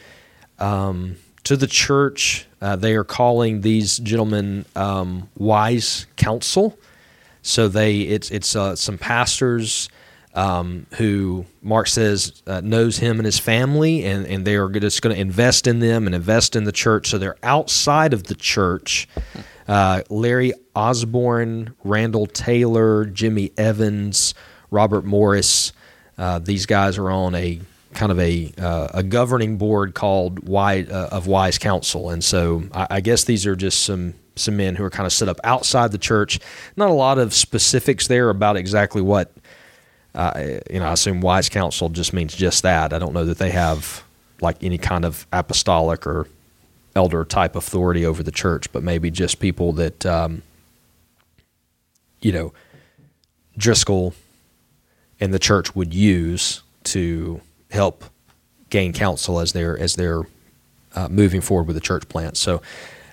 um, 0.60 1.18
to 1.44 1.56
the 1.56 1.68
church. 1.68 2.48
Uh, 2.62 2.76
they 2.76 2.96
are 2.96 3.04
calling 3.04 3.62
these 3.62 3.98
gentlemen 3.98 4.66
um, 4.76 5.30
wise 5.38 6.08
counsel. 6.16 6.78
So 7.42 7.68
they 7.68 8.00
it's 8.02 8.32
it's 8.32 8.56
uh, 8.56 8.76
some 8.76 8.98
pastors 8.98 9.90
um, 10.38 10.86
who 10.98 11.48
Mark 11.64 11.88
says 11.88 12.44
uh, 12.46 12.62
knows 12.64 13.00
him 13.00 13.18
and 13.18 13.26
his 13.26 13.40
family, 13.40 14.06
and, 14.06 14.28
and 14.28 14.46
they 14.46 14.56
are 14.56 14.70
just 14.70 15.02
going 15.02 15.16
to 15.16 15.20
invest 15.20 15.66
in 15.66 15.80
them 15.80 16.06
and 16.06 16.14
invest 16.14 16.56
in 16.56 16.64
the 16.64 16.72
church. 16.72 17.10
So 17.10 17.18
they're 17.18 17.40
outside 17.42 18.14
of 18.14 18.26
the 18.26 18.36
church. 18.36 19.10
Uh, 19.68 20.04
Larry 20.10 20.54
Osborne, 20.76 21.74
Randall 21.84 22.28
Taylor, 22.28 23.06
Jimmy 23.06 23.52
Evans, 23.58 24.36
Robert 24.70 25.06
Morris. 25.06 25.74
Uh, 26.20 26.38
these 26.38 26.68
guys 26.68 27.00
are 27.00 27.10
on 27.10 27.34
a 27.34 27.60
kind 27.96 28.12
of 28.12 28.20
a 28.20 28.54
uh, 28.60 28.90
a 28.94 29.02
governing 29.02 29.58
board 29.58 29.96
called 29.96 30.48
Wise, 30.48 30.88
uh, 30.88 31.10
of 31.12 31.26
Wise 31.26 31.58
Counsel, 31.58 32.12
and 32.12 32.24
so 32.24 32.64
I, 32.74 32.88
I 32.92 33.02
guess 33.02 33.24
these 33.24 33.48
are 33.48 33.56
just 33.56 33.84
some 33.84 34.14
some 34.36 34.56
men 34.56 34.76
who 34.76 34.84
are 34.84 34.92
kind 34.92 35.08
of 35.08 35.14
set 35.14 35.30
up 35.30 35.40
outside 35.44 35.92
the 35.92 35.98
church. 35.98 36.40
Not 36.76 36.92
a 36.92 36.94
lot 36.94 37.18
of 37.18 37.34
specifics 37.34 38.08
there 38.08 38.30
about 38.30 38.56
exactly 38.56 39.02
what 39.02 39.32
uh, 40.18 40.60
you 40.70 40.80
know. 40.80 40.86
I 40.86 40.94
assume 40.94 41.22
Wise 41.22 41.48
Counsel 41.48 41.90
just 41.90 42.12
means 42.12 42.36
just 42.36 42.64
that. 42.64 42.92
I 42.92 43.00
don't 43.00 43.14
know 43.14 43.24
that 43.26 43.38
they 43.38 43.52
have 43.52 44.04
like 44.42 44.62
any 44.62 44.78
kind 44.78 45.06
of 45.06 45.26
apostolic 45.32 46.06
or 46.06 46.28
elder 46.96 47.24
type 47.24 47.56
authority 47.56 48.06
over 48.06 48.24
the 48.24 48.32
church, 48.32 48.72
but 48.72 48.84
maybe 48.84 49.12
just 49.12 49.40
people 49.40 49.72
that 49.74 50.06
um, 50.06 50.42
you 52.22 52.32
know 52.32 52.52
Driscoll 53.58 54.14
and 55.20 55.34
the 55.34 55.40
church 55.40 55.76
would 55.76 55.94
use 55.94 56.64
to 56.86 57.40
help 57.72 58.04
gain 58.70 58.94
counsel 58.94 59.40
as 59.40 59.54
they're 59.54 59.78
as 59.78 59.96
they're 59.96 60.24
uh, 60.96 61.08
moving 61.10 61.42
forward 61.42 61.68
with 61.68 61.76
the 61.76 61.82
church 61.82 62.10
plant. 62.10 62.38
So 62.38 62.62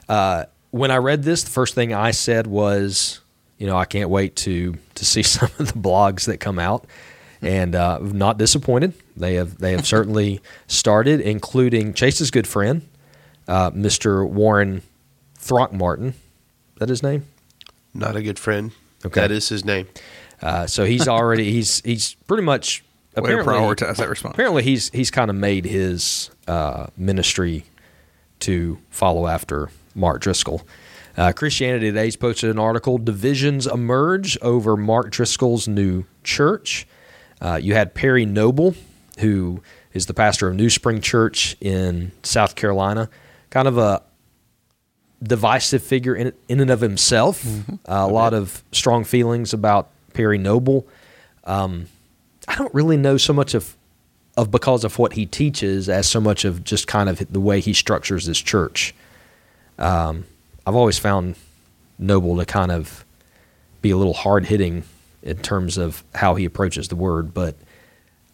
uh, 0.09 0.45
when 0.71 0.91
I 0.91 0.97
read 0.97 1.23
this, 1.23 1.45
the 1.45 1.51
first 1.51 1.75
thing 1.75 1.93
I 1.93 2.11
said 2.11 2.47
was, 2.47 3.21
you 3.59 3.67
know, 3.67 3.77
I 3.77 3.85
can't 3.85 4.11
wait 4.11 4.37
to 4.37 4.77
to 4.95 5.05
see 5.05 5.23
some 5.37 5.51
of 5.59 5.73
the 5.73 5.79
blogs 5.79 6.27
that 6.27 6.39
come 6.39 6.59
out, 6.59 6.87
and 7.43 7.75
uh, 7.75 7.99
not 8.01 8.39
disappointed. 8.39 8.95
They 9.17 9.35
have 9.35 9.59
they 9.59 9.73
have 9.73 9.87
certainly 9.87 10.41
started, 10.67 11.21
including 11.21 11.95
Chase's 11.95 12.31
good 12.31 12.47
friend, 12.47 12.83
uh, 13.49 13.71
Mr. 13.71 14.29
Warren 14.29 14.83
Throckmorton. 15.37 16.09
Is 16.09 16.79
that 16.79 16.89
his 16.89 17.03
name? 17.03 17.27
Not 17.93 18.17
a 18.17 18.23
good 18.23 18.39
friend. 18.39 18.73
Okay. 19.07 19.21
That 19.21 19.31
is 19.31 19.49
his 19.49 19.65
name. 19.65 19.87
Uh, 20.43 20.67
so 20.67 20.85
he's 20.85 21.07
already 21.07 21.53
he's 21.53 21.81
he's 21.83 22.15
pretty 22.27 22.43
much 22.43 22.83
apparently 23.17 23.53
prioritize 23.53 23.97
that 23.97 24.09
response. 24.09 24.35
apparently 24.35 24.63
he's 24.63 24.91
he's 24.91 25.11
kind 25.11 25.31
of 25.31 25.37
made 25.37 25.65
his 25.65 26.31
uh, 26.49 26.89
ministry 26.97 27.65
to 28.41 28.79
follow 28.91 29.27
after 29.27 29.71
Mark 29.95 30.21
Driscoll. 30.21 30.63
Uh, 31.17 31.33
Christianity 31.33 31.87
Today's 31.87 32.17
posted 32.17 32.51
an 32.51 32.59
article: 32.59 32.99
Divisions 32.99 33.67
emerge 33.67 34.37
over 34.43 34.77
Mark 34.77 35.11
Driscoll's 35.11 35.69
new 35.69 36.05
church. 36.25 36.87
Uh, 37.41 37.59
you 37.61 37.75
had 37.75 37.95
Perry 37.95 38.27
Noble, 38.27 38.75
who 39.19 39.63
is 39.93 40.07
the 40.07 40.15
pastor 40.15 40.49
of 40.49 40.57
New 40.57 40.71
Spring 40.71 41.01
Church 41.01 41.57
in 41.61 42.11
South 42.23 42.57
Carolina, 42.57 43.09
kind 43.51 43.69
of 43.69 43.79
a 43.79 44.03
divisive 45.23 45.83
figure 45.83 46.15
in, 46.15 46.33
in 46.49 46.61
and 46.61 46.71
of 46.71 46.81
himself. 46.81 47.45
Uh, 47.71 47.75
a 47.87 48.09
lot 48.09 48.35
of 48.35 48.65
strong 48.73 49.05
feelings 49.05 49.53
about 49.53 49.91
Perry 50.15 50.39
Noble. 50.39 50.87
Um, 51.45 51.87
I 52.49 52.57
don't 52.57 52.73
really 52.75 52.97
know 52.97 53.17
so 53.17 53.33
much 53.33 53.55
of 53.55 53.77
of 54.37 54.51
because 54.51 54.83
of 54.83 54.99
what 54.99 55.13
he 55.13 55.27
teaches 55.27 55.89
as 55.89 56.09
so 56.09 56.21
much 56.21 56.45
of 56.45 56.65
just 56.65 56.89
kind 56.89 57.09
of 57.09 57.25
the 57.31 57.41
way 57.41 57.61
he 57.61 57.73
structures 57.73 58.25
his 58.25 58.41
church. 58.41 58.93
Um, 59.79 60.25
I've 60.67 60.75
always 60.75 60.99
found 60.99 61.37
Noble 61.99 62.37
to 62.39 62.45
kind 62.45 62.73
of 62.73 63.05
be 63.83 63.91
a 63.91 63.97
little 63.97 64.15
hard 64.15 64.47
hitting 64.47 64.85
in 65.23 65.37
terms 65.39 65.79
of 65.79 66.05
how 66.15 66.35
he 66.35 66.45
approaches 66.45 66.89
the 66.89 66.97
word, 66.97 67.35
but 67.35 67.57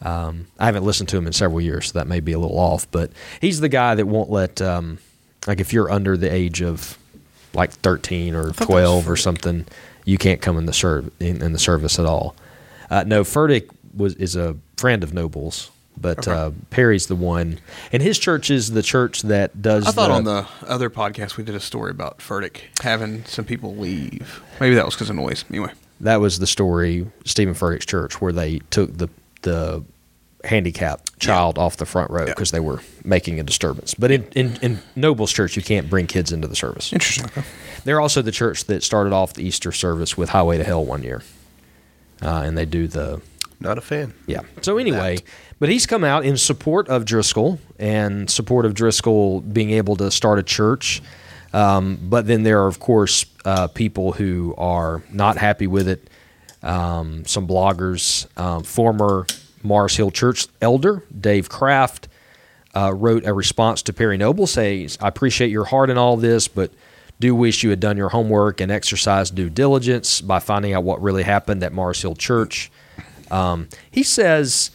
um, 0.03 0.47
I 0.59 0.67
haven't 0.67 0.85
listened 0.85 1.09
to 1.11 1.17
him 1.17 1.27
in 1.27 1.33
several 1.33 1.61
years, 1.61 1.89
so 1.89 1.99
that 1.99 2.07
may 2.07 2.21
be 2.21 2.33
a 2.33 2.39
little 2.39 2.59
off. 2.59 2.91
But 2.91 3.11
he's 3.41 3.61
the 3.61 3.69
guy 3.69 3.95
that 3.95 4.07
won't 4.07 4.31
let, 4.31 4.61
um, 4.63 4.99
like, 5.47 5.61
if 5.61 5.73
you're 5.73 5.91
under 5.91 6.17
the 6.17 6.33
age 6.33 6.63
of 6.63 6.97
like 7.53 7.73
13 7.73 8.35
or 8.35 8.53
12 8.53 9.09
or 9.09 9.17
something, 9.17 9.67
you 10.05 10.19
can't 10.19 10.41
come 10.41 10.57
in 10.57 10.67
the 10.67 10.73
serv- 10.73 11.11
in, 11.21 11.43
in 11.43 11.53
the 11.53 11.59
service 11.59 11.99
at 11.99 12.07
all. 12.07 12.35
Uh, 12.89 13.05
no, 13.07 13.23
Furtick 13.23 13.69
was 13.95 14.15
is 14.15 14.37
a 14.37 14.57
friend 14.77 15.03
of 15.05 15.13
Noble's, 15.13 15.71
but 15.97 16.27
uh, 16.27 16.51
Perry's 16.71 17.07
the 17.07 17.15
one, 17.17 17.59
and 17.93 18.03
his 18.03 18.19
church 18.19 18.51
is 18.51 18.71
the 18.73 18.83
church 18.83 19.23
that 19.23 19.61
does. 19.63 19.87
I 19.87 19.91
thought 19.93 20.11
on 20.11 20.25
the 20.25 20.47
other 20.67 20.89
podcast 20.91 21.37
we 21.37 21.45
did 21.45 21.55
a 21.55 21.61
story 21.61 21.91
about 21.91 22.19
Furtick 22.19 22.61
having 22.83 23.25
some 23.27 23.45
people 23.45 23.77
leave. 23.77 24.43
Maybe 24.61 24.75
that 24.77 24.85
was 24.87 24.95
because 24.95 25.11
of 25.11 25.17
noise. 25.17 25.45
Anyway, 25.51 25.73
that 26.01 26.21
was 26.21 26.39
the 26.39 26.47
story 26.47 27.07
Steven 27.25 27.55
Furtick's 27.55 27.87
church 27.87 28.21
where 28.21 28.33
they 28.33 28.61
took 28.71 28.97
the 28.97 29.09
the 29.43 29.85
handicapped 30.45 31.19
child 31.21 31.59
off 31.59 31.77
the 31.77 31.85
front 31.85 32.11
row 32.11 32.21
Yeah. 32.25 32.33
because 32.33 32.51
they 32.51 32.61
were 32.61 32.81
making 33.05 33.39
a 33.39 33.43
disturbance. 33.43 33.93
But 33.93 34.11
in, 34.11 34.25
in, 34.35 34.57
in 34.63 34.79
Noble's 34.97 35.33
church, 35.33 35.55
you 35.55 35.63
can't 35.63 35.91
bring 35.91 36.07
kids 36.07 36.33
into 36.33 36.49
the 36.49 36.57
service. 36.57 36.95
interesting. 36.95 37.27
Okay. 37.27 37.43
They're 37.85 38.01
also 38.01 38.23
the 38.23 38.33
church 38.33 38.65
that 38.65 38.83
started 38.83 39.13
off 39.13 39.35
the 39.35 39.43
Easter 39.47 39.71
service 39.71 40.17
with 40.17 40.31
Highway 40.31 40.57
to 40.57 40.65
Hell 40.65 40.83
one 40.83 41.03
year, 41.03 41.23
uh, 42.23 42.43
and 42.47 42.57
they 42.57 42.65
do 42.65 42.89
the 42.89 43.21
Not 43.61 43.77
a 43.77 43.83
fan. 43.83 44.15
yeah. 44.27 44.41
So 44.63 44.79
anyway, 44.79 45.19
but 45.61 45.69
he's 45.69 45.87
come 45.87 46.03
out 46.03 46.25
in 46.25 46.37
support 46.37 46.89
of 46.89 47.05
Driscoll 47.05 47.61
and 47.79 48.29
support 48.29 48.67
of 48.67 48.75
Driscoll 48.75 49.43
being 49.43 49.71
able 49.71 49.95
to 49.97 50.11
start 50.11 50.39
a 50.39 50.43
church. 50.43 51.01
Um, 51.53 51.99
but 52.03 52.27
then 52.27 52.43
there 52.43 52.63
are, 52.63 52.67
of 52.67 52.81
course, 52.81 53.27
uh, 53.45 53.69
people 53.69 54.13
who 54.13 54.55
are 54.57 55.03
not 55.13 55.37
happy 55.37 55.67
with 55.67 55.87
it. 55.87 56.09
Um, 56.63 57.25
some 57.27 57.47
bloggers, 57.47 58.27
um, 58.39 58.65
former 58.65 59.27
Mars 59.63 59.97
Hill 59.97 60.11
Church 60.11 60.47
elder 60.61 61.05
Dave 61.19 61.49
Kraft 61.49 62.09
uh, 62.75 62.93
wrote 62.95 63.25
a 63.27 63.33
response 63.33 63.83
to 63.83 63.93
Perry 63.93 64.17
Noble 64.17 64.47
says, 64.47 64.97
I 65.01 65.09
appreciate 65.09 65.51
your 65.51 65.65
heart 65.65 65.91
in 65.91 65.99
all 65.99 66.17
this, 66.17 66.49
but 66.49 66.71
do 67.19 67.35
wish 67.35 67.63
you 67.63 67.71
had 67.71 67.81
done 67.81 67.97
your 67.97 68.11
homework 68.11 68.61
and 68.61 68.71
exercised 68.73 69.35
due 69.35 69.51
diligence 69.51 70.21
by 70.21 70.39
finding 70.39 70.73
out 70.73 70.85
what 70.85 71.03
really 71.03 71.23
happened 71.23 71.63
at 71.63 71.73
Mars 71.73 72.01
Hill 72.01 72.15
Church. 72.15 72.71
Um, 73.31 73.69
he 73.91 74.03
says, 74.03 74.71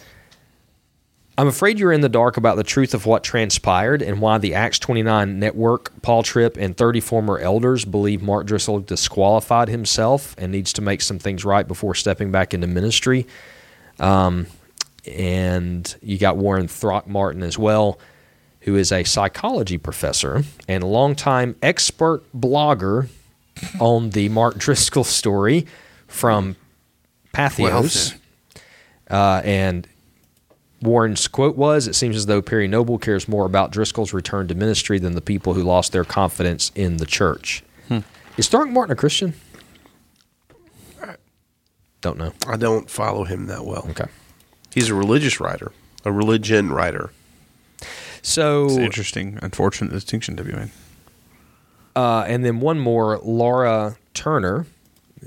I'm 1.37 1.47
afraid 1.47 1.79
you're 1.79 1.91
in 1.91 1.99
the 1.99 2.09
dark 2.09 2.37
about 2.37 2.55
the 2.55 2.63
truth 2.63 2.93
of 2.93 3.05
what 3.05 3.23
transpired 3.23 4.01
and 4.01 4.21
why 4.21 4.37
the 4.37 4.53
Acts 4.53 4.79
29 4.79 5.37
network, 5.37 5.91
Paul 6.01 6.23
Tripp, 6.23 6.55
and 6.55 6.77
30 6.77 7.01
former 7.01 7.37
elders 7.39 7.83
believe 7.83 8.21
Mark 8.21 8.47
Driscoll 8.47 8.79
disqualified 8.79 9.67
himself 9.67 10.33
and 10.37 10.51
needs 10.51 10.71
to 10.73 10.81
make 10.81 11.01
some 11.01 11.19
things 11.19 11.43
right 11.43 11.67
before 11.67 11.93
stepping 11.93 12.31
back 12.31 12.53
into 12.53 12.67
ministry. 12.67 13.27
Um, 13.99 14.47
and 15.05 15.93
you 16.01 16.17
got 16.17 16.37
Warren 16.37 16.69
Throckmorton 16.69 17.43
as 17.43 17.59
well, 17.59 17.99
who 18.61 18.77
is 18.77 18.93
a 18.93 19.03
psychology 19.03 19.77
professor 19.77 20.43
and 20.69 20.85
longtime 20.85 21.57
expert 21.61 22.23
blogger 22.33 23.09
on 23.79 24.11
the 24.11 24.29
Mark 24.29 24.57
Driscoll 24.57 25.03
story 25.03 25.65
from 26.07 26.55
Patheos. 27.33 28.15
Uh, 29.09 29.41
and 29.43 29.87
Warren's 30.81 31.27
quote 31.27 31.55
was, 31.55 31.87
"It 31.87 31.95
seems 31.95 32.15
as 32.15 32.25
though 32.25 32.41
Perry 32.41 32.67
Noble 32.67 32.97
cares 32.97 33.27
more 33.27 33.45
about 33.45 33.71
Driscoll's 33.71 34.13
return 34.13 34.47
to 34.49 34.55
ministry 34.55 34.99
than 34.99 35.15
the 35.15 35.21
people 35.21 35.53
who 35.53 35.63
lost 35.63 35.91
their 35.91 36.03
confidence 36.05 36.71
in 36.75 36.97
the 36.97 37.05
church." 37.05 37.63
Is 38.37 38.47
Throckmorton 38.49 38.91
a 38.91 38.95
Christian? 38.95 39.33
Don't 42.01 42.17
know. 42.17 42.33
I 42.47 42.57
don't 42.57 42.89
follow 42.89 43.23
him 43.23 43.47
that 43.47 43.65
well. 43.65 43.87
Okay. 43.91 44.05
He's 44.73 44.89
a 44.89 44.93
religious 44.93 45.39
writer, 45.39 45.71
a 46.03 46.11
religion 46.11 46.71
writer. 46.71 47.11
So 48.21 48.65
It's 48.65 48.75
an 48.75 48.83
interesting, 48.83 49.39
unfortunate 49.41 49.91
distinction 49.91 50.35
to 50.35 50.43
be 50.43 50.51
made. 50.51 50.71
Uh, 51.95 52.25
and 52.27 52.43
then 52.43 52.59
one 52.59 52.79
more, 52.79 53.19
Laura 53.23 53.95
Turner, 54.13 54.65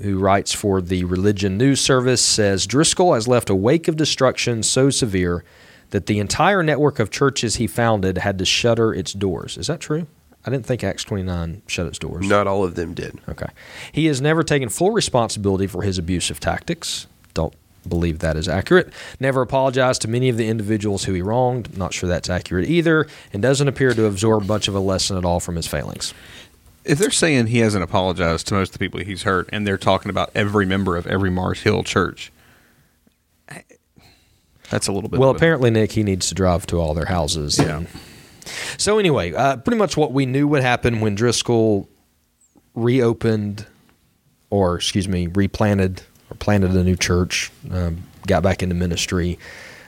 who 0.01 0.19
writes 0.19 0.53
for 0.53 0.81
the 0.81 1.03
Religion 1.03 1.57
News 1.57 1.81
Service, 1.81 2.21
says 2.21 2.67
Driscoll 2.67 3.13
has 3.13 3.27
left 3.27 3.49
a 3.49 3.55
wake 3.55 3.87
of 3.87 3.97
destruction 3.97 4.63
so 4.63 4.89
severe 4.89 5.43
that 5.89 6.05
the 6.05 6.19
entire 6.19 6.63
network 6.63 6.99
of 6.99 7.09
churches 7.09 7.55
he 7.55 7.67
founded 7.67 8.19
had 8.19 8.37
to 8.39 8.45
shutter 8.45 8.93
its 8.93 9.13
doors. 9.13 9.57
Is 9.57 9.67
that 9.67 9.79
true? 9.79 10.07
I 10.45 10.49
didn't 10.49 10.65
think 10.65 10.83
Acts 10.83 11.03
29 11.03 11.63
shut 11.67 11.87
its 11.87 11.99
doors. 11.99 12.27
Not 12.27 12.47
all 12.47 12.63
of 12.63 12.75
them 12.75 12.93
did. 12.93 13.19
Okay. 13.27 13.47
He 13.91 14.05
has 14.05 14.21
never 14.21 14.43
taken 14.43 14.69
full 14.69 14.91
responsibility 14.91 15.67
for 15.67 15.81
his 15.83 15.97
abusive 15.97 16.39
tactics. 16.39 17.07
Don't 17.33 17.53
believe 17.87 18.19
that 18.19 18.37
is 18.37 18.47
accurate. 18.47 18.93
Never 19.19 19.41
apologized 19.41 20.01
to 20.03 20.07
many 20.07 20.29
of 20.29 20.37
the 20.37 20.47
individuals 20.47 21.03
who 21.03 21.13
he 21.13 21.21
wronged. 21.21 21.77
Not 21.77 21.93
sure 21.93 22.07
that's 22.07 22.29
accurate 22.29 22.69
either. 22.69 23.07
And 23.33 23.41
doesn't 23.41 23.67
appear 23.67 23.93
to 23.93 24.05
absorb 24.05 24.47
much 24.47 24.67
of 24.67 24.75
a 24.75 24.79
lesson 24.79 25.17
at 25.17 25.25
all 25.25 25.39
from 25.39 25.55
his 25.55 25.67
failings. 25.67 26.13
If 26.85 26.97
they're 26.97 27.11
saying 27.11 27.47
he 27.47 27.59
hasn't 27.59 27.83
apologized 27.83 28.47
to 28.47 28.53
most 28.55 28.69
of 28.69 28.73
the 28.73 28.79
people 28.79 28.99
he's 29.01 29.23
hurt, 29.23 29.49
and 29.51 29.65
they're 29.67 29.77
talking 29.77 30.09
about 30.09 30.31
every 30.35 30.65
member 30.65 30.97
of 30.97 31.05
every 31.07 31.29
Mars 31.29 31.61
Hill 31.61 31.83
church, 31.83 32.31
that's 34.69 34.87
a 34.87 34.91
little 34.91 35.09
bit. 35.09 35.19
Well, 35.19 35.31
apparently, 35.31 35.71
Nick, 35.71 35.93
he 35.93 36.03
needs 36.03 36.27
to 36.29 36.35
drive 36.35 36.67
to 36.67 36.77
all 36.77 36.93
their 36.93 37.05
houses. 37.05 37.57
Yeah. 37.57 37.77
and- 37.77 37.87
So 38.77 38.97
anyway, 38.99 39.33
uh, 39.33 39.57
pretty 39.57 39.77
much 39.77 39.97
what 39.97 40.11
we 40.13 40.25
knew 40.25 40.47
would 40.47 40.61
happen 40.61 41.01
when 41.01 41.15
Driscoll 41.15 41.87
reopened, 42.75 43.65
or 44.49 44.75
excuse 44.75 45.07
me, 45.07 45.27
replanted 45.27 46.01
or 46.31 46.35
planted 46.35 46.71
a 46.71 46.83
new 46.83 46.95
church, 46.95 47.51
um, 47.71 48.03
got 48.27 48.43
back 48.43 48.61
into 48.63 48.75
ministry. 48.75 49.37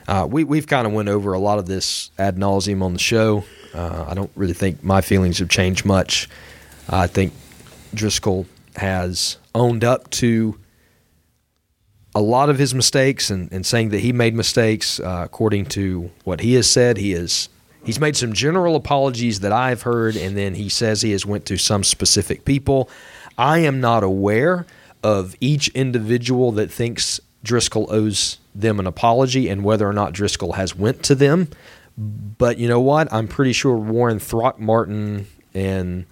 Uh, 0.08 0.26
we 0.28 0.42
we've 0.42 0.66
kind 0.66 0.86
of 0.86 0.92
went 0.92 1.08
over 1.08 1.32
a 1.32 1.38
lot 1.38 1.58
of 1.60 1.66
this 1.66 2.10
ad 2.18 2.36
nauseum 2.36 2.82
on 2.82 2.92
the 2.92 2.98
show. 2.98 3.44
Uh, 3.72 4.04
I 4.08 4.14
don't 4.14 4.30
really 4.34 4.52
think 4.52 4.82
my 4.82 5.00
feelings 5.00 5.38
have 5.38 5.48
changed 5.48 5.84
much. 5.84 6.28
I 6.88 7.06
think 7.06 7.32
Driscoll 7.94 8.46
has 8.76 9.36
owned 9.54 9.84
up 9.84 10.10
to 10.10 10.58
a 12.14 12.20
lot 12.20 12.50
of 12.50 12.58
his 12.58 12.74
mistakes 12.74 13.30
and, 13.30 13.50
and 13.52 13.64
saying 13.64 13.90
that 13.90 14.00
he 14.00 14.12
made 14.12 14.34
mistakes 14.34 15.00
uh, 15.00 15.22
according 15.24 15.66
to 15.66 16.10
what 16.24 16.40
he 16.40 16.54
has 16.54 16.68
said. 16.68 16.96
He 16.98 17.12
is 17.12 17.48
he's 17.84 17.98
made 17.98 18.16
some 18.16 18.32
general 18.32 18.76
apologies 18.76 19.40
that 19.40 19.50
i've 19.50 19.82
heard 19.82 20.16
and 20.16 20.36
then 20.36 20.54
he 20.54 20.68
says 20.68 21.02
he 21.02 21.10
has 21.10 21.26
went 21.26 21.46
to 21.46 21.56
some 21.56 21.82
specific 21.84 22.44
people. 22.44 22.88
I 23.38 23.58
am 23.60 23.80
not 23.80 24.02
aware 24.02 24.66
of 25.02 25.34
each 25.40 25.68
individual 25.68 26.52
that 26.52 26.70
thinks 26.70 27.20
driscoll 27.42 27.88
owes 27.90 28.38
them 28.54 28.78
an 28.78 28.86
apology 28.86 29.48
and 29.48 29.64
whether 29.64 29.88
or 29.88 29.92
not 29.92 30.12
driscoll 30.12 30.52
has 30.52 30.76
went 30.76 31.02
to 31.04 31.14
them. 31.14 31.48
But 31.98 32.58
you 32.58 32.68
know 32.68 32.80
what? 32.80 33.12
I'm 33.12 33.28
pretty 33.28 33.52
sure 33.52 33.76
warren 33.76 34.18
throckmorton 34.18 35.26
and 35.54 36.06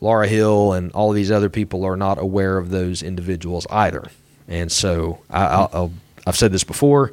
Laura 0.00 0.26
Hill 0.26 0.72
and 0.72 0.90
all 0.92 1.10
of 1.10 1.14
these 1.14 1.30
other 1.30 1.50
people 1.50 1.84
are 1.84 1.96
not 1.96 2.18
aware 2.18 2.56
of 2.56 2.70
those 2.70 3.02
individuals 3.02 3.66
either. 3.70 4.10
And 4.48 4.72
so 4.72 5.20
I, 5.28 5.44
I'll, 5.44 5.70
I'll, 5.72 5.92
I've 6.26 6.36
said 6.36 6.52
this 6.52 6.64
before. 6.64 7.12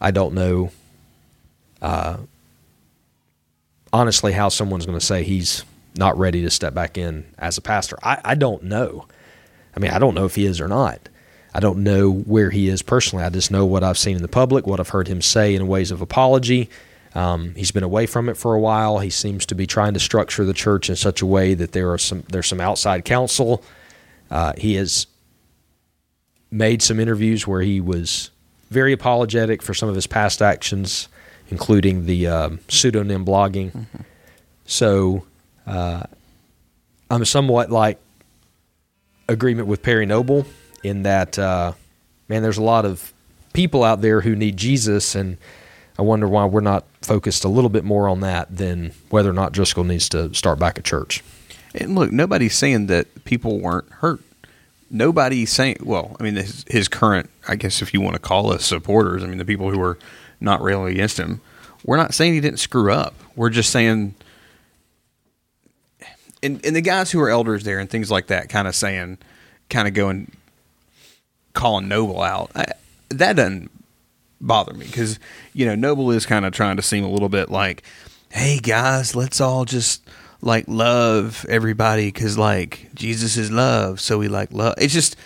I 0.00 0.10
don't 0.10 0.34
know, 0.34 0.70
uh, 1.80 2.18
honestly, 3.92 4.32
how 4.32 4.48
someone's 4.48 4.86
going 4.86 4.98
to 4.98 5.04
say 5.04 5.22
he's 5.22 5.64
not 5.96 6.18
ready 6.18 6.42
to 6.42 6.50
step 6.50 6.74
back 6.74 6.98
in 6.98 7.24
as 7.38 7.56
a 7.58 7.60
pastor. 7.60 7.98
I, 8.02 8.20
I 8.24 8.34
don't 8.34 8.64
know. 8.64 9.06
I 9.76 9.80
mean, 9.80 9.90
I 9.90 9.98
don't 9.98 10.14
know 10.14 10.24
if 10.24 10.34
he 10.34 10.44
is 10.44 10.60
or 10.60 10.68
not. 10.68 11.00
I 11.54 11.60
don't 11.60 11.82
know 11.82 12.10
where 12.10 12.50
he 12.50 12.68
is 12.68 12.82
personally. 12.82 13.24
I 13.24 13.30
just 13.30 13.50
know 13.50 13.66
what 13.66 13.84
I've 13.84 13.98
seen 13.98 14.16
in 14.16 14.22
the 14.22 14.28
public, 14.28 14.66
what 14.66 14.80
I've 14.80 14.88
heard 14.88 15.08
him 15.08 15.20
say 15.22 15.54
in 15.54 15.66
ways 15.66 15.90
of 15.90 16.00
apology. 16.00 16.70
Um, 17.14 17.54
he's 17.54 17.70
been 17.70 17.82
away 17.82 18.06
from 18.06 18.28
it 18.28 18.36
for 18.36 18.54
a 18.54 18.60
while. 18.60 18.98
He 18.98 19.10
seems 19.10 19.44
to 19.46 19.54
be 19.54 19.66
trying 19.66 19.94
to 19.94 20.00
structure 20.00 20.44
the 20.44 20.54
church 20.54 20.88
in 20.88 20.96
such 20.96 21.20
a 21.20 21.26
way 21.26 21.54
that 21.54 21.72
there 21.72 21.92
are 21.92 21.98
some 21.98 22.24
there's 22.28 22.46
some 22.46 22.60
outside 22.60 23.04
counsel. 23.04 23.62
Uh, 24.30 24.54
he 24.56 24.74
has 24.74 25.06
made 26.50 26.82
some 26.82 26.98
interviews 26.98 27.46
where 27.46 27.62
he 27.62 27.80
was 27.80 28.30
very 28.70 28.92
apologetic 28.92 29.62
for 29.62 29.74
some 29.74 29.88
of 29.88 29.94
his 29.94 30.06
past 30.06 30.40
actions, 30.40 31.08
including 31.50 32.06
the 32.06 32.26
um, 32.26 32.60
pseudonym 32.68 33.24
blogging. 33.24 33.86
So 34.64 35.26
uh, 35.66 36.04
I'm 37.10 37.24
somewhat 37.26 37.70
like 37.70 37.98
agreement 39.28 39.68
with 39.68 39.82
Perry 39.82 40.06
Noble 40.06 40.46
in 40.82 41.02
that, 41.02 41.38
uh, 41.38 41.72
man, 42.28 42.42
there's 42.42 42.58
a 42.58 42.62
lot 42.62 42.84
of 42.84 43.12
people 43.52 43.84
out 43.84 44.00
there 44.00 44.22
who 44.22 44.34
need 44.34 44.56
Jesus, 44.56 45.14
and 45.14 45.36
I 45.98 46.02
wonder 46.02 46.26
why 46.26 46.46
we're 46.46 46.60
not 46.60 46.84
focused 47.02 47.44
a 47.44 47.48
little 47.48 47.70
bit 47.70 47.84
more 47.84 48.08
on 48.08 48.20
that 48.20 48.56
than 48.56 48.92
whether 49.10 49.30
or 49.30 49.34
not 49.34 49.52
Driscoll 49.52 49.84
needs 49.84 50.08
to 50.10 50.32
start 50.34 50.58
back 50.58 50.78
a 50.78 50.82
church. 50.82 51.22
And 51.74 51.94
look, 51.94 52.12
nobody's 52.12 52.56
saying 52.56 52.86
that 52.86 53.24
people 53.24 53.60
weren't 53.60 53.90
hurt. 53.90 54.20
Nobody's 54.90 55.50
saying, 55.50 55.78
well, 55.82 56.16
I 56.20 56.22
mean, 56.22 56.36
his, 56.36 56.64
his 56.68 56.88
current, 56.88 57.30
I 57.48 57.56
guess 57.56 57.80
if 57.80 57.94
you 57.94 58.00
want 58.00 58.14
to 58.14 58.20
call 58.20 58.52
us 58.52 58.64
supporters, 58.64 59.22
I 59.22 59.26
mean, 59.26 59.38
the 59.38 59.44
people 59.44 59.70
who 59.70 59.80
are 59.80 59.98
not 60.40 60.60
railing 60.62 60.92
against 60.92 61.18
him, 61.18 61.40
we're 61.84 61.96
not 61.96 62.14
saying 62.14 62.34
he 62.34 62.40
didn't 62.40 62.58
screw 62.58 62.92
up. 62.92 63.14
We're 63.34 63.50
just 63.50 63.70
saying, 63.70 64.14
and, 66.42 66.64
and 66.64 66.76
the 66.76 66.82
guys 66.82 67.10
who 67.10 67.20
are 67.20 67.30
elders 67.30 67.64
there 67.64 67.78
and 67.78 67.88
things 67.88 68.10
like 68.10 68.26
that, 68.26 68.48
kind 68.48 68.68
of 68.68 68.74
saying, 68.74 69.18
kind 69.70 69.88
of 69.88 69.94
going, 69.94 70.30
calling 71.54 71.88
Noble 71.88 72.22
out, 72.22 72.50
I, 72.54 72.66
that 73.08 73.36
doesn't 73.36 73.70
bother 74.42 74.74
me 74.74 74.86
because, 74.86 75.18
you 75.54 75.64
know, 75.64 75.74
Noble 75.74 76.10
is 76.10 76.26
kind 76.26 76.44
of 76.44 76.52
trying 76.52 76.76
to 76.76 76.82
seem 76.82 77.04
a 77.04 77.10
little 77.10 77.28
bit 77.28 77.50
like, 77.50 77.82
hey 78.30 78.58
guys, 78.58 79.14
let's 79.16 79.40
all 79.40 79.64
just 79.64 80.06
like 80.42 80.64
love 80.66 81.46
everybody 81.48 82.08
because 82.08 82.36
like 82.36 82.90
Jesus 82.94 83.36
is 83.36 83.50
love, 83.50 84.00
so 84.00 84.18
we 84.18 84.28
like 84.28 84.52
love. 84.52 84.74
It's 84.78 84.92
just 84.92 85.16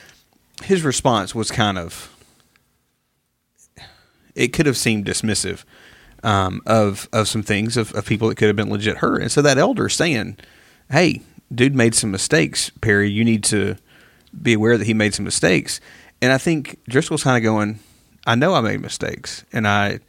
his 0.62 0.83
response 0.83 1.35
was 1.35 1.51
kind 1.51 1.79
of 1.79 2.12
it 4.35 4.53
could 4.53 4.67
have 4.67 4.77
seemed 4.77 5.07
dismissive 5.07 5.64
um, 6.23 6.61
of 6.67 7.09
of 7.12 7.27
some 7.27 7.43
things 7.43 7.77
of, 7.77 7.93
of 7.95 8.07
people 8.07 8.29
that 8.29 8.37
could 8.37 8.49
have 8.49 8.57
been 8.57 8.71
legit 8.71 8.99
hurt, 8.99 9.23
and 9.23 9.33
so 9.33 9.43
that 9.43 9.59
elder 9.59 9.89
saying, 9.89 10.37
"Hey, 10.91 11.23
dude 11.53 11.75
made 11.75 11.95
some 11.95 12.11
mistakes, 12.11 12.71
Perry. 12.81 13.11
You 13.11 13.25
need 13.25 13.43
to 13.45 13.77
be 14.41 14.53
aware 14.53 14.77
that 14.77 14.87
he 14.87 14.95
made 14.95 15.14
some 15.14 15.25
mistakes." 15.25 15.81
And 16.23 16.33
I 16.33 16.39
think 16.39 16.79
Driscoll's 16.89 17.23
kind 17.23 17.37
of 17.37 17.43
going, 17.43 17.79
"I 18.27 18.35
know 18.35 18.55
I 18.55 18.61
made 18.61 18.81
mistakes, 18.81 19.45
and 19.53 19.66
I." 19.66 20.01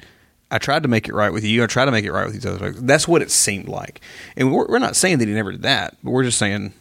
I 0.49 0.59
tried 0.59 0.83
to 0.83 0.87
make 0.87 1.09
it 1.09 1.13
right 1.13 1.33
with 1.33 1.43
you. 1.43 1.61
I 1.61 1.67
tried 1.67 1.85
to 1.85 1.91
make 1.91 2.05
it 2.05 2.11
right 2.13 2.23
with 2.23 2.33
these 2.33 2.45
other 2.45 2.57
folks. 2.57 2.79
That's 2.79 3.05
what 3.05 3.21
it 3.21 3.31
seemed 3.31 3.67
like. 3.67 3.99
And 4.37 4.53
we're, 4.53 4.65
we're 4.67 4.79
not 4.79 4.95
saying 4.95 5.17
that 5.17 5.27
he 5.27 5.33
never 5.33 5.51
did 5.51 5.63
that, 5.63 5.97
but 6.01 6.11
we're 6.11 6.23
just 6.23 6.37
saying 6.37 6.71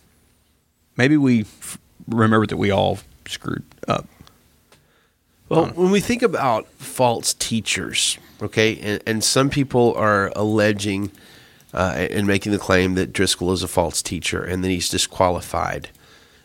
maybe 0.96 1.16
we 1.16 1.40
f- 1.40 1.76
remembered 2.06 2.50
that 2.50 2.58
we 2.58 2.70
all 2.70 3.00
screwed 3.26 3.64
up. 3.88 4.06
Well, 5.48 5.66
when 5.70 5.90
we 5.90 5.98
think 5.98 6.22
about 6.22 6.68
false 6.74 7.34
teachers, 7.34 8.18
okay, 8.40 8.78
and, 8.78 9.02
and 9.06 9.24
some 9.24 9.50
people 9.50 9.94
are 9.94 10.32
alleging 10.36 11.10
uh, 11.72 12.06
and 12.10 12.26
making 12.26 12.52
the 12.52 12.58
claim 12.58 12.94
that 12.94 13.12
Driscoll 13.12 13.52
is 13.52 13.62
a 13.62 13.68
false 13.68 14.02
teacher 14.02 14.44
and 14.44 14.62
that 14.64 14.68
he's 14.68 14.88
disqualified. 14.88 15.88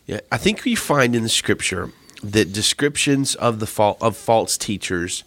Yeah, 0.05 0.21
I 0.31 0.37
think 0.37 0.63
we 0.63 0.75
find 0.75 1.15
in 1.15 1.23
the 1.23 1.29
scripture 1.29 1.91
that 2.23 2.53
descriptions 2.53 3.35
of 3.35 3.59
the 3.59 3.67
fa- 3.67 3.95
of 4.01 4.15
false 4.15 4.57
teachers 4.57 5.23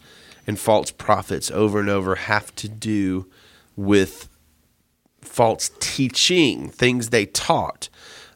and 0.47 0.59
false 0.59 0.90
prophets 0.90 1.51
over 1.51 1.80
and 1.80 1.88
over 1.88 2.14
have 2.14 2.55
to 2.57 2.68
do 2.68 3.26
with 3.76 4.28
false 5.20 5.70
teaching, 5.80 6.68
things 6.68 7.11
they 7.11 7.26
taught. 7.26 7.88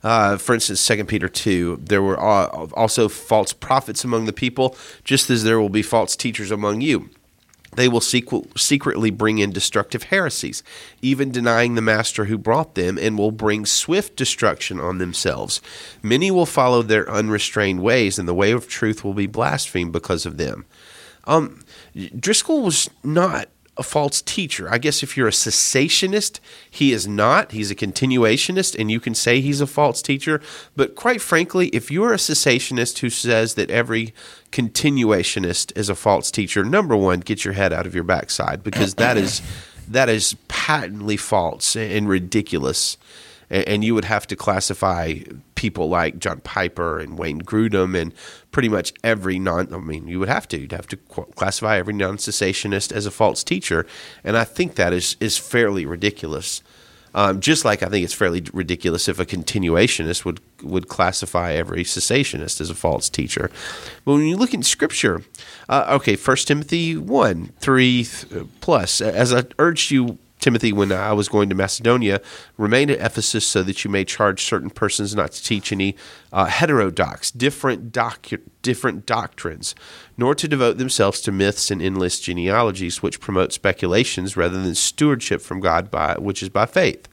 Uh, 0.02 0.36
for 0.36 0.54
instance, 0.54 0.80
Second 0.80 1.06
Peter 1.06 1.28
two, 1.28 1.78
there 1.82 2.02
were 2.02 2.18
uh, 2.18 2.46
also 2.74 3.08
false 3.08 3.52
prophets 3.52 4.04
among 4.04 4.26
the 4.26 4.32
people, 4.32 4.76
just 5.04 5.28
as 5.28 5.44
there 5.44 5.60
will 5.60 5.68
be 5.68 5.82
false 5.82 6.16
teachers 6.16 6.50
among 6.50 6.80
you. 6.80 7.10
They 7.76 7.88
will 7.88 8.00
sequ- 8.00 8.58
secretly 8.58 9.10
bring 9.10 9.38
in 9.38 9.50
destructive 9.52 10.04
heresies, 10.04 10.62
even 11.02 11.30
denying 11.30 11.74
the 11.74 11.82
master 11.82 12.24
who 12.24 12.38
brought 12.38 12.74
them, 12.74 12.98
and 12.98 13.18
will 13.18 13.30
bring 13.30 13.66
swift 13.66 14.16
destruction 14.16 14.80
on 14.80 14.98
themselves. 14.98 15.60
Many 16.02 16.30
will 16.30 16.46
follow 16.46 16.82
their 16.82 17.10
unrestrained 17.10 17.80
ways, 17.82 18.18
and 18.18 18.26
the 18.26 18.34
way 18.34 18.52
of 18.52 18.68
truth 18.68 19.04
will 19.04 19.14
be 19.14 19.26
blasphemed 19.26 19.92
because 19.92 20.26
of 20.26 20.38
them. 20.38 20.64
Um, 21.24 21.60
Driscoll 22.18 22.62
was 22.62 22.88
not 23.04 23.48
a 23.78 23.82
false 23.82 24.20
teacher. 24.20 24.68
I 24.68 24.78
guess 24.78 25.02
if 25.02 25.16
you're 25.16 25.28
a 25.28 25.32
cessationist, 25.32 26.40
he 26.68 26.92
is 26.92 27.06
not. 27.06 27.52
He's 27.52 27.70
a 27.70 27.76
continuationist, 27.76 28.78
and 28.78 28.90
you 28.90 28.98
can 28.98 29.14
say 29.14 29.40
he's 29.40 29.60
a 29.60 29.66
false 29.66 30.02
teacher. 30.02 30.40
But 30.74 30.96
quite 30.96 31.22
frankly, 31.22 31.68
if 31.68 31.90
you're 31.90 32.12
a 32.12 32.16
cessationist 32.16 32.98
who 32.98 33.08
says 33.08 33.54
that 33.54 33.70
every 33.70 34.12
continuationist 34.50 35.76
is 35.78 35.88
a 35.88 35.94
false 35.94 36.30
teacher, 36.30 36.64
number 36.64 36.96
one, 36.96 37.20
get 37.20 37.44
your 37.44 37.54
head 37.54 37.72
out 37.72 37.86
of 37.86 37.94
your 37.94 38.04
backside 38.04 38.64
because 38.64 38.94
that 38.94 39.16
is 39.16 39.40
that 39.88 40.08
is 40.08 40.34
patently 40.48 41.16
false 41.16 41.76
and 41.76 42.08
ridiculous. 42.08 42.96
And 43.50 43.82
you 43.82 43.94
would 43.94 44.04
have 44.04 44.26
to 44.26 44.36
classify 44.36 45.20
people 45.58 45.88
like 45.88 46.20
John 46.20 46.40
Piper 46.42 47.00
and 47.00 47.18
Wayne 47.18 47.42
Grudem 47.42 48.00
and 48.00 48.14
pretty 48.52 48.68
much 48.68 48.92
every 49.02 49.40
non. 49.40 49.74
I 49.74 49.78
mean, 49.78 50.06
you 50.06 50.20
would 50.20 50.28
have 50.28 50.46
to. 50.48 50.58
You'd 50.58 50.70
have 50.70 50.86
to 50.86 50.96
classify 50.96 51.78
every 51.78 51.94
non-cessationist 51.94 52.92
as 52.92 53.06
a 53.06 53.10
false 53.10 53.42
teacher, 53.42 53.84
and 54.22 54.36
I 54.36 54.44
think 54.44 54.76
that 54.76 54.92
is 54.92 55.16
is 55.18 55.36
fairly 55.36 55.84
ridiculous. 55.84 56.62
Um, 57.12 57.40
just 57.40 57.64
like 57.64 57.82
I 57.82 57.88
think 57.88 58.04
it's 58.04 58.14
fairly 58.14 58.44
ridiculous 58.52 59.08
if 59.08 59.18
a 59.18 59.26
continuationist 59.26 60.24
would 60.24 60.40
would 60.62 60.86
classify 60.86 61.54
every 61.54 61.82
cessationist 61.82 62.60
as 62.60 62.70
a 62.70 62.74
false 62.74 63.08
teacher. 63.10 63.50
But 64.04 64.12
when 64.12 64.26
you 64.26 64.36
look 64.36 64.54
in 64.54 64.62
Scripture, 64.62 65.24
uh, 65.68 65.98
okay, 65.98 66.14
First 66.14 66.46
Timothy 66.46 66.96
one 66.96 67.46
three 67.58 68.06
plus, 68.60 69.00
as 69.00 69.34
I 69.34 69.42
urged 69.58 69.90
you 69.90 70.18
Timothy, 70.38 70.72
when 70.72 70.92
I 70.92 71.12
was 71.12 71.28
going 71.28 71.48
to 71.48 71.54
Macedonia, 71.54 72.20
remain 72.56 72.90
at 72.90 73.00
Ephesus 73.00 73.46
so 73.46 73.62
that 73.64 73.84
you 73.84 73.90
may 73.90 74.04
charge 74.04 74.44
certain 74.44 74.70
persons 74.70 75.14
not 75.14 75.32
to 75.32 75.42
teach 75.42 75.72
any 75.72 75.96
uh, 76.32 76.46
heterodox, 76.46 77.30
different, 77.30 77.90
doc- 77.92 78.28
different 78.62 79.04
doctrines, 79.04 79.74
nor 80.16 80.34
to 80.34 80.46
devote 80.46 80.78
themselves 80.78 81.20
to 81.22 81.32
myths 81.32 81.70
and 81.70 81.82
endless 81.82 82.20
genealogies, 82.20 83.02
which 83.02 83.20
promote 83.20 83.52
speculations 83.52 84.36
rather 84.36 84.62
than 84.62 84.74
stewardship 84.74 85.40
from 85.40 85.60
God, 85.60 85.90
by 85.90 86.14
which 86.18 86.42
is 86.42 86.48
by 86.48 86.66
faith. 86.66 87.08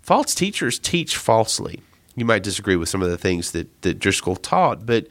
False 0.00 0.34
teachers 0.34 0.78
teach 0.78 1.16
falsely. 1.16 1.80
you 2.14 2.24
might 2.24 2.44
disagree 2.44 2.76
with 2.76 2.88
some 2.88 3.02
of 3.02 3.10
the 3.10 3.18
things 3.18 3.50
that, 3.50 3.82
that 3.82 3.98
Driscoll 3.98 4.36
taught, 4.36 4.86
but 4.86 5.08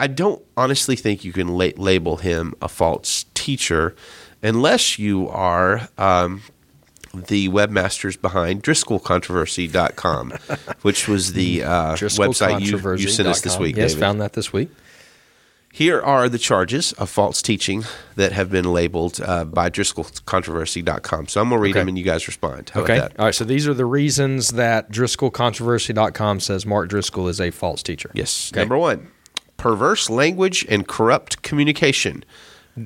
I 0.00 0.06
don't 0.06 0.42
honestly 0.56 0.96
think 0.96 1.24
you 1.24 1.32
can 1.32 1.48
la- 1.48 1.76
label 1.76 2.16
him 2.16 2.54
a 2.62 2.68
false 2.68 3.26
teacher 3.34 3.94
unless 4.42 4.98
you 4.98 5.28
are 5.28 5.88
um, 5.98 6.42
the 7.14 7.48
webmasters 7.48 8.20
behind 8.20 8.62
DriscollControversy.com, 8.62 10.30
which 10.82 11.08
was 11.08 11.32
the 11.32 11.62
uh, 11.64 11.94
website 11.94 12.60
you, 12.60 12.96
you 12.96 13.08
sent 13.08 13.28
us 13.28 13.40
this 13.40 13.58
week. 13.58 13.76
Yes, 13.76 13.92
David. 13.92 14.00
found 14.00 14.20
that 14.20 14.34
this 14.34 14.52
week. 14.52 14.70
Here 15.72 16.00
are 16.00 16.28
the 16.28 16.38
charges 16.38 16.92
of 16.94 17.08
false 17.08 17.40
teaching 17.40 17.84
that 18.16 18.32
have 18.32 18.50
been 18.50 18.72
labeled 18.72 19.20
uh, 19.24 19.44
by 19.44 19.70
DriscollControversy.com. 19.70 21.28
So 21.28 21.40
I'm 21.40 21.48
going 21.48 21.58
to 21.58 21.62
read 21.62 21.70
Okay. 21.70 21.78
them 21.80 21.88
and 21.88 21.96
you 21.98 22.02
guys 22.04 22.26
respond. 22.26 22.70
How 22.70 22.80
Okay. 22.80 22.96
about 22.98 23.10
that? 23.12 23.20
All 23.20 23.26
right. 23.26 23.34
So 23.34 23.44
these 23.44 23.68
are 23.68 23.74
the 23.74 23.84
reasons 23.86 24.48
that 24.50 24.90
DriscollControversy.com 24.90 26.40
says 26.40 26.66
Mark 26.66 26.88
Driscoll 26.88 27.28
is 27.28 27.40
a 27.40 27.52
false 27.52 27.84
teacher. 27.84 28.10
Yes. 28.14 28.50
Okay. 28.52 28.60
Number 28.60 28.76
one, 28.78 29.08
perverse 29.58 30.10
language 30.10 30.66
and 30.68 30.88
corrupt 30.88 31.42
communication. 31.42 32.24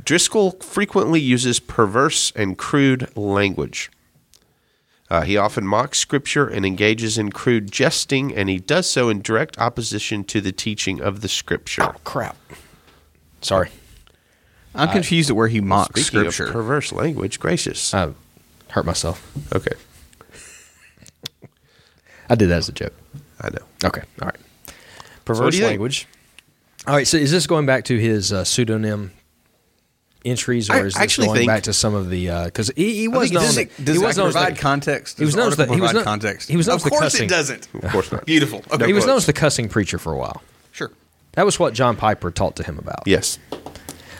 Driscoll 0.05 0.53
frequently 0.61 1.21
uses 1.21 1.61
perverse 1.61 2.33
and 2.37 2.59
crude 2.59 3.09
language. 3.17 3.91
Uh, 5.11 5.21
he 5.23 5.37
often 5.37 5.67
mocks 5.67 5.99
scripture 5.99 6.47
and 6.49 6.65
engages 6.65 7.19
in 7.19 7.31
crude 7.31 7.71
jesting, 7.71 8.35
and 8.35 8.49
he 8.49 8.59
does 8.59 8.89
so 8.89 9.09
in 9.09 9.21
direct 9.21 9.59
opposition 9.59 10.25
to 10.25 10.41
the 10.41 10.51
teaching 10.53 11.01
of 11.01 11.21
the 11.21 11.29
scripture. 11.29 11.95
Crap. 12.05 12.37
Sorry. 13.43 13.71
I'm 14.75 14.89
confused 14.89 15.31
at 15.31 15.37
where 15.37 15.49
he 15.49 15.61
mocks 15.61 16.01
Speaking 16.03 16.31
scripture. 16.31 16.47
of 16.47 16.53
perverse 16.53 16.91
language, 16.93 17.39
gracious. 17.39 17.93
I 17.95 18.13
hurt 18.71 18.85
myself. 18.87 19.31
okay, 19.55 19.75
I 22.29 22.35
did 22.35 22.49
that 22.49 22.59
as 22.59 22.69
a 22.69 22.73
joke. 22.73 22.95
I 23.41 23.51
know. 23.51 23.63
Okay. 23.85 24.03
All 24.23 24.27
right. 24.27 24.37
what 24.67 25.25
Perverse 25.25 25.53
do 25.53 25.59
you 25.59 25.63
think? 25.65 25.73
language. 25.73 26.09
All 26.87 26.95
right. 26.95 27.07
So 27.07 27.17
is 27.19 27.31
this 27.31 27.47
going 27.47 27.67
back 27.67 27.85
to 27.85 27.99
his 27.99 28.33
uh, 28.33 28.43
pseudonym 28.45 29.13
entries, 30.25 30.71
or 30.71 30.75
I 30.75 30.79
is 30.81 30.95
this 30.95 31.03
actually 31.03 31.27
going 31.29 31.39
think- 31.41 31.49
back 31.49 31.63
to 31.65 31.73
some 31.73 31.95
of 31.95 32.11
the 32.11 32.29
because 32.47 32.71
he, 32.77 32.95
he 32.95 33.09
was 33.09 33.29
think- 33.31 33.35
known 33.35 33.43
does 33.45 33.55
that- 33.57 33.61
it, 33.63 33.85
does 33.85 33.97
he 33.97 34.03
was 34.03 34.17
known 34.17 34.29
as 34.29 34.33
provide 34.35 34.57
the- 34.57 34.61
context? 34.61 35.19
he 35.19 35.25
was 35.25 35.35
Does 35.35 35.37
known 35.37 35.45
the 35.57 35.63
as 35.63 35.69
the- 35.69 35.75
he 35.75 35.81
was 35.81 35.91
provide 35.91 35.95
known- 35.95 36.05
context. 36.05 36.49
he 36.49 36.57
was 36.57 36.67
known 36.67 36.77
of 36.77 36.83
course 36.83 37.01
cussing. 37.01 37.25
it 37.25 37.29
doesn't. 37.29 37.69
Of 37.75 37.91
course 37.93 38.11
not. 38.13 38.25
Beautiful. 38.27 38.63
Okay. 38.73 38.87
He 38.87 38.93
was 38.93 39.07
known 39.07 39.17
as 39.17 39.27
the 39.27 39.33
cussing 39.33 39.69
preacher 39.69 39.99
for 39.99 40.13
a 40.13 40.17
while. 40.17 40.43
Sure. 40.73 40.91
That 41.33 41.45
was 41.45 41.59
what 41.59 41.75
John 41.75 41.97
Piper 41.97 42.31
taught 42.31 42.57
to 42.57 42.63
him 42.63 42.79
about. 42.79 43.03
Yes. 43.07 43.39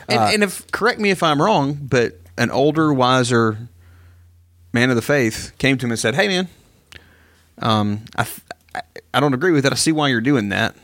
And, 0.07 0.19
and 0.19 0.43
if 0.43 0.69
correct 0.71 0.99
me 0.99 1.09
if 1.09 1.23
I'm 1.23 1.41
wrong, 1.41 1.73
but 1.81 2.19
an 2.37 2.51
older, 2.51 2.93
wiser 2.93 3.57
man 4.73 4.89
of 4.89 4.95
the 4.95 5.01
faith 5.01 5.53
came 5.57 5.77
to 5.79 5.85
him 5.85 5.91
and 5.91 5.99
said, 5.99 6.13
"Hey, 6.15 6.27
man, 6.27 6.47
um, 7.59 8.01
I, 8.15 8.27
I 8.75 8.81
I 9.15 9.19
don't 9.19 9.33
agree 9.33 9.51
with 9.51 9.63
that. 9.63 9.71
I 9.73 9.77
see 9.77 9.91
why 9.91 10.09
you're 10.09 10.21
doing 10.21 10.49
that. 10.49 10.75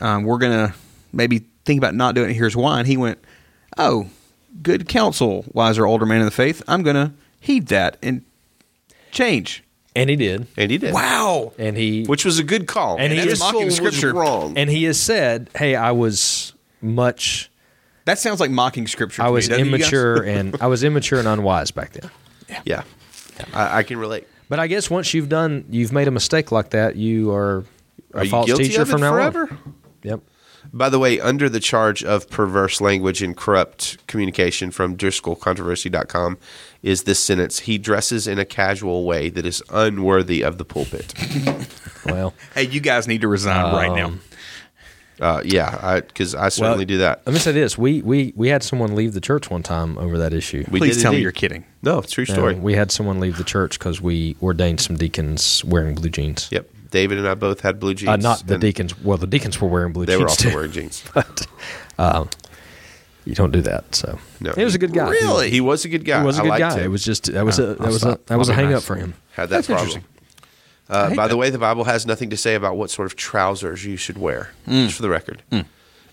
Um, 0.00 0.24
we're 0.24 0.38
gonna 0.38 0.74
maybe 1.12 1.44
think 1.64 1.78
about 1.78 1.94
not 1.94 2.14
doing 2.14 2.30
it. 2.30 2.34
Here's 2.34 2.56
why." 2.56 2.80
And 2.80 2.86
he 2.88 2.96
went, 2.96 3.18
"Oh, 3.78 4.08
good 4.62 4.88
counsel, 4.88 5.44
wiser 5.52 5.86
older 5.86 6.06
man 6.06 6.20
of 6.20 6.26
the 6.26 6.30
faith. 6.30 6.62
I'm 6.68 6.82
gonna 6.82 7.14
heed 7.40 7.68
that 7.68 7.96
and 8.02 8.22
change." 9.10 9.62
And 9.96 10.10
he 10.10 10.16
did. 10.16 10.48
And 10.56 10.70
he 10.72 10.78
did. 10.78 10.92
Wow. 10.92 11.52
And 11.56 11.76
he 11.76 12.04
Which 12.04 12.24
was 12.24 12.40
a 12.40 12.42
good 12.44 12.66
call. 12.66 12.96
And 12.98 13.12
he 13.12 13.18
is 13.20 13.38
mocking 13.38 13.66
was 13.66 13.76
scripture. 13.76 14.12
wrong. 14.12 14.54
and 14.58 14.68
he 14.68 14.84
has 14.84 14.98
said, 14.98 15.50
"Hey, 15.56 15.76
I 15.76 15.92
was 15.92 16.52
much, 16.82 17.48
That 18.06 18.18
sounds 18.18 18.40
like 18.40 18.50
mocking 18.50 18.86
scripture. 18.88 19.22
I 19.22 19.26
to 19.26 19.30
me, 19.30 19.34
was 19.34 19.48
doesn't 19.48 19.62
it, 19.62 19.66
you 19.66 19.78
guys? 19.78 19.80
immature, 19.82 20.22
and 20.24 20.56
I 20.60 20.66
was 20.66 20.82
immature 20.82 21.18
and 21.20 21.28
unwise 21.28 21.70
back 21.70 21.92
then." 21.92 22.10
yeah. 22.64 22.82
I, 23.52 23.78
I 23.78 23.82
can 23.84 23.98
relate. 23.98 24.26
But 24.48 24.58
I 24.60 24.66
guess 24.66 24.90
once 24.90 25.14
you've 25.14 25.28
done, 25.28 25.64
you've 25.70 25.92
made 25.92 26.06
a 26.08 26.10
mistake 26.12 26.50
like 26.52 26.70
that, 26.70 26.96
you 26.96 27.32
are 27.32 27.64
a 28.12 28.18
Are 28.18 28.24
you 28.24 28.30
false 28.30 28.52
teacher 28.56 28.84
from 28.84 29.00
now 29.00 29.12
forever? 29.12 29.48
on. 29.50 29.74
Yep. 30.02 30.20
By 30.72 30.88
the 30.88 30.98
way, 30.98 31.20
under 31.20 31.48
the 31.48 31.60
charge 31.60 32.02
of 32.02 32.28
perverse 32.30 32.80
language 32.80 33.22
and 33.22 33.36
corrupt 33.36 34.04
communication 34.06 34.70
from 34.70 34.96
DriscollControversy.com 34.96 36.38
is 36.82 37.04
this 37.04 37.18
sentence 37.18 37.60
He 37.60 37.78
dresses 37.78 38.26
in 38.26 38.38
a 38.38 38.44
casual 38.44 39.04
way 39.04 39.28
that 39.30 39.46
is 39.46 39.62
unworthy 39.70 40.42
of 40.42 40.58
the 40.58 40.64
pulpit. 40.64 41.14
Well, 42.06 42.34
Hey, 42.54 42.64
you 42.64 42.80
guys 42.80 43.08
need 43.08 43.22
to 43.22 43.28
resign 43.28 43.72
right 43.74 43.90
now. 43.94 44.06
Um, 44.08 44.20
Uh, 45.20 45.40
yeah, 45.44 46.00
because 46.00 46.34
I, 46.34 46.48
certainly 46.48 46.78
well, 46.78 46.86
do 46.86 46.98
that. 46.98 47.22
Let 47.24 47.32
me 47.32 47.38
say 47.38 47.52
this: 47.52 47.78
we 47.78 48.02
we 48.02 48.32
we 48.34 48.48
had 48.48 48.64
someone 48.64 48.96
leave 48.96 49.14
the 49.14 49.20
church 49.20 49.48
one 49.48 49.62
time 49.62 49.96
over 49.96 50.18
that 50.18 50.34
issue. 50.34 50.64
We 50.68 50.80
Please 50.80 50.96
did 50.96 51.02
tell 51.02 51.12
me 51.12 51.20
you're 51.20 51.30
kidding. 51.30 51.64
No, 51.82 51.98
it's 51.98 52.10
true 52.10 52.24
story. 52.24 52.56
we 52.56 52.74
had 52.74 52.90
someone 52.90 53.20
leave 53.20 53.38
the 53.38 53.44
church 53.44 53.78
because 53.78 54.00
we 54.00 54.36
ordained 54.42 54.80
some 54.80 54.96
deacons 54.96 55.64
wearing 55.64 55.94
blue 55.94 56.10
jeans. 56.10 56.48
yep. 56.50 56.68
David 56.94 57.18
and 57.18 57.26
I 57.28 57.34
both 57.34 57.60
had 57.60 57.80
blue 57.80 57.92
jeans. 57.94 58.08
Uh, 58.08 58.16
not 58.16 58.46
the 58.46 58.56
deacons. 58.56 58.96
Well, 59.02 59.18
the 59.18 59.26
deacons 59.26 59.60
were 59.60 59.68
wearing 59.68 59.92
blue 59.92 60.06
They 60.06 60.16
jeans 60.16 60.18
They 60.18 60.24
were 60.24 60.28
also 60.30 60.48
too. 60.50 60.54
wearing 60.54 60.70
jeans. 60.72 61.02
but 61.14 61.46
um, 61.98 62.30
you 63.24 63.34
don't 63.34 63.50
do 63.50 63.60
that. 63.62 63.94
So 63.94 64.18
No. 64.40 64.52
he 64.52 64.62
was 64.64 64.74
a 64.74 64.78
good 64.78 64.92
guy. 64.92 65.10
Really? 65.10 65.50
He 65.50 65.60
was 65.60 65.84
a 65.84 65.88
good 65.88 66.04
guy. 66.04 66.20
He 66.20 66.26
was 66.26 66.38
a 66.38 66.40
I 66.40 66.44
good 66.44 66.48
liked 66.50 66.60
guy. 66.60 66.74
him. 66.78 66.84
It 66.84 66.88
was 66.88 67.04
just 67.04 67.32
that 67.32 67.44
was 67.44 67.58
a 67.58 67.66
that 67.74 67.80
I'll 67.80 67.86
was 67.88 68.04
a 68.04 68.18
that 68.26 68.38
was 68.38 68.48
a 68.48 68.52
I'll 68.52 68.56
be 68.58 68.62
hang 68.62 68.70
nice. 68.72 68.78
up 68.78 68.84
for 68.84 68.96
him. 68.96 69.14
Had 69.32 69.48
that 69.50 69.64
That's 69.64 69.66
problem. 69.66 70.04
Uh, 70.88 71.14
by 71.14 71.26
the 71.28 71.36
way, 71.36 71.48
the 71.50 71.58
Bible 71.58 71.84
has 71.84 72.06
nothing 72.06 72.30
to 72.30 72.36
say 72.36 72.54
about 72.54 72.76
what 72.76 72.90
sort 72.90 73.06
of 73.06 73.16
trousers 73.16 73.84
you 73.84 73.96
should 73.96 74.18
wear, 74.18 74.50
Hmm. 74.66 74.84
just 74.84 74.96
for 74.96 75.02
the 75.02 75.08
record. 75.10 75.42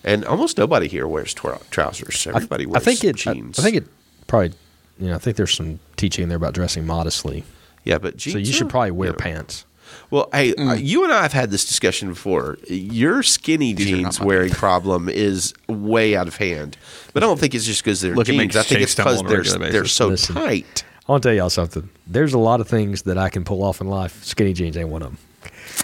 And 0.04 0.24
almost 0.24 0.58
nobody 0.58 0.88
here 0.88 1.06
wears 1.06 1.32
twir- 1.34 1.60
trousers. 1.70 2.26
Everybody 2.26 2.64
I, 2.64 2.68
wears 2.68 2.82
I 2.82 2.84
think 2.84 3.04
it. 3.04 3.16
Jeans. 3.16 3.58
I 3.58 3.62
think 3.62 3.76
it 3.76 3.84
probably. 4.26 4.52
You 4.98 5.08
know, 5.08 5.14
I 5.14 5.18
think 5.18 5.36
there's 5.36 5.54
some 5.54 5.78
teaching 5.96 6.22
in 6.24 6.28
there 6.28 6.36
about 6.36 6.54
dressing 6.54 6.86
modestly. 6.86 7.44
Yeah, 7.84 7.98
but 7.98 8.16
jeans. 8.16 8.32
So 8.34 8.38
you 8.38 8.52
should 8.52 8.68
probably 8.70 8.90
wear 8.92 9.08
you 9.08 9.12
know. 9.12 9.18
pants. 9.18 9.64
Well, 10.12 10.28
hey, 10.32 10.52
Mm. 10.52 10.68
uh, 10.70 10.74
you 10.74 11.04
and 11.04 11.12
I 11.12 11.22
have 11.22 11.32
had 11.32 11.50
this 11.50 11.64
discussion 11.64 12.10
before. 12.10 12.58
Your 12.68 13.22
skinny 13.22 13.72
are 13.72 13.76
jeans 13.76 14.02
not 14.02 14.20
my 14.20 14.26
wearing 14.26 14.50
problem 14.50 15.08
is 15.08 15.54
way 15.68 16.14
out 16.14 16.28
of 16.28 16.36
hand. 16.36 16.76
But 17.14 17.22
I 17.22 17.26
don't 17.26 17.40
think 17.40 17.54
it's 17.54 17.64
just 17.64 17.82
because 17.82 18.02
they're 18.02 18.14
Look 18.14 18.26
jeans. 18.26 18.54
I 18.54 18.62
think 18.62 18.82
it's 18.82 18.94
because 18.94 19.22
they're 19.22 19.42
they're 19.42 19.86
so 19.86 20.08
Listen. 20.08 20.34
tight. 20.34 20.84
I 21.08 21.12
want 21.12 21.22
to 21.22 21.30
tell 21.30 21.34
y'all 21.36 21.48
something. 21.50 21.88
There's 22.06 22.34
a 22.34 22.38
lot 22.38 22.60
of 22.60 22.68
things 22.68 23.02
that 23.02 23.16
I 23.16 23.30
can 23.30 23.42
pull 23.42 23.64
off 23.64 23.80
in 23.80 23.88
life. 23.88 24.22
Skinny 24.22 24.52
jeans 24.52 24.76
ain't 24.76 24.90
one 24.90 25.00
of 25.02 25.08
them. 25.08 25.18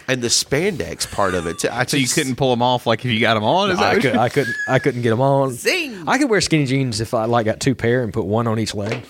And 0.06 0.20
the 0.20 0.28
spandex 0.28 1.10
part 1.10 1.34
of 1.34 1.46
it. 1.46 1.64
I 1.64 1.86
So 1.86 1.96
you 1.96 2.06
couldn't 2.06 2.36
pull 2.36 2.50
them 2.50 2.60
off 2.62 2.86
like 2.86 3.04
if 3.06 3.10
you 3.10 3.20
got 3.20 3.32
them 3.34 3.44
on? 3.44 3.70
Is 3.70 3.78
that 3.78 3.96
I, 3.96 3.98
could, 3.98 4.12
you- 4.14 4.20
I 4.20 4.28
couldn't. 4.28 4.54
I 4.68 4.78
couldn't 4.78 5.00
get 5.02 5.10
them 5.10 5.22
on. 5.22 5.52
Zing. 5.54 6.04
I 6.06 6.18
could 6.18 6.28
wear 6.28 6.42
skinny 6.42 6.66
jeans 6.66 7.00
if 7.00 7.14
I 7.14 7.24
like 7.24 7.46
got 7.46 7.60
two 7.60 7.74
pair 7.74 8.02
and 8.04 8.12
put 8.12 8.26
one 8.26 8.46
on 8.46 8.58
each 8.58 8.74
leg. 8.74 9.04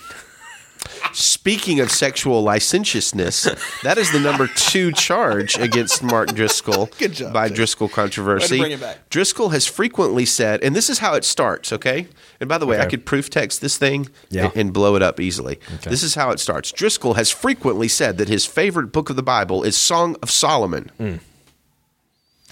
Speaking 1.13 1.79
of 1.79 1.91
sexual 1.91 2.41
licentiousness, 2.43 3.43
that 3.83 3.97
is 3.97 4.11
the 4.11 4.19
number 4.19 4.47
two 4.47 4.91
charge 4.91 5.57
against 5.57 6.03
Mark 6.03 6.33
Driscoll 6.33 6.87
Good 6.99 7.13
job, 7.13 7.33
by 7.33 7.47
Jake. 7.47 7.55
Driscoll 7.57 7.89
controversy. 7.89 8.55
Way 8.55 8.57
to 8.57 8.63
bring 8.63 8.71
it 8.73 8.81
back. 8.81 9.09
Driscoll 9.09 9.49
has 9.49 9.65
frequently 9.65 10.25
said, 10.25 10.63
and 10.63 10.75
this 10.75 10.89
is 10.89 10.99
how 10.99 11.15
it 11.15 11.23
starts, 11.23 11.71
okay? 11.73 12.07
And 12.39 12.47
by 12.47 12.57
the 12.57 12.65
way, 12.65 12.79
I 12.79 12.85
could 12.85 13.05
proof 13.05 13.29
text 13.29 13.61
this 13.61 13.77
thing 13.77 14.07
Yeah. 14.29 14.45
and, 14.45 14.55
and 14.57 14.73
blow 14.73 14.95
it 14.95 15.01
up 15.01 15.19
easily. 15.19 15.59
This 15.83 16.03
is 16.03 16.15
how 16.15 16.31
it 16.31 16.39
starts. 16.39 16.71
Driscoll 16.71 17.15
has 17.15 17.31
frequently 17.31 17.87
said 17.87 18.17
that 18.17 18.27
his 18.27 18.45
favorite 18.45 18.91
book 18.91 19.09
of 19.09 19.15
the 19.15 19.23
Bible 19.23 19.63
is 19.63 19.75
Song 19.77 20.15
of 20.21 20.29
Solomon. 20.29 20.91
Hmm. 20.97 21.15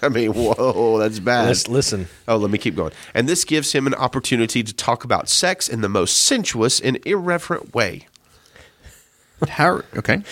I 0.02 0.10
mean, 0.10 0.32
whoa, 0.34 1.00
that's 1.00 1.18
bad. 1.18 1.48
Let's 1.48 1.68
listen. 1.68 2.08
Oh, 2.28 2.38
let 2.38 2.52
me 2.52 2.60
keep 2.60 2.76
going. 2.76 2.92
And 3.16 3.28
this 3.28 3.44
gives 3.44 3.72
him 3.72 3.88
an 3.88 3.96
opportunity 3.96 4.62
to 4.62 4.72
talk 4.72 5.04
about 5.04 5.28
sex 5.28 5.68
in 5.68 5.82
the 5.82 5.90
most 5.90 6.18
sensuous 6.24 6.80
and 6.80 7.00
irreverent 7.06 7.74
way. 7.74 8.06
How, 9.50 9.82
okay. 9.96 10.24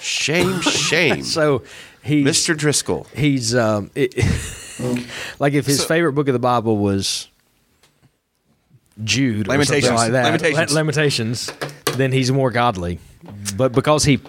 Shame, 0.00 0.60
shame. 0.62 1.22
So 1.24 1.62
he's 2.02 2.26
Mr. 2.26 2.56
Driscoll. 2.56 3.06
he's 3.14 3.54
um 3.54 3.90
it, 3.94 4.14
like 5.38 5.52
if 5.54 5.66
his 5.66 5.84
favorite 5.84 6.12
book 6.12 6.28
of 6.28 6.32
the 6.32 6.38
Bible 6.38 6.76
was 6.78 7.28
Jude 9.02 9.48
or 9.48 9.50
Lamentations. 9.52 9.86
something 9.86 9.96
like 9.96 10.12
that. 10.12 10.24
Lamentations. 10.24 10.70
La- 10.70 10.76
Lamentations, 10.76 11.52
then 11.96 12.12
he's 12.12 12.30
more 12.30 12.50
godly. 12.50 12.98
But 13.56 13.72
because 13.72 14.04
he 14.04 14.20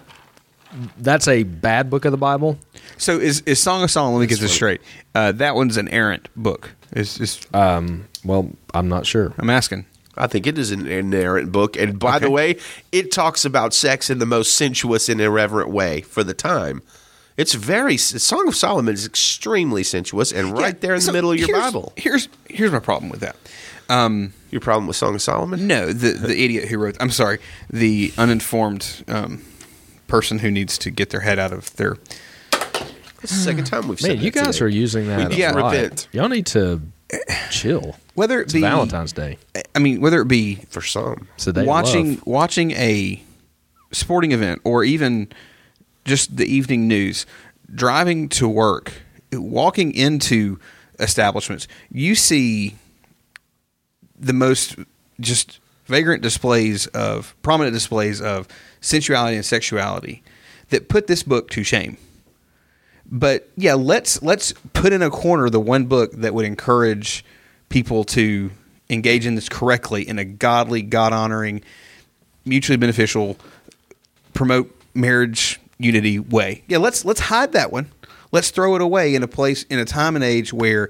that's 0.97 1.27
a 1.27 1.43
bad 1.43 1.89
book 1.89 2.05
of 2.05 2.11
the 2.11 2.17
Bible. 2.17 2.57
So 2.97 3.17
is, 3.19 3.41
is 3.45 3.61
Song 3.61 3.83
of 3.83 3.91
Solomon, 3.91 4.19
let 4.19 4.21
me 4.23 4.27
get 4.27 4.39
this 4.39 4.53
straight. 4.53 4.81
Uh, 5.13 5.31
that 5.33 5.55
one's 5.55 5.77
an 5.77 5.87
errant 5.89 6.27
book. 6.35 6.71
Is 6.93 7.19
is 7.19 7.39
Um, 7.53 8.07
well, 8.23 8.49
I'm 8.73 8.89
not 8.89 9.05
sure. 9.05 9.33
I'm 9.37 9.49
asking. 9.49 9.85
I 10.17 10.27
think 10.27 10.47
it 10.47 10.57
is 10.57 10.71
an 10.71 10.87
inerrant 10.87 11.51
book. 11.51 11.75
And 11.77 11.99
by 11.99 12.19
the 12.19 12.29
way, 12.29 12.57
it 12.91 13.11
talks 13.11 13.45
about 13.45 13.73
sex 13.73 14.09
in 14.09 14.19
the 14.19 14.25
most 14.25 14.53
sensuous 14.55 15.09
and 15.09 15.19
irreverent 15.19 15.69
way 15.69 16.01
for 16.01 16.23
the 16.23 16.33
time. 16.33 16.81
It's 17.37 17.53
very, 17.53 17.97
Song 17.97 18.47
of 18.47 18.55
Solomon 18.55 18.93
is 18.93 19.05
extremely 19.05 19.83
sensuous 19.83 20.31
and 20.31 20.53
right 20.57 20.73
Yeah, 20.75 20.79
there 20.79 20.95
in 20.95 21.01
the 21.03 21.11
middle 21.11 21.31
of 21.31 21.37
your 21.37 21.47
here's- 21.47 21.63
Bible. 21.65 21.91
Here's 21.97 22.29
here's 22.49 22.71
my 22.71 22.79
problem 22.79 23.09
with 23.09 23.19
that. 23.19 23.35
Your 24.51 24.61
problem 24.61 24.87
with 24.87 24.95
Song 24.95 25.15
of 25.15 25.21
Solomon? 25.21 25.67
No, 25.67 25.91
the 25.91 26.11
the 26.13 26.43
idiot 26.43 26.69
who 26.69 26.77
wrote. 26.77 26.95
I'm 27.01 27.09
sorry, 27.11 27.39
the 27.69 28.13
uninformed 28.17 29.03
um, 29.09 29.41
person 30.07 30.39
who 30.39 30.49
needs 30.49 30.77
to 30.77 30.91
get 30.91 31.09
their 31.09 31.19
head 31.19 31.39
out 31.39 31.51
of 31.51 31.75
their. 31.75 31.97
It's 33.21 33.31
the 33.33 33.39
second 33.39 33.65
time 33.65 33.87
we've 33.89 33.99
said 33.99 34.15
Man, 34.17 34.23
you 34.23 34.31
guys 34.31 34.55
today. 34.57 34.65
are 34.65 34.69
using 34.69 35.07
that. 35.07 35.29
need 35.29 35.41
a 35.43 35.51
to 35.51 35.59
lot. 35.59 35.73
repent. 35.73 36.07
Y'all 36.13 36.29
need 36.29 36.45
to 36.47 36.81
chill. 37.49 37.95
Whether 38.13 38.39
it 38.39 38.43
It's 38.43 38.53
be 38.53 38.61
Valentine's 38.61 39.13
Day. 39.13 39.37
I 39.73 39.79
mean, 39.79 40.01
whether 40.01 40.21
it 40.21 40.27
be 40.27 40.55
For 40.69 40.81
some. 40.81 41.27
It's 41.35 41.45
the 41.45 41.53
day 41.53 41.61
of 41.61 41.67
watching 41.67 42.15
love. 42.15 42.27
watching 42.27 42.71
a 42.71 43.21
sporting 43.91 44.31
event 44.31 44.61
or 44.63 44.83
even 44.83 45.31
just 46.05 46.37
the 46.37 46.45
evening 46.45 46.87
news 46.87 47.25
driving 47.73 48.29
to 48.29 48.47
work, 48.47 48.93
walking 49.33 49.93
into 49.93 50.59
establishments, 50.99 51.67
you 51.91 52.15
see 52.15 52.75
the 54.17 54.33
most 54.33 54.75
just 55.19 55.59
vagrant 55.85 56.21
displays 56.21 56.87
of 56.87 57.35
prominent 57.41 57.73
displays 57.73 58.21
of 58.21 58.47
sensuality 58.81 59.35
and 59.35 59.45
sexuality 59.45 60.23
that 60.69 60.89
put 60.89 61.07
this 61.07 61.23
book 61.23 61.49
to 61.51 61.63
shame. 61.63 61.97
But 63.11 63.49
yeah, 63.55 63.75
let's 63.75 64.21
let's 64.21 64.53
put 64.73 64.93
in 64.93 65.01
a 65.01 65.09
corner 65.09 65.49
the 65.49 65.59
one 65.59 65.85
book 65.85 66.11
that 66.13 66.33
would 66.33 66.45
encourage 66.45 67.23
people 67.69 68.03
to 68.03 68.51
engage 68.89 69.25
in 69.25 69.35
this 69.35 69.49
correctly 69.49 70.07
in 70.07 70.19
a 70.19 70.25
godly, 70.25 70.81
God 70.81 71.13
honoring, 71.13 71.61
mutually 72.45 72.77
beneficial, 72.77 73.37
promote 74.33 74.73
marriage 74.93 75.59
unity 75.77 76.19
way. 76.19 76.63
Yeah, 76.67 76.77
let's 76.77 77.05
let's 77.05 77.21
hide 77.21 77.51
that 77.53 77.71
one. 77.71 77.89
Let's 78.31 78.51
throw 78.51 78.75
it 78.75 78.81
away 78.81 79.15
in 79.15 79.23
a 79.23 79.27
place 79.27 79.63
in 79.63 79.79
a 79.79 79.85
time 79.85 80.15
and 80.15 80.23
age 80.23 80.51
where 80.51 80.89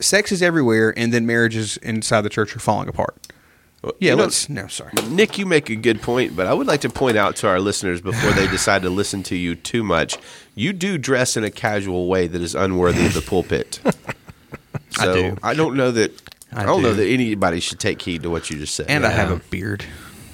sex 0.00 0.32
is 0.32 0.42
everywhere 0.42 0.92
and 0.96 1.12
then 1.12 1.24
marriages 1.26 1.76
inside 1.78 2.22
the 2.22 2.28
church 2.28 2.54
are 2.54 2.60
falling 2.60 2.88
apart. 2.88 3.16
Yeah, 3.84 3.90
You 4.12 4.16
know, 4.16 4.22
let's 4.22 4.48
no, 4.48 4.66
sorry. 4.66 4.92
Nick, 5.08 5.38
you 5.38 5.46
make 5.46 5.68
a 5.68 5.76
good 5.76 6.00
point, 6.00 6.34
but 6.34 6.46
I 6.46 6.54
would 6.54 6.66
like 6.66 6.80
to 6.82 6.88
point 6.88 7.16
out 7.16 7.36
to 7.36 7.48
our 7.48 7.60
listeners 7.60 8.00
before 8.00 8.32
they 8.32 8.46
decide 8.50 8.82
to 8.82 8.90
listen 8.90 9.22
to 9.24 9.36
you 9.36 9.54
too 9.54 9.84
much, 9.84 10.16
you 10.54 10.72
do 10.72 10.98
dress 10.98 11.36
in 11.36 11.44
a 11.44 11.50
casual 11.50 12.06
way 12.08 12.26
that 12.26 12.40
is 12.40 12.54
unworthy 12.54 13.06
of 13.06 13.14
the 13.14 13.22
pulpit. 13.22 13.80
So 14.96 15.10
I 15.10 15.14
do. 15.14 15.36
I 15.42 15.54
don't 15.54 15.76
know 15.76 15.90
that 15.90 16.12
I, 16.52 16.62
I 16.62 16.66
don't 16.66 16.80
know 16.80 16.94
that 16.94 17.04
anybody 17.06 17.58
should 17.58 17.80
take 17.80 18.00
heed 18.00 18.22
to 18.22 18.30
what 18.30 18.48
you 18.48 18.58
just 18.58 18.76
said. 18.76 18.86
And 18.88 19.04
I 19.04 19.10
have 19.10 19.32
a 19.32 19.38
beard. 19.50 19.84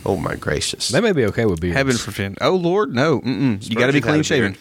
oh 0.05 0.17
my 0.19 0.35
gracious. 0.35 0.89
They 0.89 1.01
may 1.01 1.13
be 1.13 1.25
okay 1.27 1.47
with 1.47 1.61
beards. 1.63 1.77
Heaven 1.79 1.97
forbid. 1.97 2.37
Oh 2.43 2.57
Lord, 2.57 2.95
no. 2.95 3.21
Mm-mm. 3.21 3.67
You 3.67 3.77
got 3.77 3.87
to 3.87 3.93
be 3.95 4.03
clean 4.03 4.23
shaven. 4.23 4.59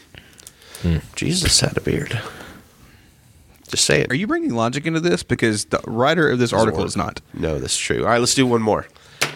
beard. 0.81 1.01
Jesus 1.17 1.59
had 1.59 1.75
a 1.75 1.81
beard. 1.81 2.17
Just 3.67 3.83
say 3.83 3.99
it. 4.01 4.09
Are 4.11 4.15
you 4.15 4.25
bringing 4.25 4.53
logic 4.53 4.85
into 4.85 5.01
this? 5.01 5.21
Because 5.21 5.65
the 5.65 5.81
writer 5.85 6.29
of 6.29 6.39
this 6.39 6.53
article 6.53 6.85
is 6.85 6.95
not. 6.95 7.19
No, 7.33 7.59
that's 7.59 7.77
true. 7.77 8.03
All 8.03 8.09
right, 8.09 8.19
let's 8.19 8.35
do 8.35 8.47
one 8.47 8.61
more. 8.61 8.87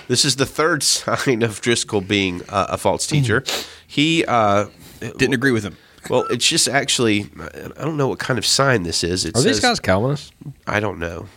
This 0.08 0.24
is 0.24 0.38
the 0.38 0.46
third 0.46 0.82
sign 0.84 1.44
of 1.44 1.60
Driscoll 1.60 2.00
being 2.02 2.42
uh, 2.48 2.68
a 2.70 2.78
false 2.78 3.06
teacher. 3.06 3.44
He 3.86 4.24
uh, 4.26 4.68
Didn't 5.02 5.34
agree 5.34 5.52
with 5.52 5.64
him. 5.64 5.76
Well, 6.10 6.26
it's 6.30 6.48
just 6.48 6.68
actually 6.68 7.30
I 7.78 7.84
don't 7.84 7.98
know 7.98 8.08
what 8.08 8.20
kind 8.20 8.38
of 8.38 8.46
sign 8.46 8.84
this 8.84 9.04
is. 9.04 9.26
It 9.26 9.38
Are 9.38 9.42
these 9.42 9.60
guys 9.60 9.80
Calvinists? 9.80 10.32
I 10.68 10.80
don't 10.80 11.00
know. 11.00 11.28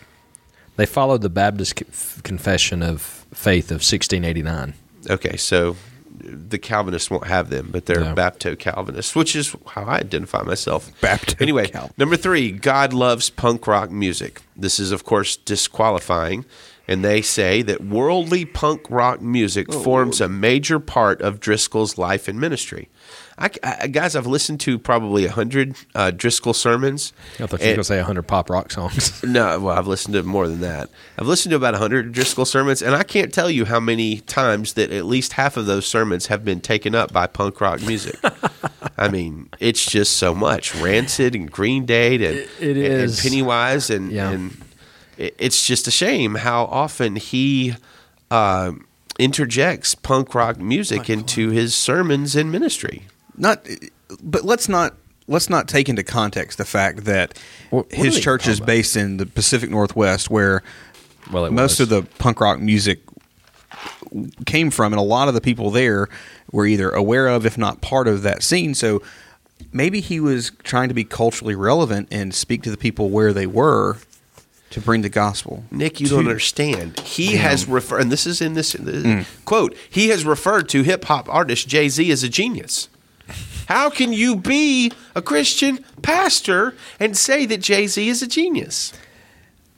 They 0.76 0.86
followed 0.86 1.22
the 1.22 1.30
Baptist 1.30 1.74
Confession 2.22 2.82
of 2.82 3.00
Faith 3.32 3.70
of 3.70 3.76
1689. 3.82 4.74
Okay, 5.08 5.36
so 5.36 5.76
the 6.20 6.58
Calvinists 6.58 7.10
won't 7.10 7.26
have 7.26 7.48
them, 7.50 7.68
but 7.70 7.86
they're 7.86 8.00
No. 8.00 8.14
Bapto 8.14 8.58
Calvinists, 8.58 9.14
which 9.14 9.34
is 9.36 9.54
how 9.68 9.84
I 9.84 9.98
identify 10.00 10.42
myself. 10.42 10.90
Bapto 11.00 11.40
Anyway, 11.40 11.68
Cal- 11.68 11.92
number 11.96 12.16
three, 12.16 12.50
God 12.52 12.92
loves 12.92 13.30
punk 13.30 13.66
rock 13.66 13.90
music. 13.90 14.42
This 14.56 14.78
is, 14.78 14.92
of 14.92 15.04
course, 15.04 15.36
disqualifying, 15.36 16.44
and 16.88 17.04
they 17.04 17.22
say 17.22 17.62
that 17.62 17.82
worldly 17.84 18.44
punk 18.44 18.82
rock 18.90 19.20
music 19.22 19.68
Oh, 19.70 19.80
forms 19.80 20.20
a 20.20 20.28
major 20.28 20.78
part 20.80 21.20
of 21.22 21.40
Driscoll's 21.40 21.96
life 21.96 22.28
and 22.28 22.38
ministry. 22.40 22.88
I, 23.38 23.50
I- 23.62 23.86
guys, 23.88 24.16
I've 24.16 24.26
listened 24.26 24.60
to 24.60 24.78
probably 24.78 25.26
a 25.26 25.30
hundred 25.30 25.76
uh, 25.94 26.10
Driscoll 26.10 26.54
sermons. 26.54 27.12
I 27.38 27.46
thought 27.46 27.60
you 27.60 27.66
were 27.66 27.72
going 27.72 27.76
to 27.76 27.84
say 27.84 27.96
100 27.98 28.22
pop 28.22 28.48
rock 28.48 28.72
songs. 28.72 29.22
no, 29.24 29.60
well, 29.60 29.78
I've 29.78 29.86
listened 29.86 30.14
to 30.14 30.22
more 30.22 30.48
than 30.48 30.60
that. 30.62 30.88
I've 31.18 31.26
listened 31.26 31.50
to 31.50 31.56
about 31.56 31.74
100 31.74 32.12
Driscoll 32.12 32.46
sermons, 32.46 32.80
and 32.80 32.94
I 32.94 33.02
can't 33.02 33.34
tell 33.34 33.50
you 33.50 33.66
how 33.66 33.78
many 33.78 34.20
times 34.20 34.72
that 34.74 34.90
at 34.90 35.04
least 35.04 35.34
half 35.34 35.56
of 35.58 35.66
those 35.66 35.86
sermons 35.86 36.26
have 36.28 36.44
been 36.46 36.60
taken 36.60 36.94
up 36.94 37.12
by 37.12 37.26
punk 37.26 37.60
rock 37.60 37.82
music. 37.82 38.18
I 38.98 39.08
mean, 39.08 39.50
it's 39.60 39.84
just 39.84 40.16
so 40.16 40.34
much. 40.34 40.74
Rancid 40.76 41.34
and 41.34 41.50
Green 41.52 41.84
Day 41.84 42.14
and, 42.14 42.22
it 42.24 42.48
and- 42.60 42.78
and 43.02 43.18
Pennywise, 43.18 43.90
and, 43.90 44.10
Yeah. 44.10 44.30
and 44.30 44.56
it- 45.18 45.34
it's 45.38 45.66
just 45.66 45.86
a 45.86 45.90
shame 45.90 46.36
how 46.36 46.64
often 46.64 47.16
he 47.16 47.74
uh, 48.30 48.72
interjects 49.18 49.94
punk 49.94 50.34
rock 50.34 50.58
music 50.58 51.10
into 51.10 51.50
his 51.50 51.74
sermons 51.74 52.34
and 52.34 52.50
ministry. 52.50 53.02
Not, 53.36 53.66
but 54.22 54.44
let's 54.44 54.68
not 54.68 54.94
let's 55.28 55.50
not 55.50 55.66
take 55.66 55.88
into 55.88 56.04
context 56.04 56.56
the 56.58 56.64
fact 56.64 57.04
that 57.04 57.36
What- 57.70 57.86
what 57.86 57.92
his 58.06 58.20
church 58.20 58.46
is 58.46 58.60
based 58.60 58.96
in 58.96 59.16
the 59.16 59.26
Pacific 59.26 59.70
Northwest, 59.70 60.30
where 60.30 60.62
Well, 61.32 61.50
most 61.50 61.72
was. 61.72 61.80
of 61.80 61.88
the 61.88 62.02
punk 62.18 62.40
rock 62.40 62.60
music 62.60 63.00
came 64.46 64.70
from, 64.70 64.92
and 64.92 65.00
a 65.00 65.04
lot 65.04 65.28
of 65.28 65.34
the 65.34 65.40
people 65.40 65.70
there 65.70 66.08
were 66.52 66.66
either 66.66 66.90
aware 66.90 67.26
of, 67.28 67.44
if 67.44 67.58
not 67.58 67.80
part 67.80 68.06
of 68.08 68.22
that 68.22 68.42
scene. 68.42 68.74
So 68.74 69.02
maybe 69.72 70.00
he 70.00 70.20
was 70.20 70.52
trying 70.62 70.88
to 70.88 70.94
be 70.94 71.04
culturally 71.04 71.54
relevant 71.56 72.08
and 72.10 72.32
speak 72.34 72.62
to 72.62 72.70
the 72.70 72.76
people 72.76 73.10
where 73.10 73.32
they 73.32 73.46
were 73.46 73.96
to 74.70 74.80
bring 74.80 75.02
the 75.02 75.08
gospel. 75.08 75.64
Nick, 75.70 76.00
you 76.00 76.06
don't 76.08 76.20
understand. 76.20 77.00
He 77.00 77.36
has 77.36 77.66
referred, 77.66 78.00
and 78.02 78.12
this 78.12 78.26
is 78.26 78.40
in 78.40 78.54
this 78.54 78.74
uh, 78.74 79.24
quote. 79.44 79.76
He 79.90 80.08
has 80.08 80.24
referred 80.24 80.68
to 80.70 80.82
hip 80.82 81.04
hop 81.06 81.28
artist 81.28 81.66
Jay 81.68 81.88
Z 81.88 82.10
as 82.10 82.22
a 82.22 82.28
genius. 82.28 82.88
How 83.68 83.90
can 83.90 84.12
you 84.12 84.36
be 84.36 84.92
a 85.14 85.22
Christian 85.22 85.84
pastor 86.02 86.74
and 87.00 87.16
say 87.16 87.46
that 87.46 87.58
Jay 87.58 87.86
Z 87.88 88.08
is 88.08 88.22
a 88.22 88.26
genius? 88.26 88.92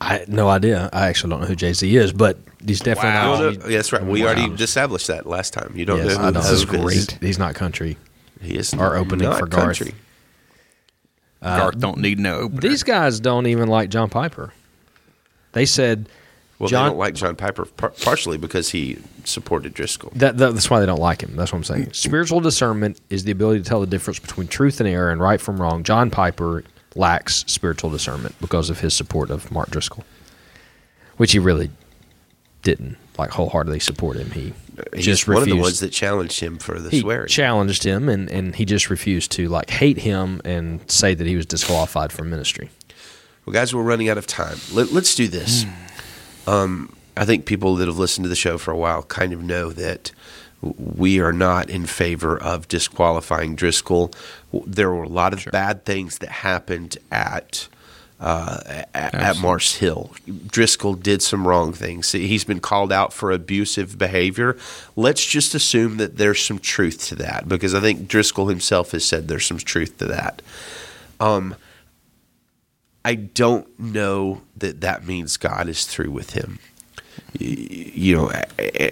I 0.01 0.13
had 0.19 0.29
no 0.29 0.47
idea. 0.49 0.89
I 0.93 1.07
actually 1.07 1.31
don't 1.31 1.41
know 1.41 1.47
who 1.47 1.55
Jay 1.55 1.73
Z 1.73 1.95
is, 1.97 2.13
but 2.13 2.37
he's 2.65 2.79
definitely 2.79 3.09
You 3.11 3.15
not. 3.15 3.37
don't 3.61 3.71
yeah, 3.71 3.77
that's 3.77 3.91
right. 3.91 4.05
We 4.05 4.21
Wow. 4.21 4.27
already 4.33 4.63
established 4.63 5.07
that 5.07 5.25
last 5.25 5.53
time. 5.53 5.73
You 5.75 5.85
don't 5.85 5.97
Yes, 6.05 6.15
know 6.15 6.21
I 6.21 6.25
who 6.27 6.31
know. 6.33 6.41
This 6.41 6.51
is 6.51 6.65
great. 6.65 7.17
He's 7.19 7.39
not 7.39 7.55
country. 7.55 7.97
He 8.41 8.55
is 8.55 8.73
Our 8.73 8.95
opening 8.95 9.27
not 9.29 9.39
for 9.39 9.47
Garth. 9.47 9.77
country. 9.79 9.95
Garth 11.41 11.79
don't 11.79 11.97
need 11.99 12.19
no 12.19 12.35
opener. 12.41 12.61
These 12.61 12.83
guys 12.83 13.19
don't 13.19 13.47
even 13.47 13.67
like 13.69 13.89
John 13.89 14.09
Piper. 14.09 14.53
They 15.53 15.65
said 15.65 16.07
Well, 16.59 16.67
John- 16.69 16.83
they 16.83 16.89
don't 16.89 16.97
like 16.99 17.13
John 17.15 17.35
Piper 17.37 17.65
par- 17.65 17.93
partially 18.01 18.37
because 18.37 18.69
he 18.69 18.97
supported 19.23 19.73
Driscoll. 19.73 20.11
that, 20.15 20.37
that 20.37 20.53
that's 20.53 20.69
why 20.69 20.79
they 20.81 20.85
don't 20.85 20.99
like 20.99 21.21
him. 21.23 21.35
That's 21.37 21.51
what 21.53 21.57
I'm 21.59 21.63
saying. 21.63 21.93
Spiritual 21.93 22.41
discernment 22.41 22.99
is 23.09 23.23
the 23.23 23.31
ability 23.31 23.61
to 23.63 23.65
tell 23.69 23.79
the 23.79 23.87
difference 23.87 24.19
between 24.19 24.47
truth 24.47 24.79
and 24.81 24.89
error 24.89 25.09
and 25.09 25.21
right 25.21 25.39
from 25.39 25.59
wrong. 25.61 25.83
John 25.83 26.09
Piper 26.11 26.63
lacks 26.95 27.45
spiritual 27.47 27.89
discernment 27.91 28.35
because 28.41 28.69
of 28.69 28.79
his 28.81 28.93
support 28.93 29.29
of 29.29 29.49
Mark 29.51 29.69
Driscoll, 29.71 30.03
which 31.17 31.31
he 31.31 31.39
really 31.39 31.69
didn't 32.61 32.97
like 33.17 33.29
wholeheartedly 33.31 33.79
support 33.79 34.17
him. 34.17 34.31
He 34.31 34.53
He's 34.93 35.05
just 35.05 35.27
one 35.27 35.37
refused. 35.37 35.51
of 35.51 35.57
the 35.57 35.61
ones 35.61 35.79
that 35.81 35.89
challenged 35.91 36.39
him 36.39 36.57
for 36.57 36.79
the 36.79 36.89
he 36.89 37.01
swearing. 37.01 37.27
challenged 37.27 37.83
him, 37.83 38.07
and, 38.09 38.29
and 38.29 38.55
he 38.55 38.63
just 38.65 38.89
refused 38.89 39.31
to 39.33 39.47
like 39.49 39.69
hate 39.69 39.97
him 39.99 40.41
and 40.45 40.89
say 40.89 41.13
that 41.13 41.27
he 41.27 41.35
was 41.35 41.45
disqualified 41.45 42.11
from 42.13 42.29
ministry. 42.29 42.69
Well, 43.45 43.53
guys, 43.53 43.73
we're 43.73 43.83
running 43.83 44.09
out 44.09 44.17
of 44.17 44.25
time. 44.27 44.57
Let, 44.73 44.91
let's 44.91 45.15
do 45.15 45.27
this. 45.27 45.63
Hmm. 45.63 45.69
Um, 46.49 46.95
I 47.15 47.25
think 47.25 47.45
people 47.45 47.75
that 47.75 47.87
have 47.87 47.99
listened 47.99 48.25
to 48.25 48.29
the 48.29 48.35
show 48.35 48.57
for 48.57 48.71
a 48.71 48.77
while 48.77 49.03
kind 49.03 49.33
of 49.33 49.43
know 49.43 49.71
that 49.71 50.11
we 50.61 51.19
are 51.19 51.31
not 51.31 51.69
in 51.69 51.85
favor 51.85 52.37
of 52.37 52.67
disqualifying 52.67 53.55
Driscoll. 53.55 54.11
There 54.65 54.89
were 54.89 55.03
a 55.03 55.09
lot 55.09 55.33
of 55.33 55.51
bad 55.51 55.85
things 55.85 56.17
that 56.19 56.29
happened 56.29 56.97
at. 57.11 57.67
Uh, 58.21 58.83
at, 58.93 59.15
at 59.15 59.37
Mars 59.37 59.75
Hill, 59.75 60.11
Driscoll 60.47 60.95
did 60.95 61.21
some 61.21 61.47
wrong 61.47 61.71
things. 61.71 62.11
He's 62.11 62.43
been 62.43 62.59
called 62.59 62.91
out 62.91 63.13
for 63.13 63.31
abusive 63.31 63.97
behavior. 63.97 64.57
Let's 64.97 65.25
just 65.25 65.55
assume 65.55 65.95
that 65.97 66.17
there's 66.17 66.43
some 66.43 66.59
truth 66.59 67.07
to 67.07 67.15
that 67.15 67.47
because 67.47 67.73
I 67.73 67.79
think 67.79 68.09
Driscoll 68.09 68.47
himself 68.47 68.91
has 68.91 69.05
said 69.05 69.29
there's 69.29 69.45
some 69.45 69.57
truth 69.57 69.99
to 69.99 70.05
that. 70.07 70.41
I 73.09 73.15
don't 73.15 73.67
know 73.79 74.43
that 74.55 74.81
that 74.81 75.03
means 75.03 75.35
God 75.37 75.67
is 75.67 75.87
through 75.87 76.11
with 76.11 76.33
him. 76.33 76.59
You 77.39 78.15
know, 78.15 78.29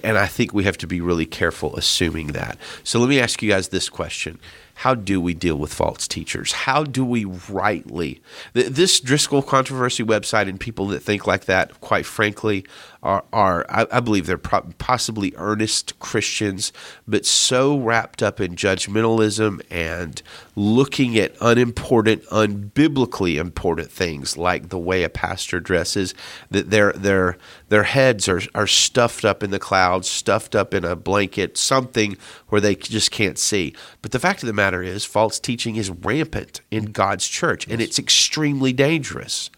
and 0.04 0.18
I 0.18 0.26
think 0.26 0.56
we 0.56 0.64
have 0.64 0.80
to 0.80 0.88
be 0.88 1.02
really 1.02 1.28
careful 1.28 1.76
assuming 1.76 2.30
that. 2.30 2.58
So 2.84 3.00
let 3.00 3.10
me 3.10 3.20
ask 3.20 3.44
you 3.44 3.52
guys 3.52 3.68
this 3.68 3.90
question. 3.90 4.40
How 4.74 4.96
do 4.96 5.22
we 5.22 5.36
deal 5.36 5.56
with 5.56 5.72
false 5.72 6.08
teachers? 6.08 6.52
How 6.52 6.84
do 6.84 7.06
we 7.06 7.26
rightly? 7.26 8.20
This 8.54 9.00
Driscoll 9.00 9.44
controversy 9.44 10.04
website 10.04 10.50
and 10.50 10.60
people 10.60 10.88
that 10.88 11.04
think 11.04 11.28
like 11.28 11.46
that, 11.46 11.80
quite 11.80 12.08
frankly, 12.08 12.66
are, 13.04 13.24
are 13.32 13.66
I, 13.70 13.86
I 13.92 14.00
believe 14.00 14.26
they're 14.26 14.38
pro- 14.38 14.70
possibly 14.78 15.34
earnest 15.38 15.98
Christians, 16.00 16.74
but 17.08 17.26
so 17.26 17.78
wrapped 17.80 18.24
up 18.24 18.40
in 18.40 18.56
judgmentalism 18.56 19.62
and 19.70 20.22
looking 20.56 21.18
at 21.18 21.36
unimportant, 21.40 22.24
unbiblically 22.26 23.38
important 23.38 23.92
things 23.92 24.38
like 24.38 24.70
the 24.70 24.80
way 24.80 25.04
a 25.04 25.10
pastor 25.10 25.60
dresses, 25.60 26.14
that 26.50 26.70
their 26.70 26.94
their 26.94 27.38
their 27.70 27.84
heads 27.84 28.28
are 28.28 28.42
are 28.56 28.68
stuffed 28.68 29.26
up 29.26 29.44
in 29.44 29.52
the 29.52 29.60
clouds, 29.60 30.10
stuffed 30.10 30.56
up 30.56 30.74
in 30.74 30.84
a 30.84 30.96
blanket, 30.96 31.58
something 31.58 32.18
where 32.50 32.62
they 32.62 32.76
just 32.76 33.12
can't 33.12 33.38
see. 33.38 33.74
But 34.02 34.12
the 34.12 34.20
fact 34.20 34.44
of 34.44 34.48
the 34.48 34.54
matter 34.54 34.82
is, 34.82 35.06
false 35.06 35.40
teaching 35.40 35.76
is 35.76 35.90
rampant 35.90 36.62
in 36.72 36.86
God's 36.86 37.28
church, 37.28 37.68
and 37.68 37.82
it's 37.82 38.00
extremely 38.00 38.74
dangerous. 38.74 39.50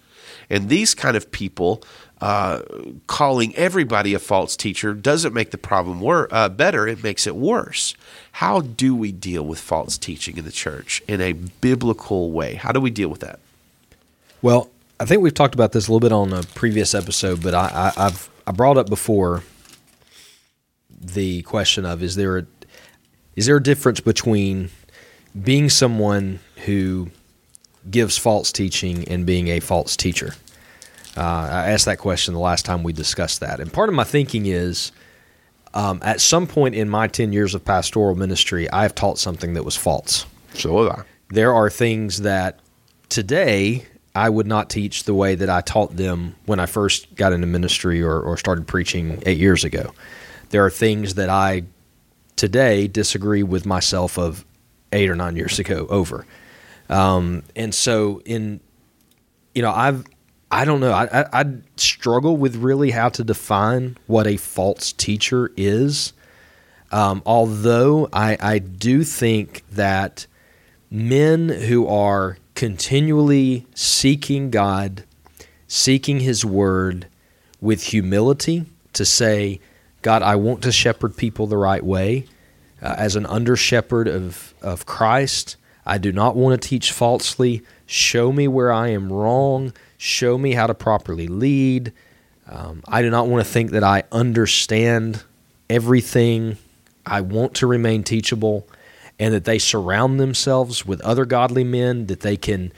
And 0.50 0.70
these 0.70 0.96
kind 0.96 1.16
of 1.16 1.32
people 1.32 1.84
uh, 2.22 2.61
calling 3.07 3.55
everybody 3.55 4.13
a 4.13 4.20
false 4.20 4.57
teacher 4.57 4.93
doesn't 4.93 5.34
make 5.34 5.51
the 5.51 5.57
problem 5.57 6.01
wor- 6.01 6.28
uh, 6.32 6.49
better, 6.49 6.88
it 6.88 7.03
makes 7.03 7.26
it 7.26 7.36
worse. 7.36 7.95
How 8.34 8.61
do 8.61 8.93
we 8.95 9.11
deal 9.11 9.43
with 9.43 9.59
false 9.59 9.97
teaching 9.97 10.38
in 10.38 10.45
the 10.45 10.51
church 10.51 11.01
in 11.07 11.22
a 11.22 11.34
biblical 11.34 12.32
way? 12.32 12.55
How 12.55 12.72
do 12.72 12.82
we 12.82 12.89
deal 12.89 13.09
with 13.09 13.22
that? 13.22 13.39
Well, 14.41 14.70
I 14.99 15.05
think 15.05 15.22
we've 15.22 15.34
talked 15.34 15.55
about 15.55 15.72
this 15.72 15.88
a 15.88 15.91
little 15.91 16.01
bit 16.01 16.11
on 16.11 16.34
a 16.34 16.43
previous 16.43 16.93
episode, 16.93 17.41
but 17.41 17.53
I, 17.53 17.93
I, 17.95 18.05
I've 18.05 18.30
I 18.45 18.51
brought 18.51 18.78
up 18.78 18.89
before 18.89 19.43
the 20.99 21.41
question 21.43 21.86
of 21.86 22.01
is 22.03 22.15
there 22.15 22.39
a 22.39 22.45
is 23.36 23.45
there 23.45 23.57
a 23.57 23.63
difference 23.63 23.99
between 23.99 24.70
being 25.41 25.70
someone 25.70 26.39
who 26.65 27.11
gives 27.89 28.17
false 28.17 28.51
teaching 28.51 29.07
and 29.07 29.26
being 29.26 29.47
a 29.47 29.59
false 29.59 29.95
teacher? 29.95 30.34
Uh, 31.20 31.49
I 31.51 31.72
asked 31.72 31.86
that 31.86 31.97
question 31.99 32.34
the 32.34 32.39
last 32.39 32.65
time 32.65 32.82
we 32.82 32.93
discussed 32.93 33.41
that, 33.41 33.59
and 33.59 33.72
part 33.72 33.89
of 33.89 33.95
my 33.95 34.03
thinking 34.05 34.45
is. 34.45 34.91
Um, 35.72 35.99
at 36.01 36.20
some 36.20 36.47
point 36.47 36.74
in 36.74 36.89
my 36.89 37.05
10 37.05 37.32
years 37.32 37.53
of 37.53 37.63
pastoral 37.63 38.15
ministry, 38.15 38.67
I've 38.72 38.95
taught 38.95 39.20
something 39.20 39.53
that 39.53 39.63
was 39.63 39.76
false 39.76 40.26
So 40.55 40.84
have 40.84 41.01
I. 41.01 41.03
there 41.30 41.53
are 41.53 41.70
things 41.70 42.22
that 42.24 42.59
today 43.09 43.86
I 44.15 44.30
would 44.30 44.47
not 44.47 44.70
teach 44.70 45.03
the 45.03 45.13
way 45.13 45.36
that 45.36 45.49
I 45.49 45.61
taught 45.61 45.95
them 45.95 46.36
when 46.45 46.59
I 46.59 46.65
first 46.65 47.13
got 47.15 47.34
into 47.34 47.47
ministry 47.47 48.01
or, 48.01 48.20
or 48.20 48.36
started 48.36 48.67
preaching 48.67 49.22
eight 49.26 49.38
years 49.38 49.63
ago. 49.63 49.93
There 50.49 50.65
are 50.65 50.72
things 50.72 51.13
that 51.15 51.30
I 51.30 51.63
today 52.36 52.88
disagree 52.88 53.43
with 53.43 53.65
myself 53.65 54.17
of 54.17 54.45
eight 54.91 55.09
or 55.09 55.15
nine 55.15 55.36
years 55.36 55.59
ago 55.59 55.86
over. 55.89 56.26
Um, 56.89 57.43
and 57.55 57.76
so 57.76 58.22
in, 58.26 58.59
you 59.53 59.61
know, 59.61 59.72
I've, 59.72 60.03
I 60.52 60.66
don't 60.66 60.80
know. 60.80 60.91
I, 60.91 61.22
I, 61.22 61.41
I 61.41 61.45
struggle 61.76 62.36
with 62.36 62.56
really 62.56 62.91
how 62.91 63.10
to 63.10 63.24
define 63.24 63.97
what 64.08 64.26
a 64.26 64.38
false 64.38 64.91
teacher 64.91 65.52
is. 65.56 66.14
Um, 66.91 67.22
although 67.26 68.10
I, 68.12 68.38
I 68.39 68.60
do 68.60 69.04
think 69.04 69.64
that 69.72 70.26
men 70.89 71.50
who 71.50 71.88
are 71.88 72.38
continually 72.56 73.68
seeking 73.76 74.50
God, 74.50 75.04
seeking 75.68 76.22
His 76.22 76.43
Word 76.43 77.08
with 77.62 77.84
humility 77.84 78.66
to 78.93 79.06
say, 79.06 79.60
God, 80.02 80.24
I 80.24 80.36
want 80.36 80.64
to 80.64 80.72
shepherd 80.72 81.16
people 81.16 81.45
the 81.45 81.58
right 81.58 81.84
way. 81.84 82.26
Uh, 82.82 82.95
as 82.97 83.16
an 83.16 83.26
under 83.26 83.56
shepherd 83.56 84.08
of, 84.08 84.54
of 84.62 84.86
Christ, 84.86 85.58
I 85.86 85.97
do 85.97 86.12
not 86.12 86.36
want 86.36 86.60
to 86.60 86.68
teach 86.68 86.91
falsely. 86.91 87.62
Show 87.86 88.32
me 88.32 88.47
where 88.47 88.72
I 88.72 88.89
am 88.89 89.12
wrong. 89.12 89.74
Show 90.02 90.38
me 90.38 90.54
how 90.54 90.66
to 90.66 90.74
properly 90.74 91.28
lead. 91.28 91.91
Um, 92.47 92.82
I 92.88 93.02
do 93.02 93.10
not 93.10 93.28
want 93.28 93.45
to 93.45 93.52
think 93.52 93.72
that 93.72 93.84
I 93.84 94.04
understand 94.14 95.24
everything. 95.70 96.56
I 97.06 97.20
want 97.20 97.56
to 97.56 97.68
remain 97.68 98.04
teachable 98.04 98.66
and 99.20 99.34
that 99.34 99.43
they 99.43 99.60
surround 99.60 100.18
themselves 100.18 100.86
with 100.86 101.02
other 101.02 101.26
godly 101.26 101.66
men 101.66 102.06
that 102.06 102.22
they 102.22 102.38
can 102.38 102.72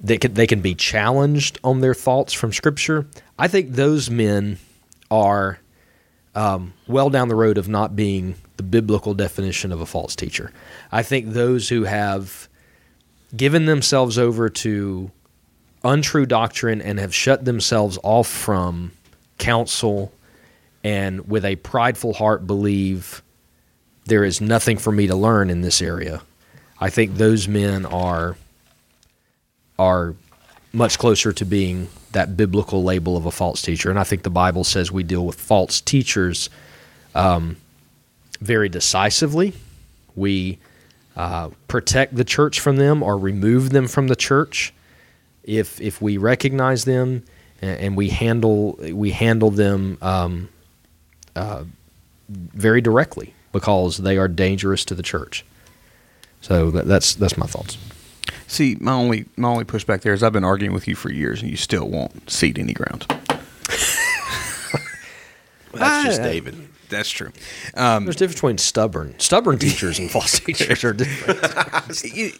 that 0.00 0.20
can, 0.20 0.34
they 0.34 0.48
can 0.48 0.60
be 0.60 0.74
challenged 0.74 1.60
on 1.62 1.80
their 1.80 1.94
thoughts 1.94 2.32
from 2.32 2.52
scripture. 2.52 3.06
I 3.38 3.46
think 3.46 3.70
those 3.70 4.10
men 4.10 4.58
are 5.12 5.60
um, 6.34 6.72
well 6.88 7.08
down 7.08 7.28
the 7.28 7.36
road 7.36 7.56
of 7.56 7.68
not 7.68 7.94
being 7.94 8.34
the 8.56 8.64
biblical 8.64 9.14
definition 9.14 9.70
of 9.70 9.80
a 9.80 9.86
false 9.86 10.16
teacher. 10.16 10.52
I 10.90 11.04
think 11.04 11.28
those 11.28 11.68
who 11.68 11.84
have 11.84 12.48
given 13.36 13.66
themselves 13.66 14.18
over 14.18 14.48
to 14.48 15.12
untrue 15.84 16.26
doctrine 16.26 16.80
and 16.80 16.98
have 16.98 17.14
shut 17.14 17.44
themselves 17.44 17.98
off 18.02 18.28
from 18.28 18.92
counsel 19.38 20.12
and 20.84 21.28
with 21.28 21.44
a 21.44 21.56
prideful 21.56 22.14
heart 22.14 22.46
believe 22.46 23.22
there 24.06 24.24
is 24.24 24.40
nothing 24.40 24.78
for 24.78 24.92
me 24.92 25.06
to 25.06 25.14
learn 25.14 25.50
in 25.50 25.60
this 25.60 25.80
area. 25.80 26.22
I 26.80 26.90
think 26.90 27.14
those 27.14 27.46
men 27.46 27.86
are 27.86 28.36
are 29.78 30.14
much 30.72 30.98
closer 30.98 31.32
to 31.32 31.44
being 31.44 31.88
that 32.12 32.36
biblical 32.36 32.82
label 32.82 33.16
of 33.16 33.26
a 33.26 33.30
false 33.30 33.62
teacher, 33.62 33.90
and 33.90 33.98
I 33.98 34.04
think 34.04 34.22
the 34.22 34.30
Bible 34.30 34.64
says 34.64 34.90
we 34.90 35.02
deal 35.02 35.24
with 35.24 35.40
false 35.40 35.80
teachers 35.80 36.50
um, 37.14 37.56
very 38.40 38.68
decisively. 38.68 39.54
We 40.14 40.58
uh, 41.16 41.50
protect 41.68 42.16
the 42.16 42.24
church 42.24 42.60
from 42.60 42.76
them 42.76 43.02
or 43.02 43.16
remove 43.16 43.70
them 43.70 43.86
from 43.86 44.08
the 44.08 44.16
church 44.16 44.72
if 45.44 45.80
if 45.80 46.00
we 46.00 46.16
recognize 46.16 46.84
them 46.84 47.24
and, 47.60 47.80
and 47.80 47.96
we 47.96 48.10
handle 48.10 48.78
we 48.92 49.10
handle 49.10 49.50
them 49.50 49.98
um, 50.02 50.48
uh, 51.36 51.64
very 52.28 52.80
directly 52.80 53.34
because 53.52 53.98
they 53.98 54.16
are 54.18 54.28
dangerous 54.28 54.84
to 54.86 54.94
the 54.94 55.02
church. 55.02 55.44
So 56.40 56.70
that, 56.70 56.86
that's 56.86 57.14
that's 57.14 57.36
my 57.36 57.46
thoughts. 57.46 57.78
See, 58.46 58.76
my 58.80 58.92
only 58.92 59.26
my 59.36 59.48
only 59.48 59.64
pushback 59.64 60.02
there 60.02 60.12
is 60.12 60.22
I've 60.22 60.32
been 60.32 60.44
arguing 60.44 60.74
with 60.74 60.88
you 60.88 60.94
for 60.94 61.10
years, 61.10 61.40
and 61.40 61.50
you 61.50 61.56
still 61.56 61.88
won't 61.88 62.28
cede 62.30 62.58
any 62.58 62.74
ground. 62.74 63.06
That's 65.72 66.04
just 66.04 66.22
David. 66.22 66.68
That's 66.92 67.10
true. 67.10 67.32
There's 67.74 68.08
a 68.08 68.12
difference 68.12 68.34
between 68.34 68.58
stubborn 68.58 69.14
stubborn 69.18 69.58
teachers 69.58 69.98
and 69.98 70.10
false 70.10 70.38
teachers 70.44 70.84
are 70.84 70.92
different. 70.92 71.40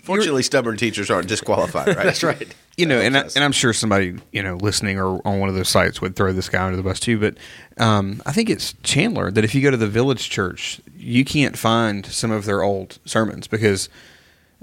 Fortunately, 0.05 0.42
stubborn 0.42 0.76
teachers 0.76 1.11
aren't 1.11 1.28
disqualified, 1.28 1.88
right? 1.88 1.96
That's 2.05 2.22
right. 2.22 2.55
You 2.76 2.86
know, 2.86 2.98
and 2.98 3.16
I, 3.16 3.20
and 3.22 3.38
I'm 3.44 3.53
sure 3.53 3.72
somebody 3.72 4.18
you 4.32 4.42
know 4.42 4.57
listening 4.57 4.98
or 4.98 5.20
on 5.26 5.40
one 5.40 5.48
of 5.48 5.55
those 5.55 5.68
sites 5.68 6.00
would 6.00 6.16
throw 6.16 6.32
this 6.32 6.48
guy 6.48 6.64
under 6.64 6.76
the 6.76 6.82
bus 6.82 7.00
too. 7.00 7.18
But 7.18 7.36
um, 7.78 8.22
I 8.24 8.32
think 8.32 8.48
it's 8.48 8.74
Chandler 8.82 9.30
that 9.30 9.44
if 9.44 9.55
you 9.55 9.62
go 9.62 9.70
to 9.70 9.76
the 9.76 9.88
Village 9.88 10.30
Church, 10.30 10.80
you 10.96 11.24
can't 11.24 11.59
find 11.59 12.07
some 12.07 12.30
of 12.30 12.44
their 12.44 12.62
old 12.62 12.98
sermons 13.05 13.46
because 13.46 13.88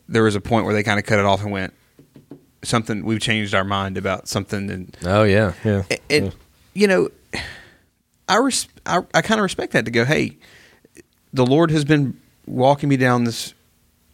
there 0.07 0.23
was 0.23 0.35
a 0.35 0.41
point 0.41 0.65
where 0.65 0.73
they 0.73 0.83
kind 0.83 0.99
of 0.99 1.05
cut 1.05 1.19
it 1.19 1.25
off 1.25 1.41
and 1.41 1.51
went 1.51 1.73
something. 2.63 3.05
We've 3.05 3.21
changed 3.21 3.53
our 3.53 3.63
mind 3.63 3.97
about 3.97 4.27
something, 4.27 4.69
and 4.69 4.97
Oh 5.05 5.23
yeah, 5.23 5.53
yeah. 5.63 5.83
and 6.09 6.33
you 6.73 6.87
know, 6.87 7.09
I 8.29 8.37
res- 8.37 8.67
I, 8.85 8.99
I 9.13 9.21
kind 9.21 9.39
of 9.39 9.43
respect 9.43 9.73
that 9.73 9.83
to 9.85 9.91
go. 9.91 10.05
Hey, 10.05 10.37
the 11.33 11.45
Lord 11.45 11.71
has 11.71 11.83
been 11.83 12.19
walking 12.45 12.87
me 12.87 12.95
down 12.97 13.23
this 13.25 13.53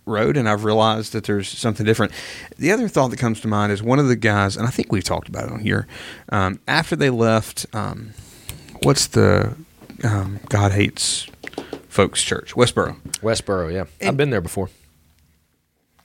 road, 0.07 0.37
and 0.37 0.47
I've 0.49 0.63
realized 0.63 1.13
that 1.13 1.25
there's 1.25 1.47
something 1.49 1.85
different. 1.85 2.11
The 2.57 2.71
other 2.71 2.87
thought 2.87 3.09
that 3.11 3.17
comes 3.17 3.41
to 3.41 3.47
mind 3.47 3.71
is 3.71 3.83
one 3.83 3.99
of 3.99 4.07
the 4.07 4.15
guys, 4.15 4.55
and 4.57 4.67
I 4.67 4.69
think 4.71 4.91
we've 4.91 5.03
talked 5.03 5.27
about 5.27 5.45
it 5.45 5.51
on 5.51 5.59
here. 5.59 5.87
Um, 6.29 6.59
after 6.67 6.95
they 6.95 7.09
left, 7.09 7.65
um, 7.73 8.13
what's 8.83 9.07
the 9.07 9.55
um, 10.03 10.39
God 10.49 10.71
hates 10.71 11.27
folks 11.89 12.21
church, 12.23 12.53
Westboro. 12.55 12.97
Westboro, 13.21 13.71
yeah. 13.73 13.85
I've 14.07 14.17
been 14.17 14.29
there 14.29 14.41
before. 14.41 14.69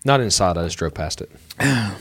Not 0.05 0.21
inside. 0.21 0.57
I 0.57 0.65
just 0.65 0.79
drove 0.79 0.95
past 0.95 1.21
it 1.21 1.31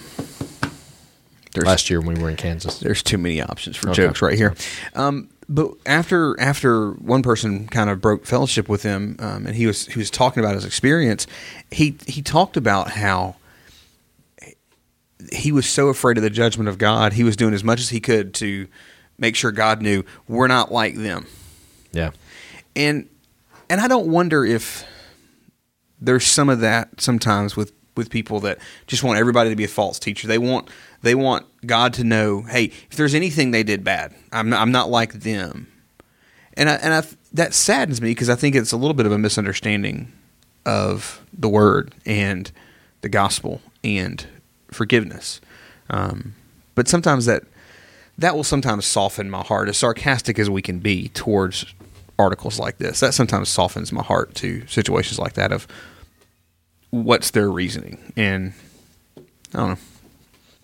last 1.58 1.90
year 1.90 2.00
when 2.00 2.16
we 2.16 2.24
were 2.24 2.30
in 2.30 2.38
Kansas. 2.38 2.80
there's 2.80 3.04
too 3.04 3.18
many 3.18 3.42
options 3.42 3.76
for 3.76 3.90
Okay. 3.90 4.04
jokes 4.06 4.22
right 4.22 4.38
here. 4.38 4.54
Um, 4.96 5.30
but 5.50 5.74
after 5.88 6.40
after 6.40 6.92
one 6.92 7.24
person 7.24 7.68
kind 7.68 7.90
of 7.90 8.00
broke 8.00 8.26
fellowship 8.26 8.70
with 8.70 8.84
him, 8.84 9.16
um, 9.20 9.48
and 9.48 9.56
he 9.56 9.66
was 9.66 9.88
he 9.88 9.98
was 9.98 10.12
talking 10.12 10.44
about 10.44 10.54
his 10.54 10.64
experience, 10.64 11.26
he 11.72 11.98
he 12.06 12.22
talked 12.22 12.56
about 12.56 12.92
how 12.92 13.36
he 15.34 15.52
was 15.52 15.66
so 15.68 15.90
afraid 15.90 16.18
of 16.18 16.24
the 16.24 16.30
judgment 16.30 16.70
of 16.70 16.78
God, 16.78 17.14
he 17.14 17.24
was 17.24 17.36
doing 17.36 17.54
as 17.54 17.64
much 17.64 17.80
as 17.80 17.90
he 17.90 18.00
could 18.00 18.34
to 18.36 18.68
make 19.18 19.36
sure 19.36 19.52
God 19.52 19.82
knew 19.82 20.04
we're 20.28 20.48
not 20.48 20.72
like 20.72 20.96
them. 20.96 21.26
Yeah. 21.92 22.12
And 22.76 23.10
and 23.70 23.82
I 23.82 23.88
don't 23.88 24.08
wonder 24.08 24.46
if 24.46 24.86
there's 26.00 26.26
some 26.26 26.48
of 26.48 26.60
that 26.62 27.02
sometimes 27.02 27.56
with 27.56 27.74
with 27.96 28.10
people 28.10 28.40
that 28.42 28.60
just 28.88 29.04
want 29.04 29.20
everybody 29.20 29.50
to 29.50 29.56
be 29.56 29.64
a 29.64 29.70
false 29.70 30.00
teacher. 30.00 30.28
They 30.28 30.38
want 30.38 30.70
they 31.02 31.16
want 31.16 31.46
God 31.66 31.94
to 31.94 32.04
know, 32.04 32.42
hey, 32.44 32.66
if 32.66 32.98
there's 32.98 33.16
anything 33.16 33.52
they 33.52 33.64
did 33.64 33.84
bad, 33.84 34.14
I'm 34.32 34.50
not, 34.50 34.62
I'm 34.62 34.72
not 34.72 34.90
like 34.90 35.14
them. 35.14 35.72
And 36.56 36.70
I, 36.70 36.74
and 36.76 36.94
I, 36.94 37.04
that 37.34 37.54
saddens 37.54 38.02
me 38.02 38.10
because 38.10 38.30
I 38.30 38.36
think 38.36 38.56
it's 38.56 38.74
a 38.74 38.78
little 38.78 38.94
bit 38.94 39.06
of 39.06 39.12
a 39.14 39.18
misunderstanding 39.18 40.12
of 40.66 41.22
the 41.32 41.48
word 41.48 41.96
and 42.06 42.52
the 43.02 43.10
gospel 43.10 43.62
and 43.84 44.26
forgiveness. 44.72 45.40
Um, 45.90 46.36
but 46.76 46.88
sometimes 46.88 47.26
that 47.26 47.44
that 48.18 48.36
will 48.36 48.44
sometimes 48.44 48.86
soften 48.86 49.30
my 49.30 49.42
heart, 49.42 49.70
as 49.70 49.78
sarcastic 49.78 50.38
as 50.38 50.50
we 50.50 50.62
can 50.62 50.80
be 50.80 51.08
towards 51.10 51.66
articles 52.18 52.60
like 52.60 52.78
this. 52.78 53.00
That 53.00 53.14
sometimes 53.14 53.48
softens 53.48 53.94
my 53.94 54.04
heart 54.04 54.36
to 54.36 54.68
situations 54.68 55.18
like 55.18 55.34
that 55.34 55.54
of 55.54 55.66
what's 56.92 57.32
their 57.32 57.50
reasoning. 57.50 58.14
And 58.16 58.54
I 59.54 59.58
don't 59.58 59.70
know. 59.70 59.78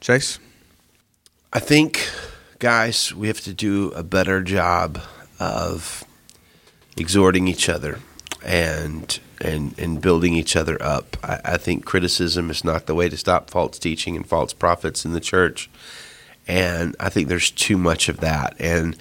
Chase? 0.01 0.39
I 1.53 1.59
think, 1.59 2.07
guys, 2.59 3.13
we 3.13 3.27
have 3.27 3.41
to 3.41 3.53
do 3.53 3.91
a 3.91 4.03
better 4.03 4.41
job 4.41 4.99
of 5.39 6.03
exhorting 6.97 7.47
each 7.47 7.69
other 7.69 7.99
and 8.45 9.19
and 9.41 9.77
and 9.79 10.01
building 10.01 10.33
each 10.33 10.55
other 10.55 10.81
up. 10.81 11.17
I, 11.23 11.41
I 11.43 11.57
think 11.57 11.85
criticism 11.85 12.49
is 12.49 12.63
not 12.63 12.85
the 12.85 12.95
way 12.95 13.09
to 13.09 13.17
stop 13.17 13.49
false 13.49 13.79
teaching 13.79 14.15
and 14.15 14.25
false 14.25 14.53
prophets 14.53 15.05
in 15.05 15.13
the 15.13 15.19
church. 15.19 15.69
and 16.47 16.95
I 16.99 17.09
think 17.09 17.27
there's 17.27 17.51
too 17.51 17.77
much 17.77 18.07
of 18.07 18.17
that. 18.17 18.55
And 18.59 18.95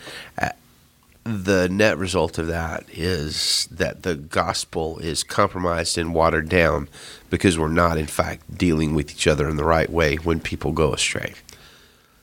the 1.24 1.68
net 1.70 1.96
result 1.96 2.36
of 2.38 2.46
that 2.48 2.84
is 2.92 3.66
that 3.70 4.02
the 4.02 4.14
gospel 4.14 4.98
is 4.98 5.24
compromised 5.24 5.96
and 5.96 6.14
watered 6.14 6.48
down 6.50 6.88
because 7.30 7.58
we're 7.58 7.68
not, 7.68 7.96
in 7.96 8.06
fact, 8.06 8.56
dealing 8.56 8.94
with 8.94 9.10
each 9.10 9.26
other 9.26 9.48
in 9.48 9.56
the 9.56 9.64
right 9.64 9.88
way 9.90 10.16
when 10.16 10.38
people 10.38 10.72
go 10.72 10.92
astray. 10.92 11.32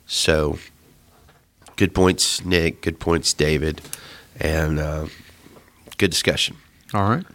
So, 0.05 0.59
good 1.77 1.95
points, 1.95 2.45
Nick. 2.45 2.81
Good 2.81 2.99
points, 2.99 3.33
David. 3.33 3.81
And 4.39 4.79
uh, 4.79 5.07
good 5.97 6.11
discussion. 6.11 6.57
All 6.93 7.09
right. 7.09 7.25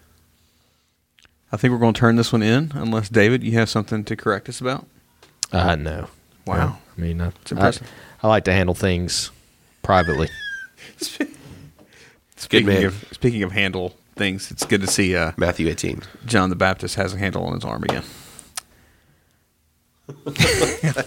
I 1.50 1.56
think 1.56 1.72
we're 1.72 1.78
going 1.78 1.94
to 1.94 1.98
turn 2.00 2.16
this 2.16 2.32
one 2.32 2.42
in, 2.42 2.72
unless 2.74 3.08
David, 3.08 3.42
you 3.42 3.52
have 3.52 3.68
something 3.68 4.04
to 4.04 4.16
correct 4.16 4.48
us 4.48 4.60
about. 4.60 4.86
Uh, 5.52 5.74
no. 5.74 6.08
Wow. 6.46 6.56
No. 6.56 6.76
I 6.96 7.00
mean, 7.00 7.20
I, 7.20 7.28
It's 7.42 7.52
impressive. 7.52 7.90
I, 8.22 8.26
I 8.26 8.30
like 8.30 8.44
to 8.44 8.52
handle 8.52 8.74
things 8.74 9.30
privately. 9.82 10.28
Speaking 12.37 12.66
man. 12.66 12.84
of 12.84 13.09
speaking 13.12 13.43
of 13.43 13.53
handle 13.53 13.95
things, 14.14 14.51
it's 14.51 14.64
good 14.64 14.80
to 14.82 14.87
see 14.87 15.16
uh, 15.16 15.32
Matthew 15.37 15.68
18. 15.68 16.03
John 16.26 16.51
the 16.51 16.57
Baptist 16.57 16.95
has 16.97 17.14
a 17.14 17.18
handle 17.18 17.45
on 17.45 17.55
his 17.55 17.64
arm 17.64 17.82
again. 17.84 18.05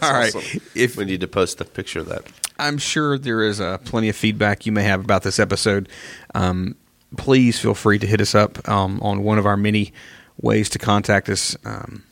All 0.01 0.13
right. 0.13 0.33
If 0.75 0.97
We 0.97 1.05
need 1.05 1.21
to 1.21 1.27
post 1.27 1.61
a 1.61 1.65
picture 1.65 1.99
of 1.99 2.07
that. 2.07 2.23
I'm 2.57 2.77
sure 2.77 3.17
there 3.17 3.41
is 3.41 3.61
uh, 3.61 3.77
plenty 3.79 4.09
of 4.09 4.15
feedback 4.15 4.65
you 4.65 4.71
may 4.71 4.83
have 4.83 4.99
about 4.99 5.23
this 5.23 5.39
episode. 5.39 5.87
Um, 6.35 6.75
please 7.15 7.59
feel 7.59 7.73
free 7.73 7.99
to 7.99 8.07
hit 8.07 8.19
us 8.19 8.35
up 8.35 8.67
um, 8.67 8.99
on 9.01 9.23
one 9.23 9.37
of 9.37 9.45
our 9.45 9.55
many 9.55 9.93
ways 10.41 10.69
to 10.69 10.79
contact 10.79 11.29
us. 11.29 11.55
Um, 11.63 12.03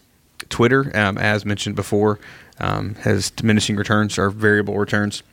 Twitter, 0.49 0.91
um, 0.95 1.17
as 1.17 1.45
mentioned 1.45 1.75
before, 1.75 2.19
um, 2.59 2.95
has 2.95 3.31
diminishing 3.31 3.75
returns 3.75 4.17
or 4.17 4.29
variable 4.29 4.77
returns. 4.77 5.23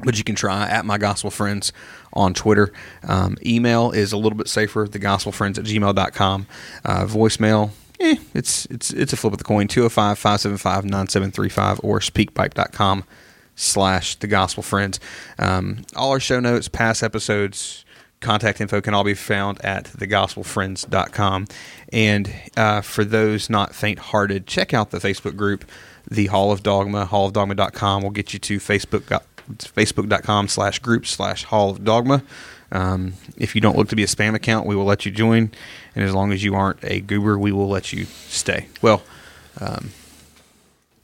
But 0.00 0.16
you 0.16 0.24
can 0.24 0.36
try 0.36 0.68
at 0.68 0.84
my 0.84 0.96
gospel 0.96 1.30
friends 1.30 1.72
on 2.12 2.34
Twitter. 2.34 2.72
Um, 3.02 3.36
email 3.44 3.90
is 3.90 4.12
a 4.12 4.16
little 4.16 4.38
bit 4.38 4.48
safer, 4.48 4.86
thegospelfriends 4.86 5.58
at 5.58 5.64
gmail.com. 5.64 6.46
Uh, 6.84 7.04
voicemail, 7.04 7.70
eh, 7.98 8.16
it's, 8.32 8.66
it's, 8.66 8.92
it's 8.92 9.12
a 9.12 9.16
flip 9.16 9.32
of 9.32 9.38
the 9.38 9.44
coin, 9.44 9.66
205 9.66 10.18
575 10.18 10.84
9735 10.84 11.80
or 11.82 11.98
speakpipe.com 11.98 13.04
slash 13.56 14.14
the 14.16 14.28
gospel 14.28 14.62
friends. 14.62 15.00
Um, 15.38 15.84
all 15.96 16.12
our 16.12 16.20
show 16.20 16.38
notes, 16.38 16.68
past 16.68 17.02
episodes, 17.02 17.84
contact 18.20 18.60
info 18.60 18.80
can 18.80 18.94
all 18.94 19.04
be 19.04 19.14
found 19.14 19.62
at 19.64 19.84
thegospelfriends.com. 19.84 21.46
And 21.92 22.32
uh, 22.56 22.80
for 22.80 23.04
those 23.04 23.50
not 23.50 23.74
faint 23.74 23.98
hearted, 23.98 24.46
check 24.46 24.72
out 24.72 24.90
the 24.90 24.98
Facebook 24.98 25.36
group, 25.36 25.64
The 26.08 26.26
Hall 26.26 26.52
of 26.52 26.62
Dogma. 26.62 27.06
Hallofdogma.com 27.06 28.02
will 28.02 28.10
get 28.10 28.32
you 28.32 28.38
to 28.38 28.58
Facebook, 28.58 29.20
facebook.com 29.56 30.48
slash 30.48 30.78
group 30.78 31.06
slash 31.06 31.44
Hall 31.44 31.70
of 31.70 31.84
Dogma. 31.84 32.22
Um, 32.70 33.14
if 33.36 33.54
you 33.54 33.60
don't 33.60 33.76
look 33.76 33.88
to 33.88 33.96
be 33.96 34.02
a 34.02 34.06
spam 34.06 34.34
account, 34.34 34.66
we 34.66 34.76
will 34.76 34.84
let 34.84 35.06
you 35.06 35.12
join. 35.12 35.50
And 35.94 36.04
as 36.04 36.14
long 36.14 36.32
as 36.32 36.44
you 36.44 36.54
aren't 36.54 36.84
a 36.84 37.00
goober, 37.00 37.38
we 37.38 37.52
will 37.52 37.68
let 37.68 37.92
you 37.92 38.04
stay. 38.04 38.68
Well, 38.82 39.02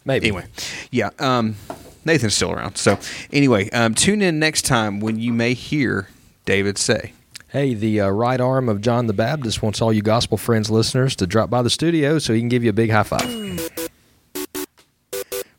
Maybe. 0.04 0.26
anyway, 0.26 0.46
yeah. 0.90 1.10
Um, 1.18 1.56
Nathan's 2.04 2.34
still 2.34 2.52
around. 2.52 2.76
So 2.76 2.98
anyway, 3.32 3.70
um, 3.70 3.94
tune 3.94 4.20
in 4.20 4.38
next 4.38 4.62
time 4.62 5.00
when 5.00 5.18
you 5.18 5.32
may 5.32 5.54
hear 5.54 6.08
David 6.44 6.76
say. 6.76 7.14
Hey, 7.48 7.72
the 7.72 8.00
uh, 8.00 8.08
right 8.08 8.40
arm 8.40 8.68
of 8.68 8.80
John 8.80 9.06
the 9.06 9.12
Baptist 9.12 9.62
wants 9.62 9.80
all 9.80 9.92
you 9.92 10.02
gospel 10.02 10.36
friends 10.36 10.70
listeners 10.70 11.14
to 11.16 11.26
drop 11.26 11.50
by 11.50 11.62
the 11.62 11.70
studio 11.70 12.18
so 12.18 12.34
he 12.34 12.40
can 12.40 12.48
give 12.48 12.64
you 12.64 12.70
a 12.70 12.74
big 12.74 12.90
high 12.90 13.04
five. 13.04 13.70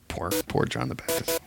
Poor, 0.09 0.29
poor 0.47 0.65
John 0.65 0.89
the 0.89 0.95
Baptist. 0.95 1.39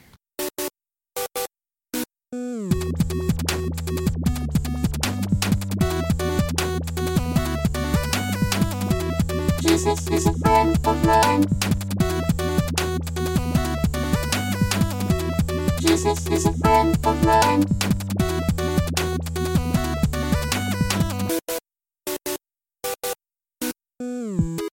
This 9.89 10.07
is 10.09 10.27
a 10.27 10.33
band 10.33 10.85
for 10.85 10.93
mine. 11.09 11.47
Jesus 15.81 16.29
is 16.29 16.45
a 16.45 16.53
friend 16.53 17.03
for 17.03 17.15
mine. 17.25 17.65
Mm. 24.03 24.68